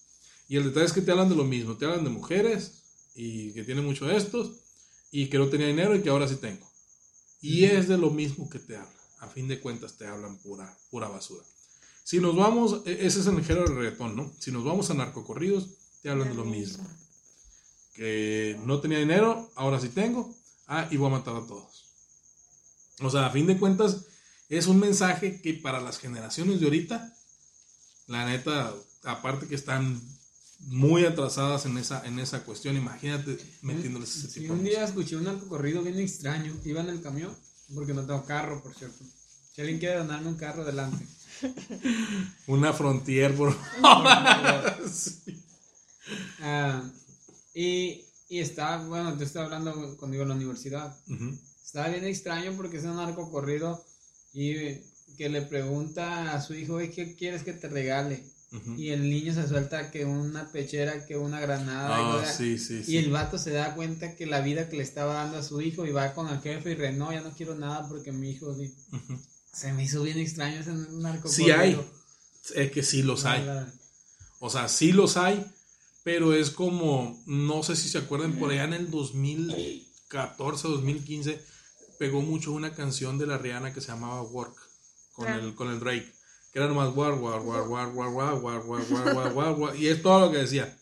[0.49, 1.77] Y el detalle es que te hablan de lo mismo.
[1.77, 2.83] Te hablan de mujeres
[3.15, 4.53] y que tienen mucho de estos
[5.11, 6.69] y que no tenía dinero y que ahora sí tengo.
[7.41, 8.93] Y es de lo mismo que te hablan.
[9.21, 11.45] A fin de cuentas te hablan pura, pura basura.
[12.05, 14.31] Si nos vamos, e, ese es el género del reggaetón, ¿no?
[14.39, 15.71] Si nos vamos a narcocorridos,
[16.03, 16.87] te hablan de lo mismo.
[17.95, 20.33] Que no tenía dinero, ahora sí tengo.
[20.67, 21.87] Ah, y voy a matar a todos.
[23.01, 24.05] O sea, a fin de cuentas,
[24.51, 27.17] es un mensaje que para las generaciones de ahorita,
[28.07, 28.75] la neta,
[29.05, 30.01] aparte que están
[30.61, 34.53] muy atrasadas en esa, en esa cuestión, imagínate metiéndoles ese tipo.
[34.53, 37.35] un día escuché un narcocorrido bien extraño, iba en el camión,
[37.75, 39.05] porque no tengo carro, por cierto.
[39.55, 41.07] Si alguien quiere donarme un carro, adelante.
[42.47, 43.57] Una frontier, por
[46.41, 46.83] ah,
[47.55, 50.97] y, y estaba, bueno, te estaba hablando conmigo en la universidad.
[51.65, 53.85] Estaba bien extraño porque es un arco corrido
[54.33, 54.55] y
[55.17, 58.25] que le pregunta a su hijo, ¿qué quieres que te regale?
[58.77, 61.99] Y el niño se suelta que una pechera, que una granada.
[62.39, 65.39] y, ah, y, el vato se da cuenta que la vida que le estaba dando
[65.39, 67.89] a su hijo y va con el jefe y re, no, ya no quiero nada
[67.89, 68.55] porque mi hijo...
[69.55, 71.29] Se me hizo bien extraño ese narco.
[71.29, 71.81] Sí hay,
[72.55, 73.49] es que sí los hay.
[74.41, 75.47] O sea, sí los hay,
[76.03, 81.41] pero es como, no sé si se acuerdan, por allá en el 2014, 2015,
[81.99, 84.57] pegó mucho una canción de la Rihanna que se llamaba Work,
[85.13, 86.13] con, el, con el Drake,
[86.53, 89.87] que era nomás war, war, war, war, war, war, war, war, war, war, war, y
[89.87, 90.77] es todo lo que decía.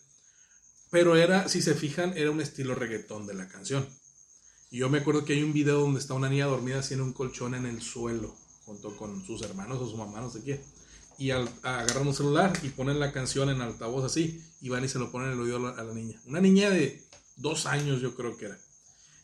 [0.90, 3.86] Pero era, si se fijan, era un estilo reggaetón de la canción.
[4.70, 7.12] Y yo me acuerdo que hay un video donde está una niña dormida en un
[7.12, 8.41] colchón en el suelo
[8.72, 10.60] junto con sus hermanos o su mamá, no sé qué.
[11.18, 14.88] Y al, agarran un celular y ponen la canción en altavoz así, y van y
[14.88, 16.18] se lo ponen en el oído a la, niña.
[16.26, 17.02] Una niña de
[17.36, 18.58] dos años, yo creo que era.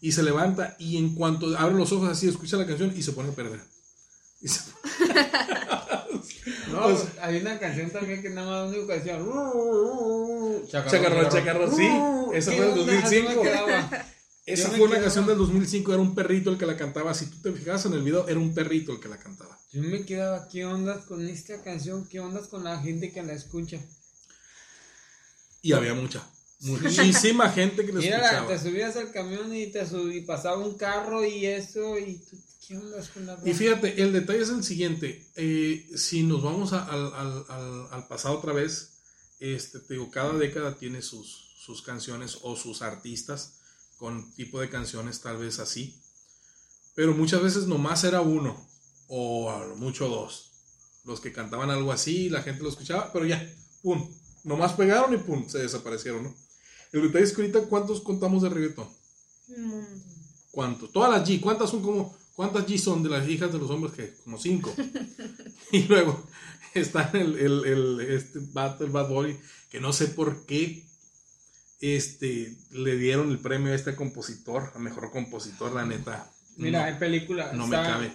[0.01, 3.13] Y se levanta y en cuanto abre los ojos así, escucha la canción y se
[3.13, 3.61] pone a perder.
[6.69, 9.19] no, pues, hay una canción también que nada más único que decía
[10.69, 11.89] chacarrón, chacarrón, sí,
[12.35, 13.43] esa fue el 2005.
[14.49, 17.13] Esa fue una canción del 2005, era un perrito el que la cantaba.
[17.13, 19.59] Si tú te fijas en el video, era un perrito el que la cantaba.
[19.73, 22.09] Yo me quedaba, ¿qué ondas con esta canción?
[22.09, 23.79] ¿Qué ondas con la gente que la escucha?
[25.61, 26.27] Y había mucha.
[26.61, 28.49] Muchísima gente que la escuchaba.
[28.49, 32.21] te subías al camión y te subí, pasaba un carro y eso, y
[32.67, 35.27] ¿qué ondas con la Y fíjate, el detalle es el siguiente.
[35.37, 38.93] Eh, si nos vamos al, pasado otra vez,
[39.41, 43.58] este, te digo, cada década tiene sus, sus canciones o sus artistas
[43.99, 46.01] con tipo de canciones tal vez así.
[46.95, 48.57] Pero muchas veces nomás era uno
[49.09, 50.53] o a lo mucho dos.
[51.05, 53.45] Los que cantaban algo así, la gente lo escuchaba, pero ya,
[53.83, 54.09] pum,
[54.45, 56.35] nomás pegaron y pum, se desaparecieron, ¿no?
[56.93, 58.89] El detalle es que ahorita, ¿cuántos contamos de reggaetón?
[60.51, 60.93] ¿Cuántos?
[60.93, 63.95] Todas las G, ¿cuántas son como, cuántas G son de las hijas de los hombres
[63.95, 64.15] que?
[64.25, 64.75] Como cinco.
[65.73, 66.27] y luego
[66.75, 69.39] está el, el, el, este Bad, el Bad Boy,
[69.71, 70.88] que no sé por qué
[71.81, 76.31] este, le dieron el premio a este compositor, a mejor compositor, la neta.
[76.57, 77.53] Mira, hay película.
[77.53, 78.13] No me cabe.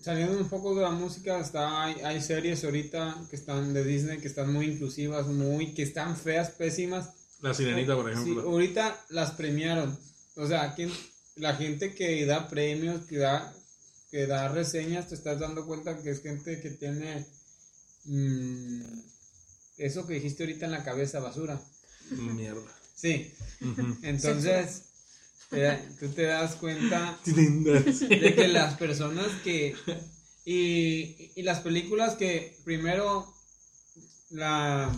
[0.00, 4.26] Saliendo un poco de la música, está, hay, series ahorita que están de Disney que
[4.26, 7.10] están muy inclusivas, muy, que están feas, pésimas.
[7.40, 8.42] La Sirenita, por ejemplo.
[8.42, 9.96] ahorita las premiaron.
[10.34, 10.74] O sea,
[11.36, 13.54] la gente que da premios, que da,
[14.10, 17.26] que da reseñas, te estás dando cuenta que es gente que tiene
[18.04, 18.82] mm,
[19.76, 21.60] eso que dijiste ahorita en la cabeza, basura.
[22.10, 22.81] Mierda.
[22.94, 23.32] Sí.
[24.02, 24.84] Entonces,
[26.00, 29.74] tú te das cuenta de que las personas que...
[30.44, 33.32] Y, y las películas que primero
[34.30, 34.90] la...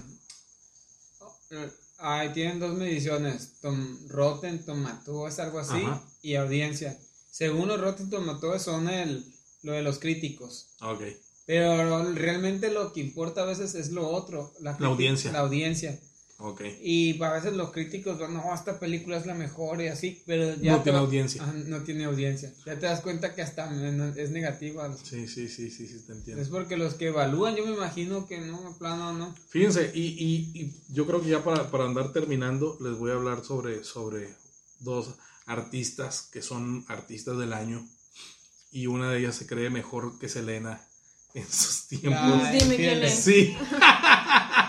[1.99, 5.83] Ay, tienen dos mediciones, tom, Rotten Tomatoes, algo así,
[6.23, 6.99] y audiencia.
[7.31, 9.25] Según los Rotten Tomatoes son el,
[9.63, 10.69] lo de los críticos.
[10.81, 11.03] Ok.
[11.47, 15.33] Pero realmente lo que importa a veces es lo otro, la, audiencia.
[15.33, 15.99] La audiencia.
[16.37, 16.79] Okay.
[16.83, 20.55] Y a veces los críticos van, no, esta película es la mejor y así, pero
[20.57, 20.73] ya...
[20.73, 21.47] No tiene audiencia.
[21.67, 22.53] no tiene audiencia.
[22.67, 23.71] Ya te das cuenta que hasta
[24.17, 24.95] es negativa.
[24.97, 26.43] Sí, sí, sí, sí, sí, te entiendo.
[26.43, 29.35] Es porque los que evalúan, yo me imagino que no, en plano no.
[29.49, 33.15] Fíjense, y, y, y yo creo que ya para, para, andar terminando, les voy a
[33.15, 34.35] hablar sobre, sobre
[34.81, 35.15] dos
[35.47, 37.87] artistas que son artistas del año.
[38.73, 40.85] Y una de ellas se cree mejor que Selena
[41.33, 42.51] en sus tiempos.
[42.53, 43.15] Dime quién es.
[43.15, 43.57] Sí.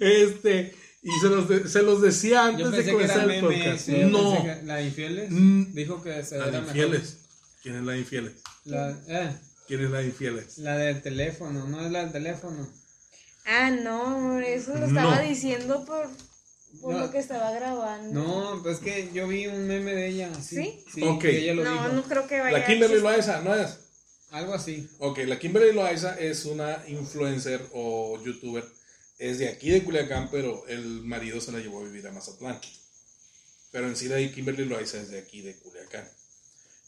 [0.00, 3.88] este, y se los, se los decía antes de comenzar el podcast.
[3.88, 4.44] no.
[4.64, 5.30] ¿La infieles?
[5.30, 5.72] Mm.
[5.72, 7.18] Dijo que se La infieles.
[7.62, 8.32] ¿Quién es la infieles?
[8.64, 9.36] La, eh.
[9.66, 10.58] ¿Quién es la infieles?
[10.58, 12.68] La del teléfono, no es la del teléfono.
[13.46, 16.08] Ah, no, eso lo estaba diciendo por,
[16.80, 18.12] por lo que estaba grabando.
[18.12, 20.30] No, pues que yo vi un meme de ella.
[20.34, 20.84] ¿Sí?
[20.92, 23.78] Sí, ella lo no, no creo que vaya La Kimberly Loaiza, ¿no es?
[24.30, 24.88] Algo así.
[24.98, 28.64] Ok, la Kimberly Loaiza es una influencer o youtuber
[29.20, 32.58] es de aquí de Culiacán, pero el marido se la llevó a vivir a Mazatlán.
[33.70, 36.08] Pero en sí de Kimberly Loaiza es de aquí de Culiacán.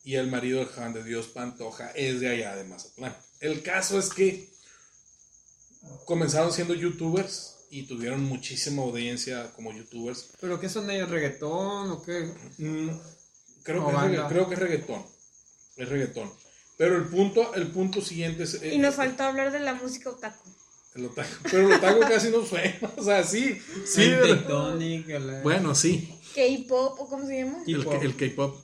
[0.02, 3.14] Y el marido de Juan de Dios Pantoja es de allá de Mazatlán.
[3.40, 4.48] El caso es que
[6.06, 10.30] comenzaron siendo youtubers y tuvieron muchísima audiencia como youtubers.
[10.40, 11.10] ¿Pero qué son ellos?
[11.10, 12.32] ¿Reggaetón o qué?
[12.56, 12.88] Mm,
[13.62, 15.04] creo, que es, creo que es reggaetón.
[15.76, 16.32] Es reggaetón.
[16.78, 18.58] Pero el punto, el punto siguiente es...
[18.62, 20.61] Y nos faltó hablar de la música otaku.
[20.94, 21.30] El otaku.
[21.44, 22.78] Pero el otaku casi no fue.
[22.96, 23.58] O sea, sí.
[23.84, 24.44] sí el
[25.42, 26.14] Bueno, sí.
[26.34, 27.58] K-pop o cómo se llama?
[27.66, 28.56] El, K-pop.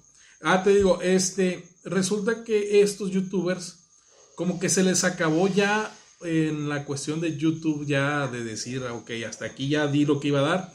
[0.43, 1.65] Ah, te digo, este.
[1.85, 3.79] Resulta que estos youtubers,
[4.35, 9.11] como que se les acabó ya en la cuestión de YouTube, ya de decir, ok,
[9.27, 10.73] hasta aquí ya di lo que iba a dar.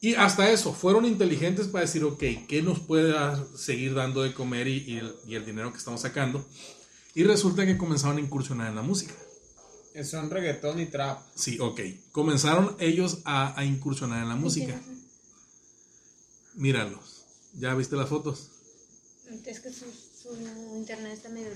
[0.00, 3.14] Y hasta eso, fueron inteligentes para decir, ok, ¿qué nos puede
[3.56, 6.44] seguir dando de comer y, el, y el dinero que estamos sacando?
[7.14, 9.14] Y resulta que comenzaron a incursionar en la música.
[10.04, 11.20] Son reggaetón y trap.
[11.34, 11.80] Sí, ok.
[12.12, 14.80] Comenzaron ellos a, incursionar en la música.
[16.54, 17.24] Míralos.
[17.54, 18.50] ¿Ya viste las fotos?
[19.44, 19.86] Es que su,
[20.76, 21.50] internet está medio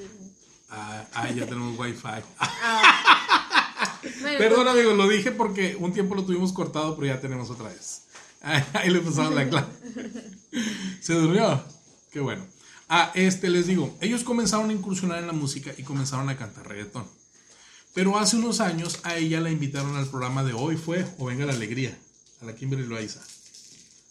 [0.70, 2.22] Ah, ah, ya tenemos wifi.
[2.38, 4.00] Ah.
[4.38, 8.02] Perdón, amigos, lo dije porque un tiempo lo tuvimos cortado, pero ya tenemos otra vez.
[8.40, 9.68] Ahí le pasamos la clave.
[11.00, 11.62] Se durmió.
[12.10, 12.44] Qué bueno.
[12.88, 16.68] Ah, este les digo, ellos comenzaron a incursionar en la música y comenzaron a cantar
[16.68, 17.06] reggaetón.
[17.94, 21.46] Pero hace unos años a ella la invitaron al programa de Hoy Fue o Venga
[21.46, 21.96] la Alegría,
[22.42, 23.20] a la Kimberly Loaiza,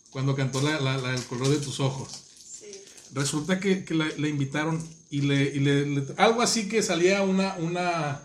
[0.10, 2.22] cuando cantó la, la, El color de tus ojos.
[3.12, 8.22] Resulta que, que la, invitaron y, le, algo así que salía una, una,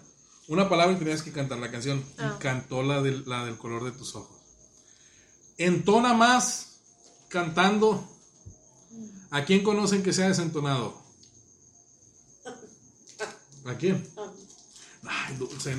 [0.47, 1.99] una palabra y tenías que cantar la canción.
[1.99, 2.39] Y ah.
[2.41, 4.39] cantó la, de, la del color de tus ojos.
[5.59, 6.79] Entona más
[7.29, 8.09] cantando.
[9.31, 10.97] ¿A quién conocen que sea desentonado?
[13.67, 14.07] ¿A quién?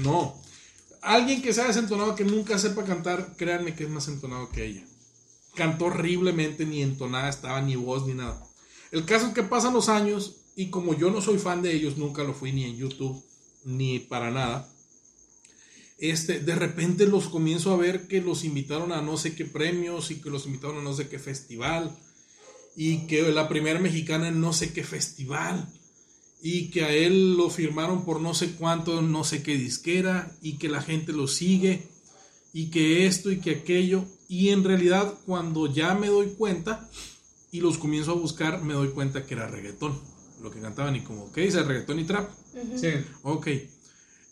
[0.04, 0.40] No.
[1.02, 4.84] Alguien que sea desentonado, que nunca sepa cantar, créanme que es más entonado que ella.
[5.56, 8.46] Cantó horriblemente, ni entonada estaba, ni voz, ni nada.
[8.92, 11.98] El caso es que pasan los años y como yo no soy fan de ellos,
[11.98, 13.24] nunca lo fui ni en YouTube,
[13.64, 14.70] ni para nada.
[16.00, 20.12] Este, de repente los comienzo a ver que los invitaron a no sé qué premios
[20.12, 21.96] y que los invitaron a no sé qué festival
[22.76, 25.68] y que la primera mexicana en no sé qué festival
[26.42, 30.58] y que a él lo firmaron por no sé cuánto, no sé qué disquera, y
[30.58, 31.88] que la gente lo sigue,
[32.54, 34.06] y que esto y que aquello.
[34.28, 36.90] Y en realidad cuando ya me doy cuenta
[37.52, 40.00] y los comienzo a buscar, me doy cuenta que era reggaetón,
[40.42, 41.64] lo que cantaban y como, ¿qué dice?
[41.64, 42.30] Reggaetón y trap.
[42.76, 42.90] Sí.
[43.24, 43.48] Ok.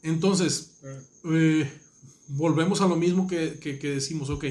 [0.03, 0.77] Entonces,
[1.25, 1.69] eh,
[2.27, 4.45] volvemos a lo mismo que, que, decimos, ok,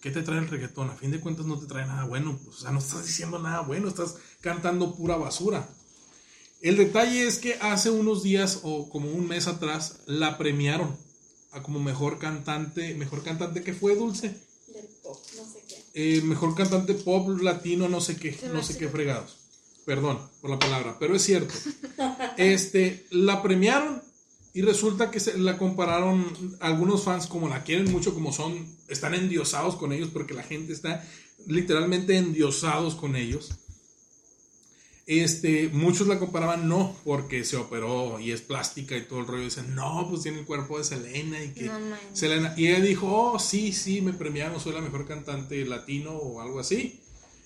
[0.00, 0.90] ¿qué te trae el reggaetón?
[0.90, 3.38] A fin de cuentas no te trae nada bueno, pues, o sea, no estás diciendo
[3.38, 5.68] nada bueno, estás cantando pura basura.
[6.62, 10.96] El detalle es que hace unos días o como un mes atrás la premiaron
[11.50, 14.28] a como mejor cantante, mejor cantante que fue Dulce.
[14.68, 15.84] Del pop, no sé qué.
[15.94, 19.38] Eh, mejor cantante pop latino, no sé qué, no sé qué fregados.
[19.84, 21.52] Perdón por la palabra, pero es cierto.
[22.36, 24.00] este, la premiaron
[24.54, 26.24] y resulta que se la compararon
[26.60, 30.72] algunos fans como la quieren mucho, como son, están endiosados con ellos porque la gente
[30.72, 31.04] está
[31.48, 33.50] literalmente endiosados con ellos
[35.06, 39.42] Este, muchos la comparaban no, porque se operó y es plástica y todo el rollo.
[39.44, 41.78] Dicen, no, pues tiene el cuerpo de Selena y que No.
[42.12, 42.54] Selena.
[42.56, 46.60] Y ella dijo, oh, sí, sí, me premiaron, soy la mejor cantante latino o algo
[46.60, 47.00] así.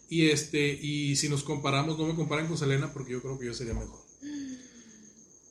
[0.08, 3.46] Y este, y si nos comparamos, no me comparen con Selena porque yo creo que
[3.46, 4.00] yo sería mejor.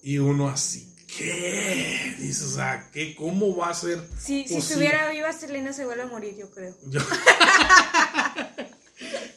[0.04, 2.16] Y uno así, ¿qué?
[2.20, 3.16] Dice, o sea, ¿qué?
[3.16, 4.08] ¿Cómo va a ser?
[4.20, 6.76] Si, si estuviera viva, Selena se vuelve a morir, yo creo.
[6.88, 7.02] Yo-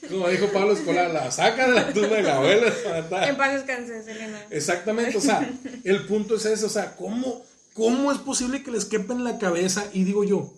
[0.08, 2.72] Como dijo Pablo Escolar, la saca de la tumba de la abuela.
[3.28, 4.46] En paz descanse, Selena.
[4.50, 5.50] Exactamente, o sea,
[5.84, 7.42] el punto es ese, o sea, ¿cómo,
[7.74, 9.88] ¿cómo es posible que les quepa en la cabeza?
[9.92, 10.52] Y digo yo,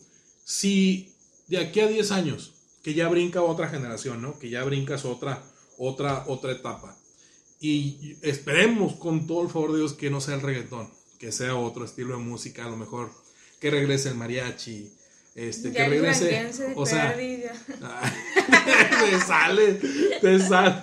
[0.45, 1.13] si
[1.49, 4.39] de aquí a 10 años, que ya brinca otra generación, ¿no?
[4.39, 5.43] Que ya brincas otra,
[5.79, 6.97] otra, otra etapa.
[7.61, 11.57] Y esperemos con todo el favor de Dios que no sea el reggaetón, que sea
[11.57, 13.11] otro estilo de música, a lo mejor
[13.61, 14.91] que regrese el mariachi,
[15.35, 17.15] este, que Ya el regrese, o sea,
[19.01, 19.75] te sale,
[20.21, 20.83] te sale.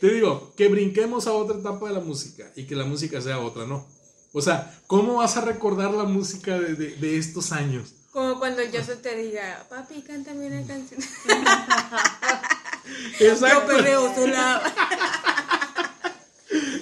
[0.00, 3.38] Te digo, que brinquemos a otra etapa de la música y que la música sea
[3.38, 3.86] otra, ¿no?
[4.32, 7.92] O sea, ¿cómo vas a recordar la música de, de- de estos años?
[8.10, 11.00] Como cuando yo se te diga, papi, cántame una canción.
[13.20, 13.60] Exacto.
[13.60, 14.62] Yo perreo sola.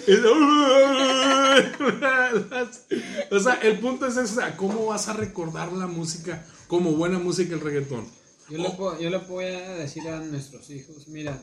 [3.30, 7.52] o sea, el punto es ese, ¿cómo vas a recordar la música como buena música
[7.52, 8.06] el reggaetón?
[8.48, 11.36] Yo le, puedo, yo le voy a decir a nuestros hijos, mira,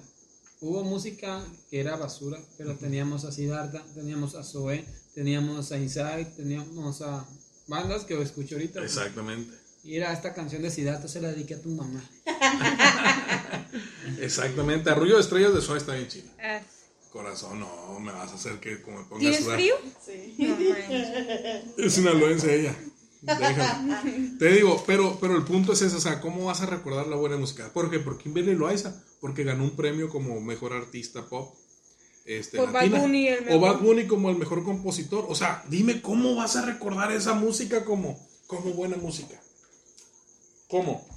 [0.62, 6.34] hubo música que era basura, pero teníamos a Siddhartha, teníamos a Zoe, teníamos a Inside,
[6.38, 7.26] teníamos a
[7.68, 8.82] bandas que escucho ahorita.
[8.82, 9.54] Exactamente.
[9.84, 12.02] Y era esta canción de Siddhartha, se la dediqué a tu mamá.
[14.22, 14.90] Exactamente.
[14.90, 16.30] Arrullo de estrellas de Suárez está bien chido.
[16.42, 16.62] Ah,
[17.12, 19.58] Corazón, no, me vas a hacer que como me ponga a ¿Tienes sudar.
[19.58, 19.76] frío?
[20.06, 20.36] Sí.
[20.38, 20.58] No.
[21.84, 22.76] Es una loense ella.
[23.36, 24.38] Déjame.
[24.40, 27.16] Te digo, pero, pero el punto es ese, o sea, ¿cómo vas a recordar la
[27.18, 27.70] buena música?
[27.74, 28.00] ¿Por qué?
[28.00, 31.56] Por Kimberly Loaiza, porque ganó un premio como mejor artista pop.
[32.26, 32.90] Este, Por Bad.
[32.90, 33.62] Bunny, el o mejor.
[33.62, 35.26] Bad Bunny como el mejor compositor.
[35.30, 39.40] O sea, dime cómo vas a recordar esa música como, como buena música.
[40.70, 41.08] ¿Cómo?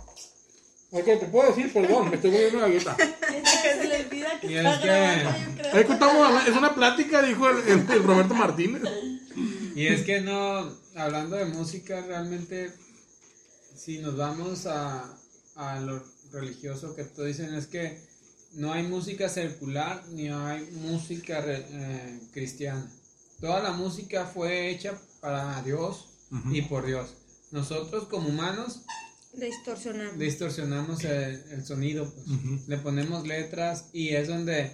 [0.92, 2.96] Ok, te puedo decir, perdón, me estoy volviendo una galleta.
[2.98, 5.74] Es que se le olvida que está grabando, yo creo.
[5.80, 8.82] Es que estamos hablando- es una plática, dijo el, el- el Roberto Martínez.
[9.76, 10.68] Y es que no,
[11.00, 12.72] hablando de música, realmente,
[13.76, 15.04] si nos vamos a,
[15.56, 16.02] a lo
[16.32, 18.00] religioso que tú dicen, es que
[18.52, 22.90] no hay música circular ni hay música re- eh, cristiana.
[23.40, 26.06] Toda la música fue hecha para Dios
[26.52, 27.14] y por Dios.
[27.50, 28.82] Nosotros como humanos
[29.32, 30.18] Distorsionamos.
[30.18, 32.68] distorsionamos el, el sonido, pues.
[32.68, 34.72] Le ponemos letras y es donde,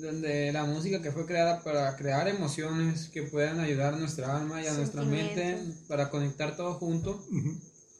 [0.00, 4.62] donde la música que fue creada para crear emociones que puedan ayudar a nuestra alma
[4.62, 5.58] y a nuestra mente
[5.88, 7.24] para conectar todo junto.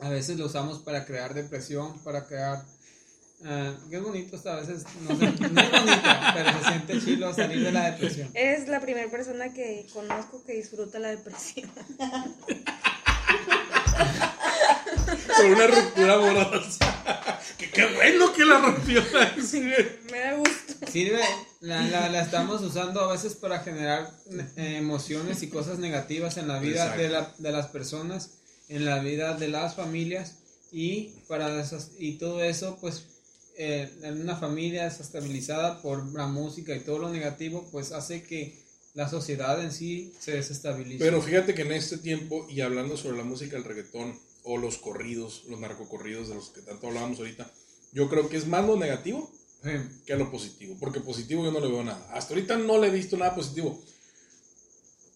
[0.00, 2.64] A veces lo usamos para crear depresión, para crear...
[3.44, 6.02] ah, qué bonito está, a veces no, se- no es bonito,
[6.34, 8.30] pero se siente chilo salir de la depresión.
[8.34, 11.70] Eres la primera persona que conozco que disfruta la depresión.
[15.36, 17.38] Por una ruptura amorosa.
[17.58, 19.02] que qué bueno que la rompió.
[20.10, 20.86] Me da gusto.
[20.90, 21.20] Sirve,
[21.66, 24.10] la, la, la estamos usando a veces para generar
[24.56, 28.30] eh, emociones y cosas negativas en la vida de, la- de las personas,
[28.68, 30.36] en la vida de las familias
[30.72, 33.04] y para esas, y todo eso pues
[33.58, 38.58] eh, en una familia desestabilizada por la música y todo lo negativo pues hace que
[38.94, 40.98] la sociedad en sí se desestabilice.
[41.04, 44.18] Pero fíjate que en este tiempo, y hablando sobre la música, el reggaetón,
[44.48, 47.50] o los corridos, los narcocorridos de los que tanto hablábamos ahorita,
[47.92, 49.30] yo creo que es más lo negativo
[50.06, 50.76] Que lo positivo.
[50.78, 52.06] Porque positivo yo no le veo nada.
[52.12, 53.80] Hasta ahorita no le he visto nada positivo.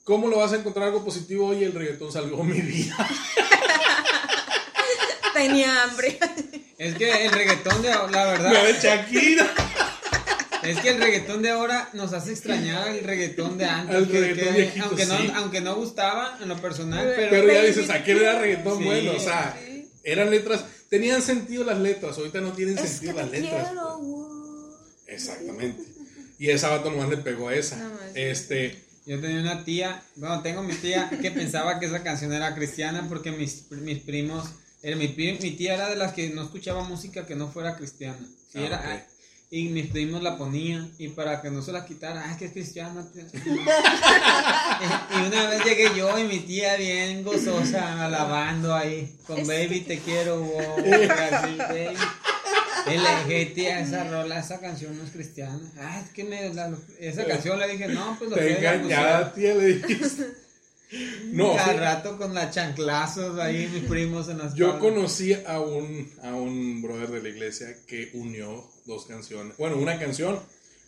[0.05, 1.63] ¿Cómo lo vas a encontrar algo positivo hoy?
[1.65, 2.97] El reggaetón salvó mi vida.
[5.35, 6.19] Tenía hambre.
[6.79, 9.47] Es que el reggaetón de la La verdad de Shakira.
[10.63, 13.97] Es que el reggaetón de ahora nos hace extrañar el reggaetón de antes.
[13.97, 15.33] Al que- reggaetón que- viejito, aunque, no, sí.
[15.37, 18.85] aunque no gustaba en lo personal, pero, Pero ya dices, aquel era reggaetón Sí.
[18.85, 19.13] bueno.
[19.17, 19.59] O sea,
[20.05, 22.19] eran letras, tenían sentido las letras.
[22.19, 23.69] Ahorita no tienen Es que sentido te las letras.
[23.69, 24.20] quiero.
[25.11, 25.83] Exactamente.
[26.39, 27.77] Y esa vato nomás le pegó a esa.
[27.77, 27.91] No.
[28.15, 28.83] Este.
[29.05, 33.07] yo tenía una tía, bueno, tengo mi tía que pensaba que esa canción era cristiana
[33.09, 34.49] porque mis, mis primos,
[34.83, 38.27] era, mi, mi tía era de las que no escuchaba música que no fuera cristiana.
[38.55, 39.07] Ah, era,
[39.53, 42.45] y mis primos la ponían y para que no se la quitara, ah, es que
[42.47, 43.05] es cristiana.
[43.13, 43.27] tía".
[43.35, 49.99] y una vez llegué yo y mi tía bien gozosa alabando ahí con Baby te
[49.99, 50.77] quiero, wow,
[51.33, 51.97] así, baby.
[52.87, 55.61] Dije, tía, esa rola, esa canción no es cristiana.
[55.79, 59.55] Ah, es que me, la- esa canción le dije, no, pues lo Te engañada, tía,
[59.55, 60.27] le dijiste.
[61.27, 66.11] No, Cada rato con las chanclazos ahí, mis primos en las yo conocí a un,
[66.25, 69.57] a un brother de la iglesia que unió dos canciones.
[69.57, 70.41] Bueno, una canción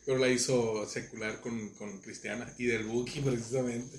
[0.04, 3.96] pero la hizo secular con, con Cristiana y del Buki precisamente.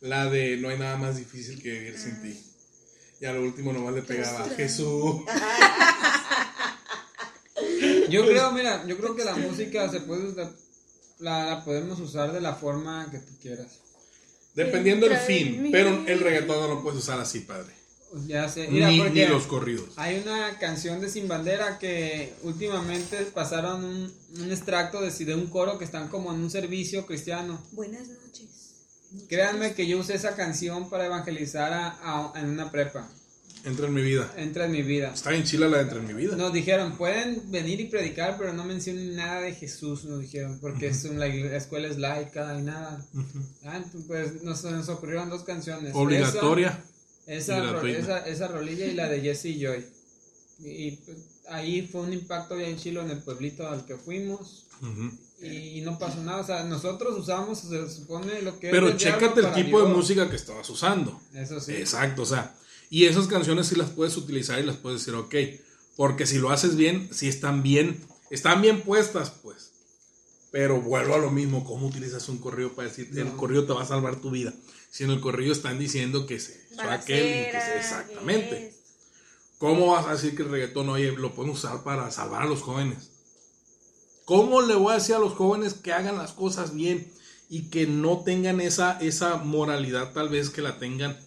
[0.00, 2.40] La de No hay nada más difícil que vivir sin ti.
[3.20, 5.22] Y a lo último nomás le pegaba Jesús.
[8.12, 10.50] Yo creo, mira, yo creo que la música se puede usar,
[11.18, 13.78] la, la podemos usar de la forma que tú quieras.
[14.54, 17.72] Dependiendo del fin, pero el reggaetón no lo puedes usar así, padre.
[18.26, 19.88] Ya sé, mira, Ni, los corridos.
[19.96, 25.46] hay una canción de Sin Bandera que últimamente pasaron un, un extracto de, de un
[25.46, 27.58] coro que están como en un servicio cristiano.
[27.72, 28.74] Buenas noches.
[29.30, 33.08] Créanme que yo usé esa canción para evangelizar a, a- en una prepa.
[33.64, 34.32] Entra en mi vida.
[34.36, 35.12] Entra en mi vida.
[35.14, 36.34] Está en Chile la de Entra en mi vida.
[36.36, 40.88] Nos dijeron, pueden venir y predicar, pero no mencionen nada de Jesús, nos dijeron, porque
[40.88, 43.04] es un- la, igle- la escuela es laica y nada.
[43.64, 45.92] Ah, entonces, pues nos, nos ocurrieron dos canciones.
[45.94, 46.82] Obligatoria.
[47.26, 49.86] Esa, esa, esa, esa rolilla y la de Jesse y Joy.
[50.58, 51.16] Y, y, pues,
[51.48, 54.66] ahí fue un impacto bien chilo en el pueblito al que fuimos.
[55.40, 56.40] Y, y no pasó nada.
[56.40, 60.28] O sea, nosotros usamos, se supone, lo que es Pero chécate el tipo de música
[60.28, 61.20] que estabas usando.
[61.34, 61.72] Eso sí.
[61.74, 62.54] Exacto, o sea,
[62.92, 65.34] y esas canciones sí las puedes utilizar y las puedes decir, ok,
[65.96, 69.70] porque si lo haces bien, sí están bien, están bien puestas, pues.
[70.50, 73.36] Pero vuelvo a lo mismo, ¿cómo utilizas un corrido para decir, el No.
[73.38, 74.52] corrido te va a salvar tu vida?
[74.90, 76.66] Si en el corrido están diciendo que se
[77.06, 78.66] que exactamente.
[78.68, 78.74] es.
[79.56, 82.60] ¿Cómo vas a decir que el reggaetón, oye, lo pueden usar para salvar a los
[82.60, 83.08] jóvenes?
[84.26, 87.10] ¿Cómo le voy a decir a los jóvenes que hagan las cosas bien
[87.48, 91.18] y que no tengan esa, esa moralidad tal vez que la tengan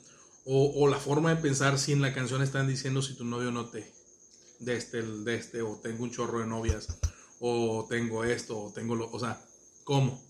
[0.46, 3.52] o, o la forma de pensar si en la canción están diciendo si tu novio
[3.52, 3.94] no te
[4.60, 6.88] de este, de este, o tengo un chorro de novias,
[7.40, 9.42] o tengo esto, o tengo lo, o sea,
[9.84, 10.24] ¿cómo?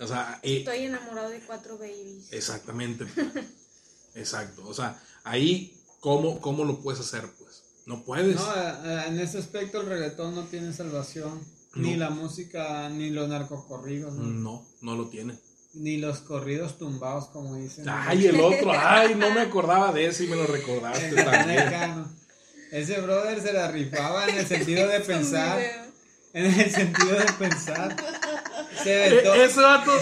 [0.00, 2.32] O sea, eh, Estoy enamorado de cuatro babies.
[2.32, 3.06] Exactamente.
[4.14, 4.66] Exacto.
[4.66, 7.28] O sea, ahí, ¿cómo, ¿cómo lo puedes hacer?
[7.38, 8.36] Pues no puedes.
[8.36, 11.40] No, eh, en ese aspecto el reggaetón no tiene salvación.
[11.76, 14.22] Ni la música, ni los narcocorridos, ¿no?
[14.22, 15.36] No, no lo tiene.
[15.74, 17.86] Ni los corridos tumbados, como dicen.
[17.88, 18.72] Ay, el otro.
[18.72, 21.46] Ay, no me acordaba de ese y me lo recordaste El también.
[21.56, 22.08] mexicano.
[22.72, 25.60] Ese brother se la rifaba en el sentido de pensar.
[26.32, 27.96] En el sentido de pensar.
[28.82, 29.92] Se E- ese vato,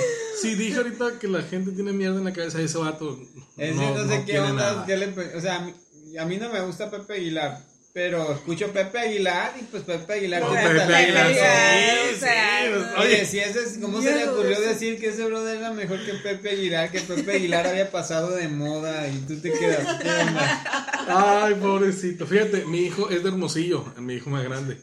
[0.41, 3.19] si dije ahorita que la gente tiene mierda en la cabeza, ese vato.
[3.57, 4.85] Ese no, no, sé no qué onda.
[4.87, 5.75] qué le o sea, a mí,
[6.19, 7.61] a mí no me gusta Pepe Aguilar.
[7.95, 10.43] Pero escucho Pepe Aguilar y pues Pepe Aguilar.
[10.43, 13.03] Pepe la Aguilar, sí, o sea, sí, no.
[13.03, 16.15] Oye, si ese es, ¿cómo se le ocurrió decir que ese brother era mejor que
[16.15, 16.91] Pepe Aguilar?
[16.91, 19.87] Que Pepe Aguilar había pasado de moda y tú te quedas.
[21.07, 22.27] Ay, pobrecito.
[22.27, 24.81] Fíjate, mi hijo es de Hermosillo, mi hijo más grande.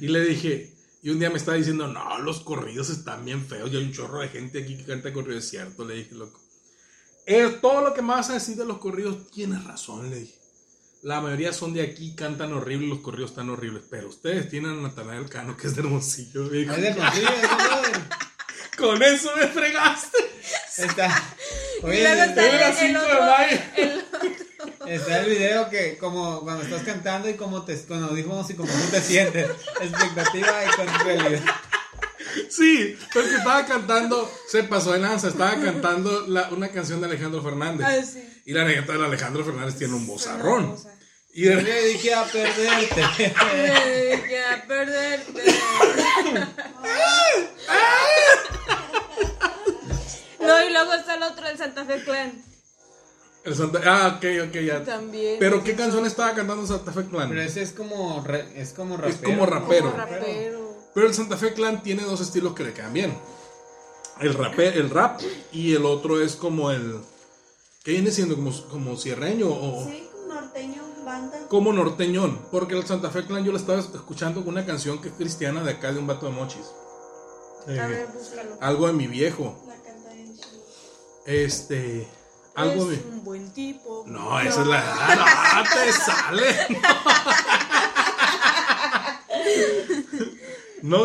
[0.00, 0.72] Y le dije,
[1.02, 3.72] y un día me estaba diciendo, no, los corridos están bien feos.
[3.72, 5.42] Y hay un chorro de gente aquí que canta corridos.
[5.42, 6.40] Es cierto, le dije, loco.
[7.26, 10.43] Es todo lo que me vas a decir de los corridos, tienes razón, le dije.
[11.04, 13.82] La mayoría son de aquí, cantan horrible, los corridos están horribles.
[13.90, 16.46] Pero ustedes tienen a Natanael Cano, que es de Hermosillo.
[16.46, 16.50] Es
[16.80, 17.28] de Hermosillo.
[18.78, 20.18] Con eso me fregaste.
[20.78, 21.22] Está.
[21.82, 23.58] Oye, está el, el 5 de otro, mayo.
[23.76, 24.04] el-
[24.86, 28.70] Está el video que como cuando estás cantando y como te con audífonos y como
[28.70, 29.50] tú te sientes.
[29.80, 31.42] Expectativa y con realidad.
[32.50, 37.42] Sí, porque estaba cantando, se pasó de lanza, estaba cantando la- una canción de Alejandro
[37.42, 38.10] Fernández.
[38.12, 38.42] Sí.
[38.46, 40.06] Y la neta de Alejandro Fernández tiene un
[40.78, 40.92] sea,
[41.32, 43.02] Y de- le dediqué a perderte.
[43.56, 45.42] me dediqué a perderte.
[50.40, 52.32] No, y luego está el otro, el Santa Fe Clan.
[53.44, 54.84] el Santa- ah, ok, ok, ya.
[54.84, 55.36] También.
[55.38, 57.28] Pero ¿qué canción estaba cantando Santa Fe Clan?
[57.30, 59.14] Pero ese es como re- es como rapero.
[59.14, 59.90] Es como rapero.
[59.90, 60.63] Como rapero.
[60.94, 63.18] Pero el Santa Fe Clan tiene dos estilos que le quedan bien.
[64.20, 65.20] El, rape- el rap
[65.52, 67.00] y el otro es como el...
[67.82, 68.36] ¿Qué viene siendo?
[68.36, 71.38] ¿Como, como cierreño o Sí, norteño, banda.
[71.48, 72.40] como norteñón?
[72.52, 75.62] Porque el Santa Fe Clan yo lo estaba escuchando con una canción que es cristiana
[75.64, 76.64] de acá de un vato de mochis.
[77.66, 78.56] A ver, búscalo.
[78.60, 79.60] algo de mi viejo.
[79.66, 80.62] La canta bien chido.
[81.26, 82.08] Este...
[82.54, 82.94] Algo de...
[82.96, 84.04] Es un buen tipo.
[84.06, 84.80] No, esa es la...
[84.96, 86.56] Ah, no, te sale.
[86.70, 86.78] No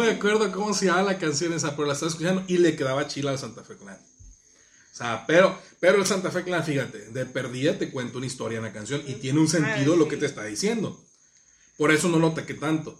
[0.01, 3.07] me acuerdo cómo se llama la canción esa, pero la estaba escuchando y le quedaba
[3.07, 3.95] chila al Santa Fe Clan.
[3.95, 8.57] O sea, pero, pero el Santa Fe Clan, fíjate, de perdida te cuento una historia
[8.57, 11.01] en la canción y tiene un sentido Ah, lo que te está diciendo.
[11.77, 12.99] Por eso no lo ataqué tanto.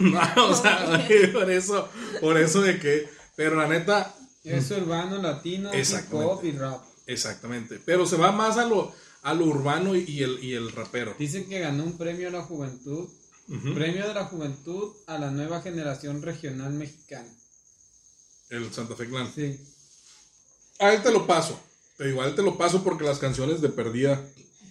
[0.00, 1.88] No, o sea, por eso,
[2.20, 4.12] por eso de que, pero la neta,
[4.42, 6.82] Es urbano, latino, hip hop y rap.
[7.06, 7.78] exactamente.
[7.84, 8.92] Pero se va más a lo,
[9.22, 11.14] a lo urbano y, el, y el rapero.
[11.16, 13.08] Dice que ganó un premio a la juventud.
[13.74, 17.28] Premio de la juventud a la nueva generación regional mexicana.
[18.48, 19.32] El Santa Fe Clan.
[19.34, 19.58] Sí.
[20.78, 21.58] A él te lo paso.
[21.96, 24.24] Te digo, a él te lo paso porque las canciones de perdida,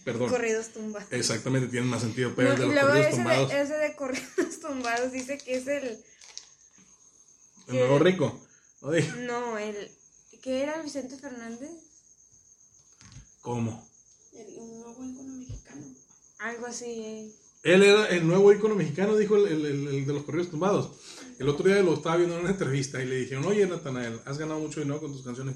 [0.06, 1.12] perdón, Corridos tumbados.
[1.12, 2.34] exactamente tienen más sentido.
[2.36, 3.50] Pero No, el de y los luego corridos ese tumbados.
[3.50, 6.04] de, ese de corridos tumbados dice que es el
[7.68, 8.40] El nuevo rico.
[8.82, 8.92] No.
[9.18, 9.92] No, el.
[10.42, 11.70] ¿Qué era Vicente Fernández?
[13.42, 13.88] ¿Cómo?
[14.34, 15.86] El, un nuevo mexicano.
[16.40, 16.86] Algo así.
[16.86, 17.32] eh.
[17.64, 20.92] Él era el nuevo ícono mexicano, dijo el, de los corridos tumbados.
[21.40, 24.38] El otro día lo estaba viendo en una entrevista y le dijeron, oye Natanael, has
[24.38, 25.56] ganado mucho dinero con tus canciones.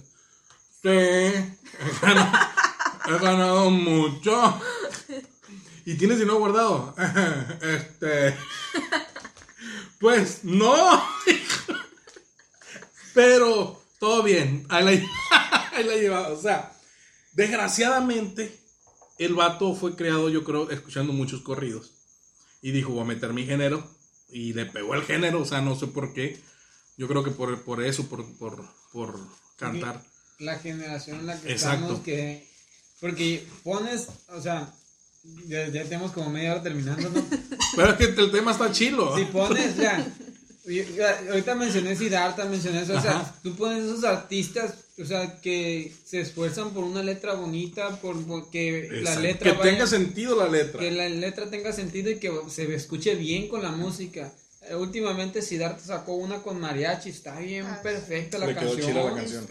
[0.81, 1.57] Sí, he
[3.21, 4.61] ganado, mucho.
[5.85, 6.95] ¿Y tienes dinero guardado?
[7.61, 8.35] Este.
[9.99, 11.01] Pues no.
[13.13, 14.65] Pero todo bien.
[14.67, 16.07] Ahí la, ahí.
[16.07, 16.73] O sea,
[17.31, 18.62] desgraciadamente,
[19.17, 21.91] el vato fue creado, yo creo, escuchando muchos corridos.
[22.61, 23.87] Y dijo, voy a meter mi género.
[24.29, 26.41] Y le pegó el género, o sea, no sé por qué.
[26.97, 29.19] Yo creo que por, por eso, por, por, por
[29.57, 30.03] cantar.
[30.39, 31.83] La generación en la que Exacto.
[31.83, 32.47] estamos que...
[32.99, 34.73] Porque pones, o sea,
[35.47, 37.25] ya, ya tenemos como media hora terminando, ¿no?
[37.75, 39.15] Pero es que el tema está chilo.
[39.17, 40.05] Si pones, ya,
[41.29, 43.35] ahorita mencioné Siddhartha, mencioné eso, o sea, Ajá.
[43.43, 48.49] tú pones esos artistas, o sea, que se esfuerzan por una letra bonita, por, por
[48.49, 49.21] que la Exacto.
[49.21, 50.79] letra que vaya- tenga sentido la letra.
[50.79, 54.31] que la letra tenga sentido y que se escuche bien con la música.
[54.69, 58.93] Eh, últimamente Siddhartha sacó una con mariachi, está bien Ah, perfecta la canción.
[58.95, 59.47] la canción.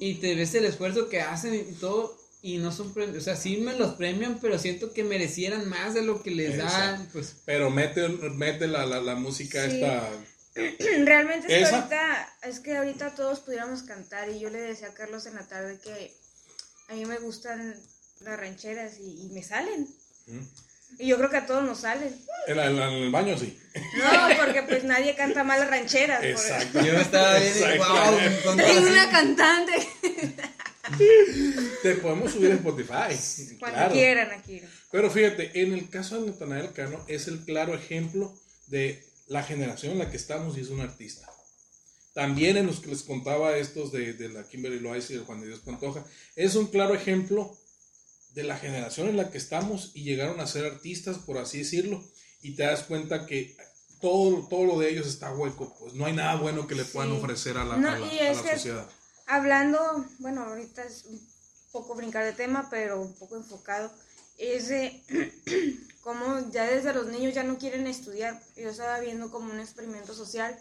[0.00, 2.16] Y te ves el esfuerzo que hacen y todo
[2.54, 5.94] y no son premios, o sea, sí me los premian, pero siento que merecieran más
[5.94, 9.76] de lo que les dan, pues Pero mete, mete la, la, la música Sí.
[9.82, 10.08] esta.
[11.04, 14.94] Realmente es que ahorita, es que ahorita todos pudiéramos cantar y yo le decía a
[14.94, 16.14] Carlos en la tarde que
[16.88, 17.74] a mí me gustan
[18.20, 19.88] las rancheras y, y me salen.
[20.26, 20.38] ¿Mm?
[20.98, 22.16] Y yo creo que a todos nos salen.
[22.46, 23.58] En, el baño sí.
[23.98, 26.20] No, porque pues nadie canta mal las rancheras.
[26.20, 26.80] por- Exacto.
[26.80, 28.18] yo estaba bien, wow,
[28.56, 29.72] todo una cantante.
[31.82, 33.56] Te podemos subir en Spotify.
[33.58, 33.92] Cuando claro.
[33.94, 34.60] quieran aquí.
[34.90, 38.34] Pero fíjate, en el caso de Natanael Cano es el claro ejemplo
[38.66, 41.30] de la generación en la que estamos y es un artista.
[42.14, 45.40] También en los que les contaba estos de, de la Kimberly Loaiza y de Juan
[45.40, 46.04] de Dios Pantoja,
[46.34, 47.54] es un claro ejemplo
[48.32, 52.02] de la generación en la que estamos y llegaron a ser artistas, por así decirlo,
[52.42, 53.54] y te das cuenta que
[54.00, 57.10] todo, todo lo de ellos está hueco, pues no hay nada bueno que le puedan
[57.12, 57.16] Sí.
[57.18, 58.88] ofrecer a la, No, a la- a sociedad.
[59.26, 59.78] Hablando,
[60.18, 61.20] bueno, ahorita es un
[61.72, 63.90] poco brincar de tema, pero un poco enfocado.
[64.38, 65.02] Es de
[66.02, 68.40] cómo ya desde los niños ya no quieren estudiar.
[68.56, 70.56] Yo estaba viendo como un experimento social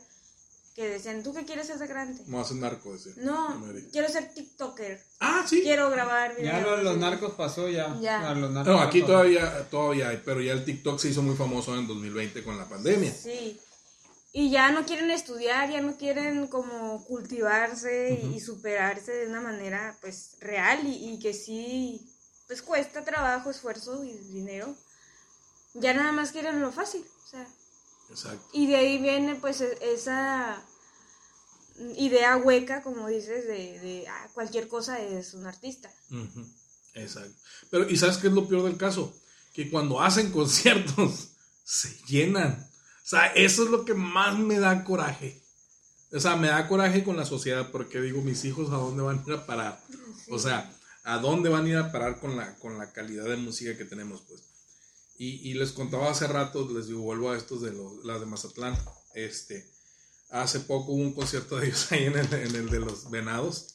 [0.76, 2.22] que decían, ¿tú qué quieres ser de grande?
[2.24, 3.14] Como hacen narco, decía.
[3.18, 3.64] No,
[3.94, 5.02] quiero ser TikToker.
[5.22, 5.62] Ah, sí.
[5.62, 6.64] Quiero grabar Ya videos.
[6.64, 7.98] lo de los narcos pasó ya.
[8.02, 8.30] Ya.
[8.30, 9.14] a los narcos No, aquí pasó.
[9.14, 12.68] todavía, todavía hay, pero ya el TikTok se hizo muy famoso en 2020 con la
[12.68, 13.14] pandemia.
[13.14, 13.58] Sí.
[14.38, 19.98] Y ya no quieren estudiar, ya no quieren como cultivarse y superarse de una manera
[20.02, 22.06] pues real y, y que sí
[22.46, 24.76] pues cuesta trabajo, esfuerzo y dinero.
[25.74, 27.48] Ya nada más quieren lo fácil, o sea,
[28.10, 28.46] Exacto.
[28.52, 30.62] y de ahí viene pues e- esa
[31.96, 35.90] idea hueca, como dices, de, de ah, cualquier cosa es un artista.
[36.94, 37.36] Exacto.
[37.70, 39.14] Pero, ¿y sabes qué es lo peor del caso?
[39.54, 41.30] Que cuando hacen conciertos,
[41.64, 42.70] se llenan.
[43.06, 45.40] O sea, eso es lo que más me da coraje.
[46.12, 49.20] O sea, me da coraje con la sociedad porque digo, mis hijos, ¿a dónde van
[49.20, 49.80] a ir a parar?
[50.32, 50.74] O sea,
[51.04, 53.86] ¿a dónde van a ir a parar con la, con la calidad de música que
[53.86, 54.22] tenemos?
[54.22, 54.42] Pues.
[55.20, 58.26] Y, y les contaba hace rato, les digo, vuelvo a estos de los, las de
[58.26, 58.76] Mazatlán.
[59.14, 59.70] Este,
[60.32, 63.68] hace poco hubo un concierto de ellos ahí en el, en el de los venados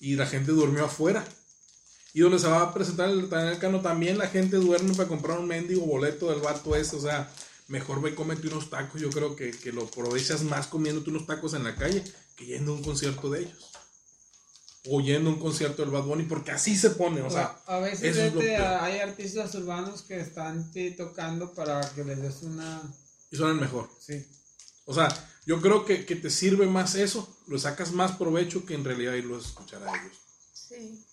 [0.00, 1.24] y la gente durmió afuera.
[2.12, 5.38] Y donde se va a presentar el Daniel Cano también la gente duerme para comprar
[5.38, 6.96] un mendigo boleto del vato ese.
[6.96, 7.30] O sea,
[7.68, 9.00] mejor ve y cómete unos tacos.
[9.00, 12.02] Yo creo que, que lo aprovechas más comiéndote unos tacos en la calle
[12.36, 13.70] que yendo a un concierto de ellos.
[14.88, 17.20] O yendo a un concierto del Bad Bunny, porque así se pone.
[17.22, 22.04] O sea, a veces eso es hay artistas urbanos que están sí, tocando para que
[22.04, 22.82] les des una...
[23.30, 23.90] y suenan mejor.
[23.98, 24.24] Sí.
[24.84, 25.08] O sea,
[25.44, 29.14] yo creo que, que te sirve más eso, lo sacas más provecho que en realidad
[29.14, 30.16] irlo a escuchar a ellos.
[30.52, 31.04] Sí.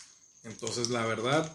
[0.44, 1.52] Entonces, la verdad,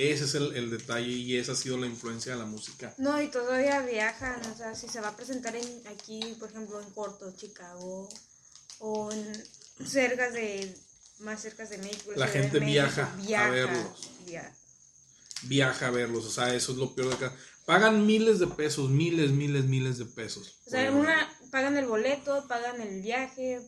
[0.00, 2.94] ese es el, el detalle y esa ha sido la influencia de la música.
[2.98, 6.80] No, y todavía viajan, o sea, si se va a presentar en, aquí, por ejemplo,
[6.80, 8.08] en Corto, Chicago,
[8.78, 9.44] o en
[9.86, 10.74] cercas de,
[11.20, 12.12] más cerca de México.
[12.16, 12.72] La gente México,
[13.16, 14.10] viaja a verlos.
[14.26, 14.54] via-
[15.42, 17.36] Viaja a verlos, o sea, eso es lo peor de acá.
[17.64, 20.56] Pagan miles de pesos, miles, miles, miles de pesos.
[20.66, 23.60] O sea, una, pagan el boleto, pagan el viaje.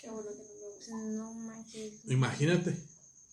[0.00, 0.92] Qué bueno que no me gusta.
[1.16, 1.94] No manches.
[2.06, 2.76] Imagínate.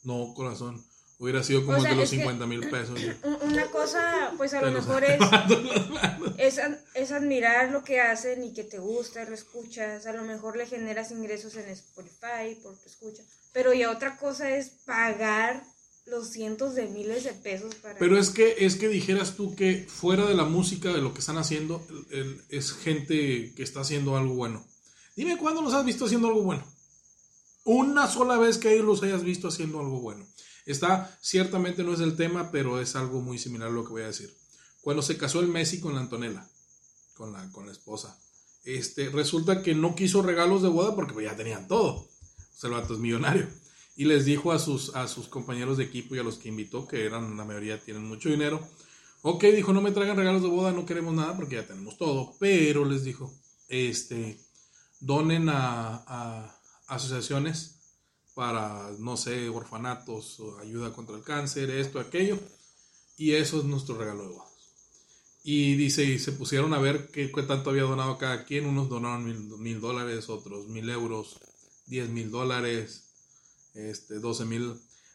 [0.03, 0.83] No, corazón.
[1.19, 2.99] Hubiera sido como O sea, los es que- 50 mil pesos.
[3.23, 5.19] Un- Una cosa, pues a lo mejor es,
[6.37, 10.05] es, ad- es admirar lo que hacen y que te gusta, lo escuchas.
[10.05, 13.23] A lo mejor le generas ingresos en Spotify por tu escucha.
[13.53, 15.63] Pero ya otra cosa es pagar
[16.05, 17.97] los cientos de miles de pesos para...
[17.97, 21.19] Pero es que, es que dijeras tú que fuera de la música, de lo que
[21.21, 24.65] están haciendo, el- el- es gente que está haciendo algo bueno.
[25.15, 26.65] Dime cuándo los has visto haciendo algo bueno.
[27.65, 30.27] Una sola vez que los hayas visto haciendo algo bueno.
[30.65, 34.01] Está, ciertamente no es el tema, pero es algo muy similar a lo que voy
[34.03, 34.33] a decir.
[34.81, 36.47] Cuando se casó el Messi con la Antonella,
[37.15, 38.17] con la, con la esposa,
[38.63, 42.07] este, resulta que no quiso regalos de boda porque pues, ya tenían todo.
[42.61, 43.47] O es millonario.
[43.95, 46.87] Y les dijo a sus, a sus compañeros de equipo y a los que invitó,
[46.87, 48.65] que eran la mayoría tienen mucho dinero,
[49.21, 52.33] ok, dijo, no me traigan regalos de boda, no queremos nada porque ya tenemos todo.
[52.39, 53.33] Pero les dijo,
[53.67, 54.39] este,
[55.01, 56.55] donen a
[56.87, 57.82] asociaciones
[58.33, 62.39] para, no sé, orfanatos, ayuda contra el cáncer, esto, aquello.
[63.17, 64.53] Y eso es nuestro regalo de bodas.
[65.43, 68.65] Y dice, y se pusieron a ver qué, qué tanto había donado cada quien.
[68.65, 71.39] Unos donaron mil, mil dólares, otros mil euros,
[71.85, 73.03] diez mil dólares,
[73.73, 74.73] este, 12 mil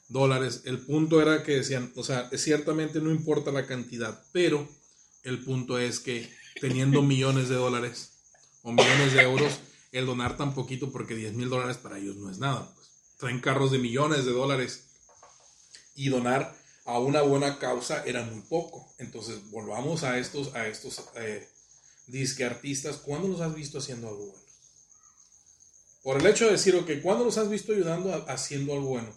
[0.09, 0.63] dólares.
[0.65, 4.69] El punto era que decían, o sea, ciertamente no importa la cantidad, pero
[5.23, 6.31] el punto es que
[6.61, 8.13] teniendo millones de dólares
[8.63, 9.61] o millones de euros,
[9.93, 12.71] el donar tan poquito, porque 10 mil dólares para ellos no es nada.
[13.19, 14.85] Traen carros de millones de dólares
[15.95, 16.55] y donar
[16.85, 18.93] a una buena causa era muy poco.
[18.99, 21.47] Entonces, volvamos a estos, a estos eh,
[22.07, 22.97] disque artistas.
[22.97, 24.43] ¿Cuándo los has visto haciendo algo bueno?
[26.03, 29.13] Por el hecho de decir, ok, ¿cuándo los has visto ayudando a- haciendo algo bueno?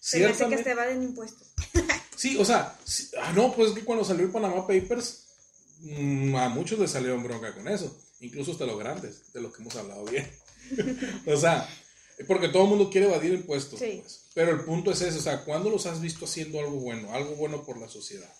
[0.00, 1.48] Se me hace que se evaden impuestos.
[2.16, 5.24] Sí, o sea, sí- ah, no, pues es que cuando salió el Panama Papers,
[5.80, 9.60] mm, a muchos les salieron bronca con eso, incluso hasta los grandes, de los que
[9.62, 10.26] hemos hablado bien.
[11.26, 11.68] o sea,
[12.24, 13.78] porque todo el mundo quiere evadir impuestos.
[13.78, 13.98] Sí.
[14.02, 14.22] pues.
[14.34, 17.36] Pero el punto es ese, o sea, ¿cuándo los has visto haciendo algo bueno, algo
[17.36, 18.32] bueno por la sociedad?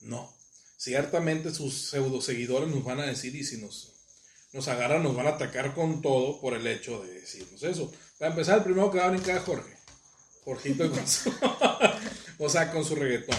[0.00, 0.32] No.
[0.76, 3.92] Ciertamente sus pseudo seguidores nos van a decir y si nos,
[4.52, 7.90] nos agarran nos van a atacar con todo por el hecho de decirnos eso.
[8.18, 9.76] Para empezar, el primero que va a brincar es Jorge.
[10.44, 11.32] Jorgito con su,
[12.38, 13.38] o sea, con su reggaetón.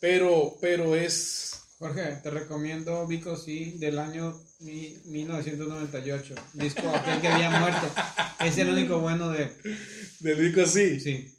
[0.00, 6.34] Pero, pero es, Jorge, te recomiendo Vico Sí del año mi- 1998.
[6.54, 7.90] Disco aquel que había muerto.
[8.40, 9.50] Es el único bueno de.
[10.20, 11.00] del disco así.
[11.00, 11.32] Sí.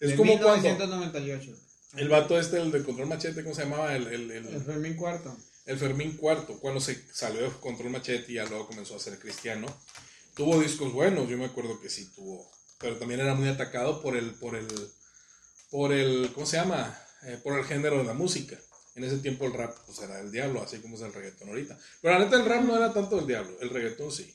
[0.00, 1.56] Es de como cuando 1998.
[1.96, 3.94] el vato este, el de Control Machete, ¿cómo se llamaba?
[3.94, 5.36] El, el, el- El Fermín Cuarto.
[5.66, 9.18] el Fermín Cuarto, cuando se salió de Control Machete y ya luego comenzó a ser
[9.18, 9.66] cristiano,
[10.34, 14.16] tuvo discos buenos, yo me acuerdo que sí tuvo, pero también era muy atacado por
[14.16, 14.66] el, por el,
[15.70, 16.98] por el, ¿cómo se llama?
[17.26, 18.58] Eh, por el género de la música.
[18.96, 21.78] En ese tiempo el rap pues era del diablo, así como es el reggaetón ahorita.
[22.00, 24.32] Pero la neta el rap no era tanto del diablo, el reggaetón sí.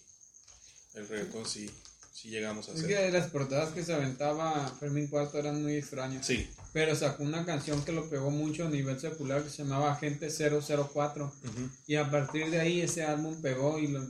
[0.95, 1.69] El reggaetón sí,
[2.14, 2.90] sí llegamos a Es hacer.
[2.90, 6.26] que las portadas que se aventaba Fermín Cuarto eran muy extrañas.
[6.26, 6.49] Sí.
[6.73, 10.30] Pero sacó una canción que lo pegó mucho a nivel secular que se llamaba Agente
[10.30, 11.26] 004.
[11.26, 11.69] Ujú.
[11.88, 14.07] Y a partir de ahí ese álbum pegó y, lo-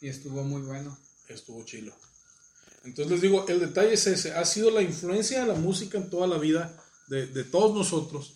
[0.00, 0.96] y estuvo muy bueno.
[1.28, 1.94] estuvo chilo.
[2.84, 6.08] Entonces les digo, el detalle es ese, ha sido la influencia de la música en
[6.10, 6.74] toda la vida
[7.08, 8.34] de, de todos nosotros.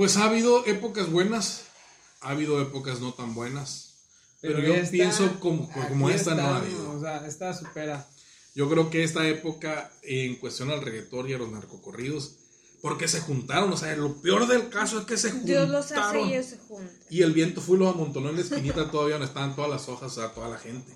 [0.00, 1.64] Pues ha habido épocas buenas,
[2.22, 3.96] ha habido épocas no tan buenas,
[4.40, 6.90] pero, yo esta- pienso como, como esta no ha está, habido.
[6.92, 8.08] O sea, esta supera.
[8.54, 12.36] Yo creo que esta época en cuestión al reggaetón y a los narcocorridos,
[12.80, 15.46] porque se juntaron, o sea, lo peor del caso es que se juntaron.
[15.46, 16.98] Dios los hace y ellos se juntan.
[17.10, 19.86] Y el viento fue y los amontonó en la esquinita todavía donde estaban todas las
[19.90, 20.90] hojas, o sea, toda la gente.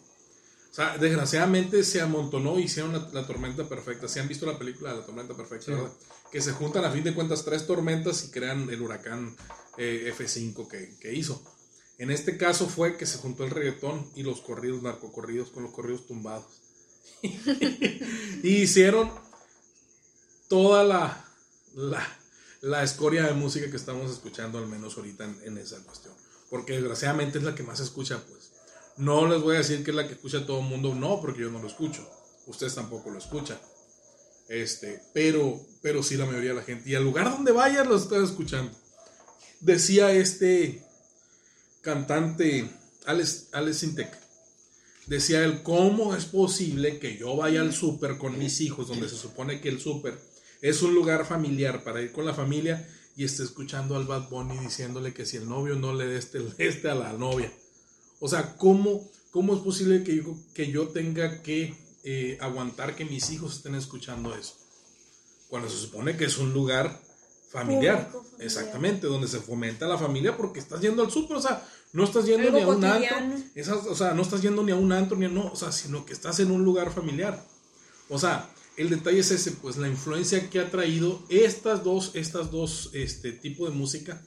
[0.75, 4.09] O sea, desgraciadamente se amontonó y hicieron la, la tormenta perfecta.
[4.09, 5.71] Si han visto la película de la tormenta perfecta, Sí.
[5.71, 5.93] ¿verdad?
[6.33, 9.37] Que se juntan a fin de cuentas tres tormentas y crean el huracán
[9.79, 11.41] eh, F5 que, que hizo.
[11.99, 15.71] En este caso fue que se juntó el reggaetón y los corridos, narcocorridos con los
[15.71, 16.61] corridos tumbados.
[18.43, 19.13] y hicieron
[20.49, 21.25] toda la,
[21.75, 22.05] la,
[22.63, 26.15] la escoria de música que estamos escuchando, al menos ahorita en, en esa cuestión.
[26.51, 28.54] Porque desgraciadamente es la que más se escucha, pues.
[28.97, 31.41] No les voy a decir que es la que escucha todo el mundo, no, porque
[31.41, 32.09] yo no lo escucho.
[32.47, 33.59] Ustedes tampoco lo escuchan.
[34.49, 36.91] Este, pero, pero sí la mayoría de la gente.
[36.91, 38.73] Y al lugar donde vayas lo estás escuchando.
[39.61, 40.83] Decía este
[41.81, 42.71] cantante,
[43.07, 44.19] Alex, Alex Sintek,
[45.07, 49.17] decía él, ¿cómo es posible que yo vaya al súper con mis hijos, donde se
[49.17, 50.19] supone que el súper
[50.61, 54.59] es un lugar familiar para ir con la familia y esté escuchando al Bad Bunny
[54.59, 57.53] diciéndole que si el novio no le dé este, este a la novia?
[58.25, 61.75] O sea, ¿cómo, cómo es posible que yo, que yo tenga que
[62.05, 64.55] eh, aguantar que mis hijos estén escuchando eso?
[65.49, 67.03] Cuando se supone que es un lugar
[67.51, 68.47] familiar, Público, familiar.
[68.47, 72.25] exactamente, donde se fomenta la familia porque estás yendo al súper, o sea, no estás
[72.25, 73.35] yendo Algo ni a un cotidiano.
[73.35, 75.57] antro, esas- o sea, no estás yendo ni a un antro, ni a no, o
[75.57, 77.45] sea, sino que estás en un lugar familiar.
[78.09, 82.51] O sea, el detalle es ese, pues la influencia que ha traído estas dos, estas
[82.51, 84.21] dos, este tipo de música,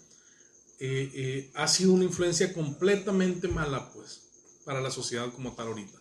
[0.80, 4.22] eh, eh, ha sido una influencia completamente mala, pues,
[4.64, 5.98] para la sociedad como tal ahorita.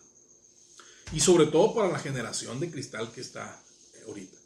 [1.13, 3.61] Y sobre todo para la generación de cristal que está
[3.95, 4.37] eh, ahorita.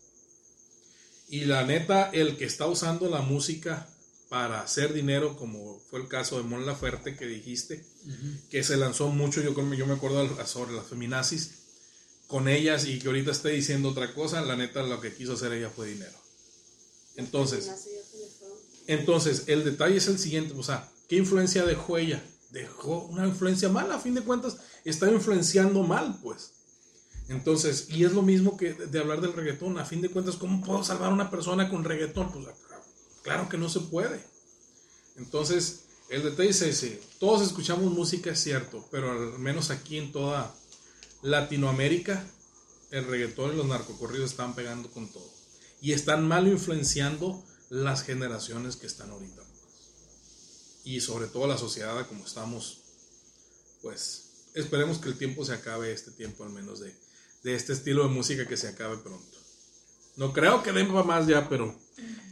[1.29, 3.87] Y la neta, el que está usando la música
[4.29, 7.83] para hacer dinero, como fue el caso de Mon Laferte que dijiste,
[8.49, 11.61] que se lanzó mucho, yo, yo me acuerdo sobre las feminazis,
[12.27, 15.51] con ellas y que ahorita esté diciendo otra cosa, la neta lo que quiso hacer
[15.51, 16.17] ella fue dinero.
[17.17, 18.57] Entonces, Nace ya se le fueron.
[18.91, 22.21] Entonces, el detalle es el siguiente, o sea, ¿qué influencia dejó ella?
[22.49, 26.51] Dejó una influencia mala, a fin de cuentas, está influenciando mal, pues.
[27.29, 30.35] Entonces, y es lo mismo que de de hablar del reggaetón, a fin de cuentas,
[30.35, 32.33] ¿cómo puedo salvar a una persona con reggaetón?
[32.33, 32.47] Pues
[33.23, 34.21] claro que no se puede.
[35.15, 40.11] Entonces, el detalle es ese, todos escuchamos música, es cierto, pero al menos aquí en
[40.11, 40.53] toda
[41.21, 42.25] Latinoamérica,
[42.89, 45.31] el reggaetón y los narcocorridos están pegando con todo.
[45.79, 47.41] Y están mal influenciando
[47.71, 49.41] las generaciones que están ahorita.
[50.83, 52.81] Y sobre todo la sociedad como estamos,
[53.81, 54.25] pues
[54.55, 56.93] esperemos que el tiempo se acabe, este tiempo al menos de,
[57.43, 59.37] de este estilo de música que se acabe pronto.
[60.17, 61.73] No creo que den más ya, pero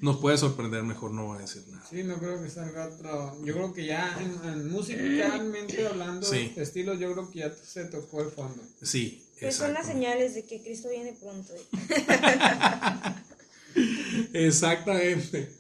[0.02, 1.88] nos puede sorprender, mejor no voy a decir nada.
[1.90, 3.42] Sí, no creo que salga otro.
[3.46, 6.52] Yo creo que ya en, en musicalmente hablando Sí.
[6.54, 8.62] de estilos, yo creo que ya se tocó el fondo.
[8.82, 11.54] Sí, Pues son las señales de que Cristo viene pronto.
[14.34, 15.52] Exactamente.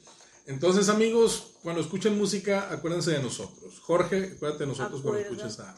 [0.46, 3.80] Entonces, amigos, cuando escuchen música, acuérdense de nosotros.
[3.82, 5.76] Jorge, acuérdate de nosotros cuando escuches a,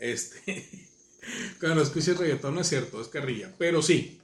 [0.00, 0.88] este,
[1.60, 3.54] cuando escuches reggaetón, no es cierto, es carrilla.
[3.58, 4.20] Pero sí,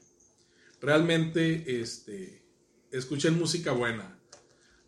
[0.80, 2.42] realmente, este,
[2.90, 4.18] escuchen música buena.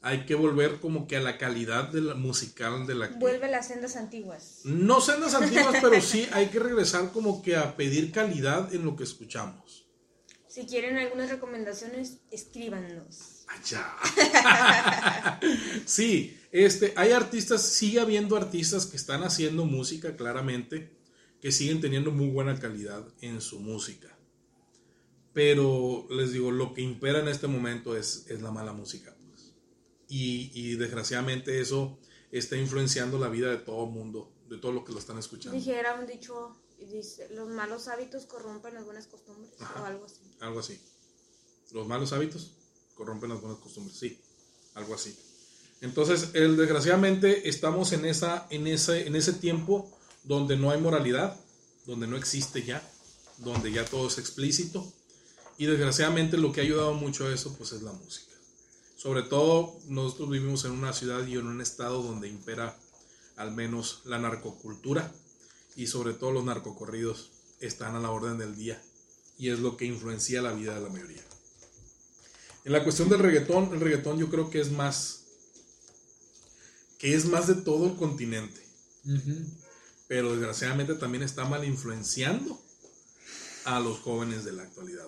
[0.02, 3.46] Hay que volver como que a la calidad de la musical de la que- Vuelve
[3.46, 4.60] a las sendas antiguas.
[4.64, 8.94] No sendas antiguas, pero sí hay que regresar como que a pedir calidad en lo
[8.94, 9.85] que escuchamos.
[10.56, 13.44] Si quieren algunas recomendaciones, escríbanos.
[13.46, 13.94] Allá.
[15.84, 20.96] sí, este, hay artistas, sigue habiendo artistas que están haciendo música claramente,
[21.42, 24.16] que siguen teniendo muy buena calidad en su música.
[25.34, 29.14] Pero les digo, lo que impera en este momento es, es la mala música.
[29.28, 29.52] pues.
[30.08, 31.98] Y, y desgraciadamente eso
[32.32, 35.54] está influenciando la vida de todo el mundo, de todo lo que lo están escuchando.
[35.58, 39.82] Dijera un dicho, y dice, los malos hábitos corrompen las buenas costumbres Ajá.
[39.82, 40.20] o algo así.
[40.40, 40.80] Algo así.
[41.72, 42.52] Los malos hábitos
[42.94, 44.20] corrompen las buenas costumbres, sí,
[44.74, 45.16] algo así.
[45.80, 49.90] Entonces, el, desgraciadamente estamos en, esa, en, ese, en ese tiempo
[50.24, 51.38] donde no hay moralidad,
[51.86, 52.82] donde no existe ya,
[53.38, 54.92] donde ya todo es explícito.
[55.58, 58.34] Y desgraciadamente lo que ha ayudado mucho a eso pues es la música.
[58.96, 62.76] Sobre todo nosotros vivimos en una ciudad y en un estado donde impera
[63.36, 65.12] al menos la narcocultura
[65.76, 67.30] y sobre todo los narcocorridos
[67.60, 68.82] están a la orden del día
[69.38, 71.22] y es lo que influencia la vida de la mayoría.
[72.64, 75.22] En la cuestión del reggaetón, el reggaetón yo creo que es más
[76.98, 78.60] que es más de todo el continente,
[80.08, 82.58] pero desgraciadamente también está mal influenciando
[83.64, 85.06] a los jóvenes de la actualidad.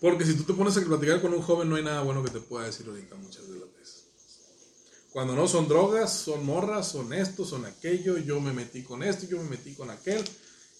[0.00, 2.30] Porque si tú te pones a platicar con un joven no hay nada bueno que
[2.30, 3.68] te pueda decir ahorita muchas de las.
[5.12, 9.26] Cuando no son drogas, son morras, son esto, son aquello, yo me metí con esto,
[9.26, 10.22] yo me metí con aquel.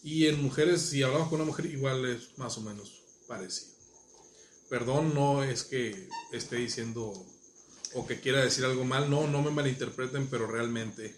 [0.02, 3.72] Y en mujeres, si hablamos con una mujer, igual es más o menos parecido.
[4.68, 7.12] Perdón, no es que esté diciendo
[7.94, 11.16] o que quiera decir algo mal, no, no me malinterpreten, pero realmente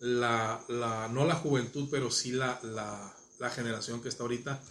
[0.00, 4.62] la, la- no la juventud, pero sí la, la, la generación que está ahorita,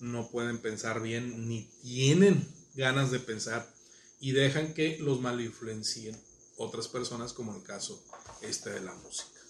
[0.00, 3.72] no pueden pensar bien, ni tienen ganas de pensar
[4.20, 6.16] y dejan que los malinfluencien
[6.56, 8.02] otras personas, como el caso
[8.40, 9.40] este de la música.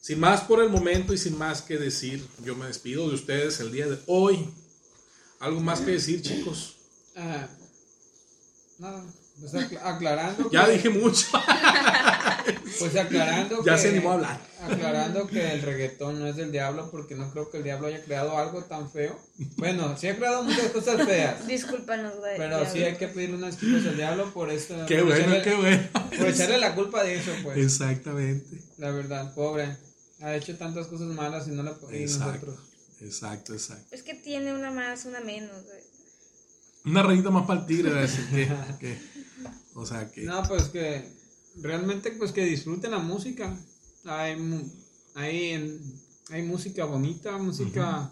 [0.00, 3.58] Sin más por el momento y sin más que decir, yo me despido de ustedes
[3.60, 4.48] el día de hoy.
[5.40, 6.76] ¿Algo más que decir, chicos?
[7.16, 7.48] Ah,
[8.78, 9.04] nada,
[9.40, 10.50] pues acla- aclarando.
[10.50, 11.26] Ya que- dije mucho.
[12.78, 14.40] Pues aclarando Ya que, se animó a hablar.
[14.62, 18.04] Aclarando que el reggaetón no es del diablo, porque no creo que el diablo haya
[18.04, 19.18] creado algo tan feo.
[19.56, 21.46] Bueno, sí ha creado muchas cosas feas.
[21.46, 22.36] Discúlpanos, güey.
[22.36, 24.74] Pero ya sí hay que pedirle unas disculpas al diablo por esto.
[24.86, 25.82] Qué por bueno, echarle- qué bueno.
[26.18, 27.56] Por echarle la culpa de eso, pues.
[27.58, 28.58] Exactamente.
[28.78, 29.76] La verdad, pobre.
[30.20, 32.46] Ha hecho tantas cosas malas y no la Exacto.
[32.46, 32.58] nosotros.
[33.00, 33.86] Exacto, exacto.
[33.94, 35.64] Es que tiene una más, una menos.
[35.64, 35.80] güey.
[36.84, 38.48] Una rayita más para el tigre, a decir que,
[38.78, 38.98] que-
[39.76, 41.08] o sea que No, pues que
[41.62, 43.56] realmente pues que disfruten la música.
[44.04, 44.36] Hay
[45.14, 45.80] hay,
[46.30, 48.10] hay música bonita, música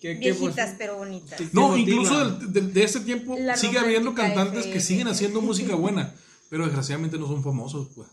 [0.00, 1.38] que, que, pues, Viejitas, pero bonitas.
[1.38, 1.80] que- No, motiva.
[1.90, 6.14] incluso del- del- de, ese tiempo La sigue habiendo cantantes que siguen haciendo música buena,
[6.50, 8.08] pero desgraciadamente no son famosos, pues.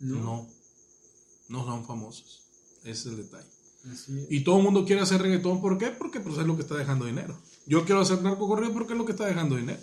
[0.00, 0.16] No.
[0.20, 0.48] No,
[1.48, 2.42] no son famosos.
[2.82, 3.46] Ese es el detalle.
[3.92, 4.26] Así es.
[4.30, 5.86] Y todo el mundo quiere hacer reggaetón, ¿por qué?
[5.88, 7.38] Porque pues es lo que está dejando dinero.
[7.66, 9.78] Yo quiero hacer narcocorrido porque es lo que está dejando dinero.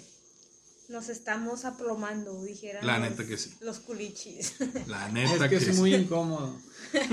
[0.88, 2.86] Nos estamos aplomando, dijeran.
[2.86, 3.56] La los- neta que sí.
[3.62, 4.54] Los culichis.
[4.88, 5.82] La Es neta que que, es sí.
[5.82, 6.56] muy incómodo.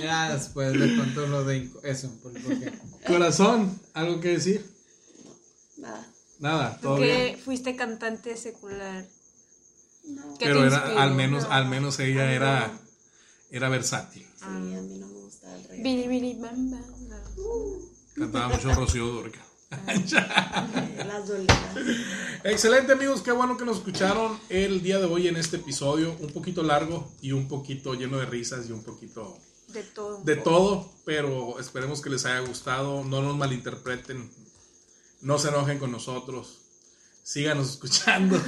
[0.00, 2.10] ya después le cuento lo de eso.
[2.22, 2.72] por- porque-
[3.06, 4.64] Corazón, ¿algo que decir?
[5.76, 6.06] Nada.
[6.38, 7.06] Nada, Tú todavía.
[7.06, 9.06] que fuiste cantante secular.
[10.04, 10.98] No, ¿Qué Pero era, inspiró?
[11.00, 11.70] al menos, al No.
[11.70, 12.78] menos ella era,
[13.50, 14.22] era versátil.
[14.36, 15.82] sí, a mí no me gusta el reggaetón.
[15.82, 17.22] Bili, bili, bam, bam, bam.
[18.14, 19.40] Cantaba mucho Rocío Durca.
[19.86, 21.30] Las.
[22.44, 26.30] Excelente amigos, qué bueno que nos escucharon el día de hoy en este episodio, un
[26.30, 29.38] poquito largo y un poquito lleno de risas y un poquito
[29.68, 30.22] De todo.
[30.22, 34.30] de todo, pero esperemos que les haya gustado, no nos malinterpreten,
[35.22, 36.63] no se enojen con nosotros,
[37.24, 38.40] síganos escuchando.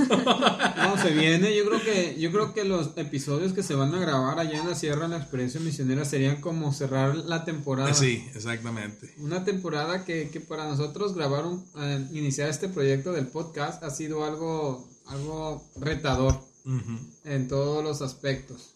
[0.76, 1.56] No, se viene.
[1.56, 4.68] Yo creo que yo creo que los episodios que se van a grabar allá en
[4.68, 7.92] la Sierra, en la experiencia misionera, serían como cerrar la temporada.
[7.92, 9.12] sí, exactamente.
[9.18, 13.90] Una temporada que, que para nosotros grabar un, eh, iniciar este proyecto del podcast ha
[13.90, 16.40] sido algo algo retador
[17.24, 18.75] en todos los aspectos.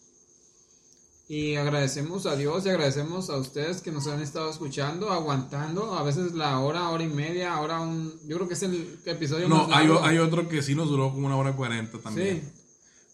[1.32, 6.02] Y agradecemos a Dios y agradecemos a ustedes que nos han estado escuchando, aguantando, a
[6.02, 8.12] veces la hora, hora y media, ahora un...
[8.26, 10.04] Yo creo que es el episodio No, más hay, largo.
[10.04, 12.42] hay otro que sí nos duró como una hora cuarenta también.
[12.52, 12.60] Sí.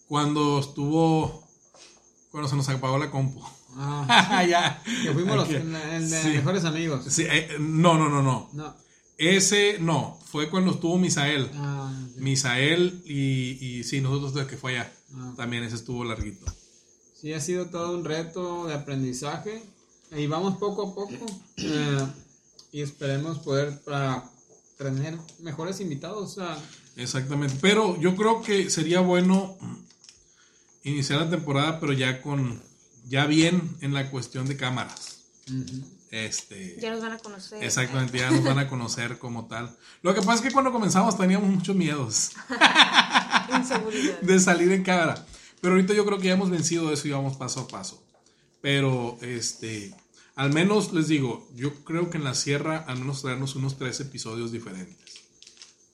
[0.07, 1.47] Cuando estuvo,
[2.31, 3.39] cuando se nos apagó la compu.
[3.75, 4.81] Ah, ya.
[5.03, 6.29] que fuimos los en en Sí.
[6.29, 7.05] mejores amigos.
[7.07, 8.49] Sí, eh, no, no, no, no.
[8.51, 8.75] No.
[9.19, 11.51] Ese no, fue cuando estuvo Misael.
[11.53, 12.19] Ah, sí.
[12.21, 14.91] Misael y, y sí, nosotros desde que fue allá.
[15.15, 15.33] Ah.
[15.37, 16.51] También ese estuvo larguito.
[17.19, 19.63] Sí, ha sido todo un reto de aprendizaje
[20.15, 21.25] y vamos poco a poco
[21.57, 22.05] eh,
[22.71, 24.23] y esperemos poder para
[24.77, 26.37] tener mejores invitados.
[26.95, 27.57] Exactamente.
[27.59, 29.57] Pero yo creo que sería bueno
[30.83, 32.61] iniciar la temporada, pero ya con,
[33.07, 35.23] ya bien en la cuestión de cámaras.
[36.11, 36.77] Este.
[36.79, 37.63] Ya nos van a conocer.
[37.63, 39.75] Exactamente, ya nos van a conocer como tal.
[40.03, 42.31] Lo que pasa es que cuando comenzamos teníamos muchos miedos
[43.57, 44.21] Inseguridad.
[44.21, 45.25] de salir en cámara.
[45.61, 48.03] Pero ahorita yo creo que ya hemos vencido eso y vamos paso a paso.
[48.61, 49.93] Pero, este,
[50.35, 53.99] al menos les digo, yo creo que en la sierra al menos traernos unos tres
[53.99, 54.97] episodios diferentes.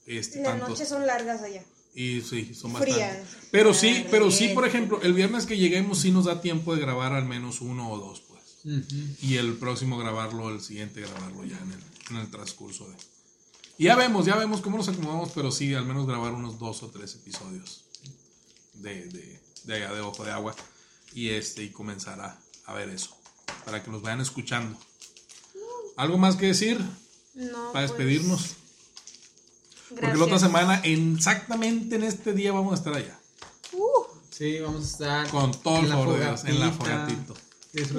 [0.06, 1.64] Este, Las tantos- noches son largas allá.
[1.94, 2.98] Y sí, son Frías.
[2.98, 3.48] bastantes.
[3.52, 6.74] Pero sí, Ah, pero sí, por ejemplo, el viernes que lleguemos sí nos da tiempo
[6.74, 8.34] de grabar al menos uno o dos, pues.
[9.22, 11.80] Y el próximo grabarlo, el siguiente grabarlo ya en el,
[12.10, 12.96] en el transcurso de...
[13.78, 16.82] Y ya vemos, ya vemos cómo nos acomodamos, pero sí, al menos grabar unos dos
[16.82, 17.84] o tres episodios
[18.74, 20.54] de, de, de allá de Ojo de Agua.
[21.14, 23.16] Y este, y comenzar a, a ver eso,
[23.64, 24.76] para que nos vayan escuchando.
[25.96, 26.80] ¿Algo más que decir
[27.34, 28.54] No, para pues, despedirnos?
[29.90, 33.18] Porque la otra semana, exactamente en este día, vamos a estar allá.
[34.30, 37.34] Sí, vamos a estar Con todo el en la favor de Dios, en la fogatito.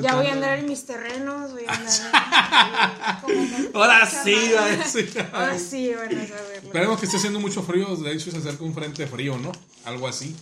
[0.01, 3.21] Ya voy a andar en mis terrenos, voy a andar.
[3.21, 5.29] como- Ahora sí, va a decir.
[5.33, 6.67] Ahora sí van a saberlo.
[6.67, 7.95] Esperemos que esté haciendo mucho frío.
[7.97, 9.51] De hecho, se acerca un frente frío, ¿no?
[9.85, 10.35] Algo así.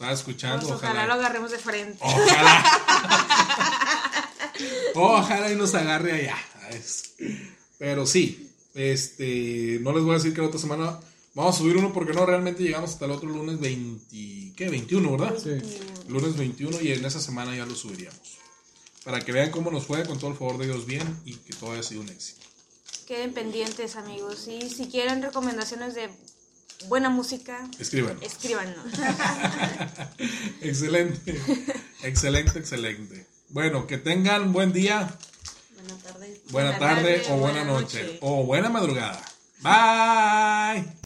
[0.00, 0.66] Estaba escuchando.
[0.66, 1.98] Pues ojalá lo agarremos de frente.
[2.00, 2.64] Ojalá.
[4.94, 6.38] Ojalá y nos agarre allá.
[6.70, 7.12] Es-
[7.78, 10.98] Pero sí, este, no les voy a decir que la otra semana
[11.34, 14.68] vamos a subir uno porque no realmente llegamos hasta el otro lunes 20, ¿qué?
[14.70, 15.36] 21, ¿verdad?
[15.36, 15.60] Sí.
[16.08, 18.38] Lunes 21 y en esa semana ya lo subiríamos.
[19.04, 21.52] Para que vean cómo nos fue con todo el favor de Dios bien y que
[21.52, 22.40] todo haya sido un éxito.
[23.06, 24.48] Queden pendientes, amigos.
[24.48, 26.08] Y si quieren recomendaciones de
[26.88, 28.22] buena música, Escríbanos.
[28.22, 28.76] escríbanos.
[30.60, 31.40] Excelente,
[32.02, 33.26] excelente, excelente.
[33.50, 35.12] Bueno, que tengan buen día,
[35.74, 36.40] Buena tarde.
[36.50, 38.18] buena Buena tarde tarde, o buena buena noche noche.
[38.22, 39.22] o buena madrugada.
[39.62, 40.99] Bye.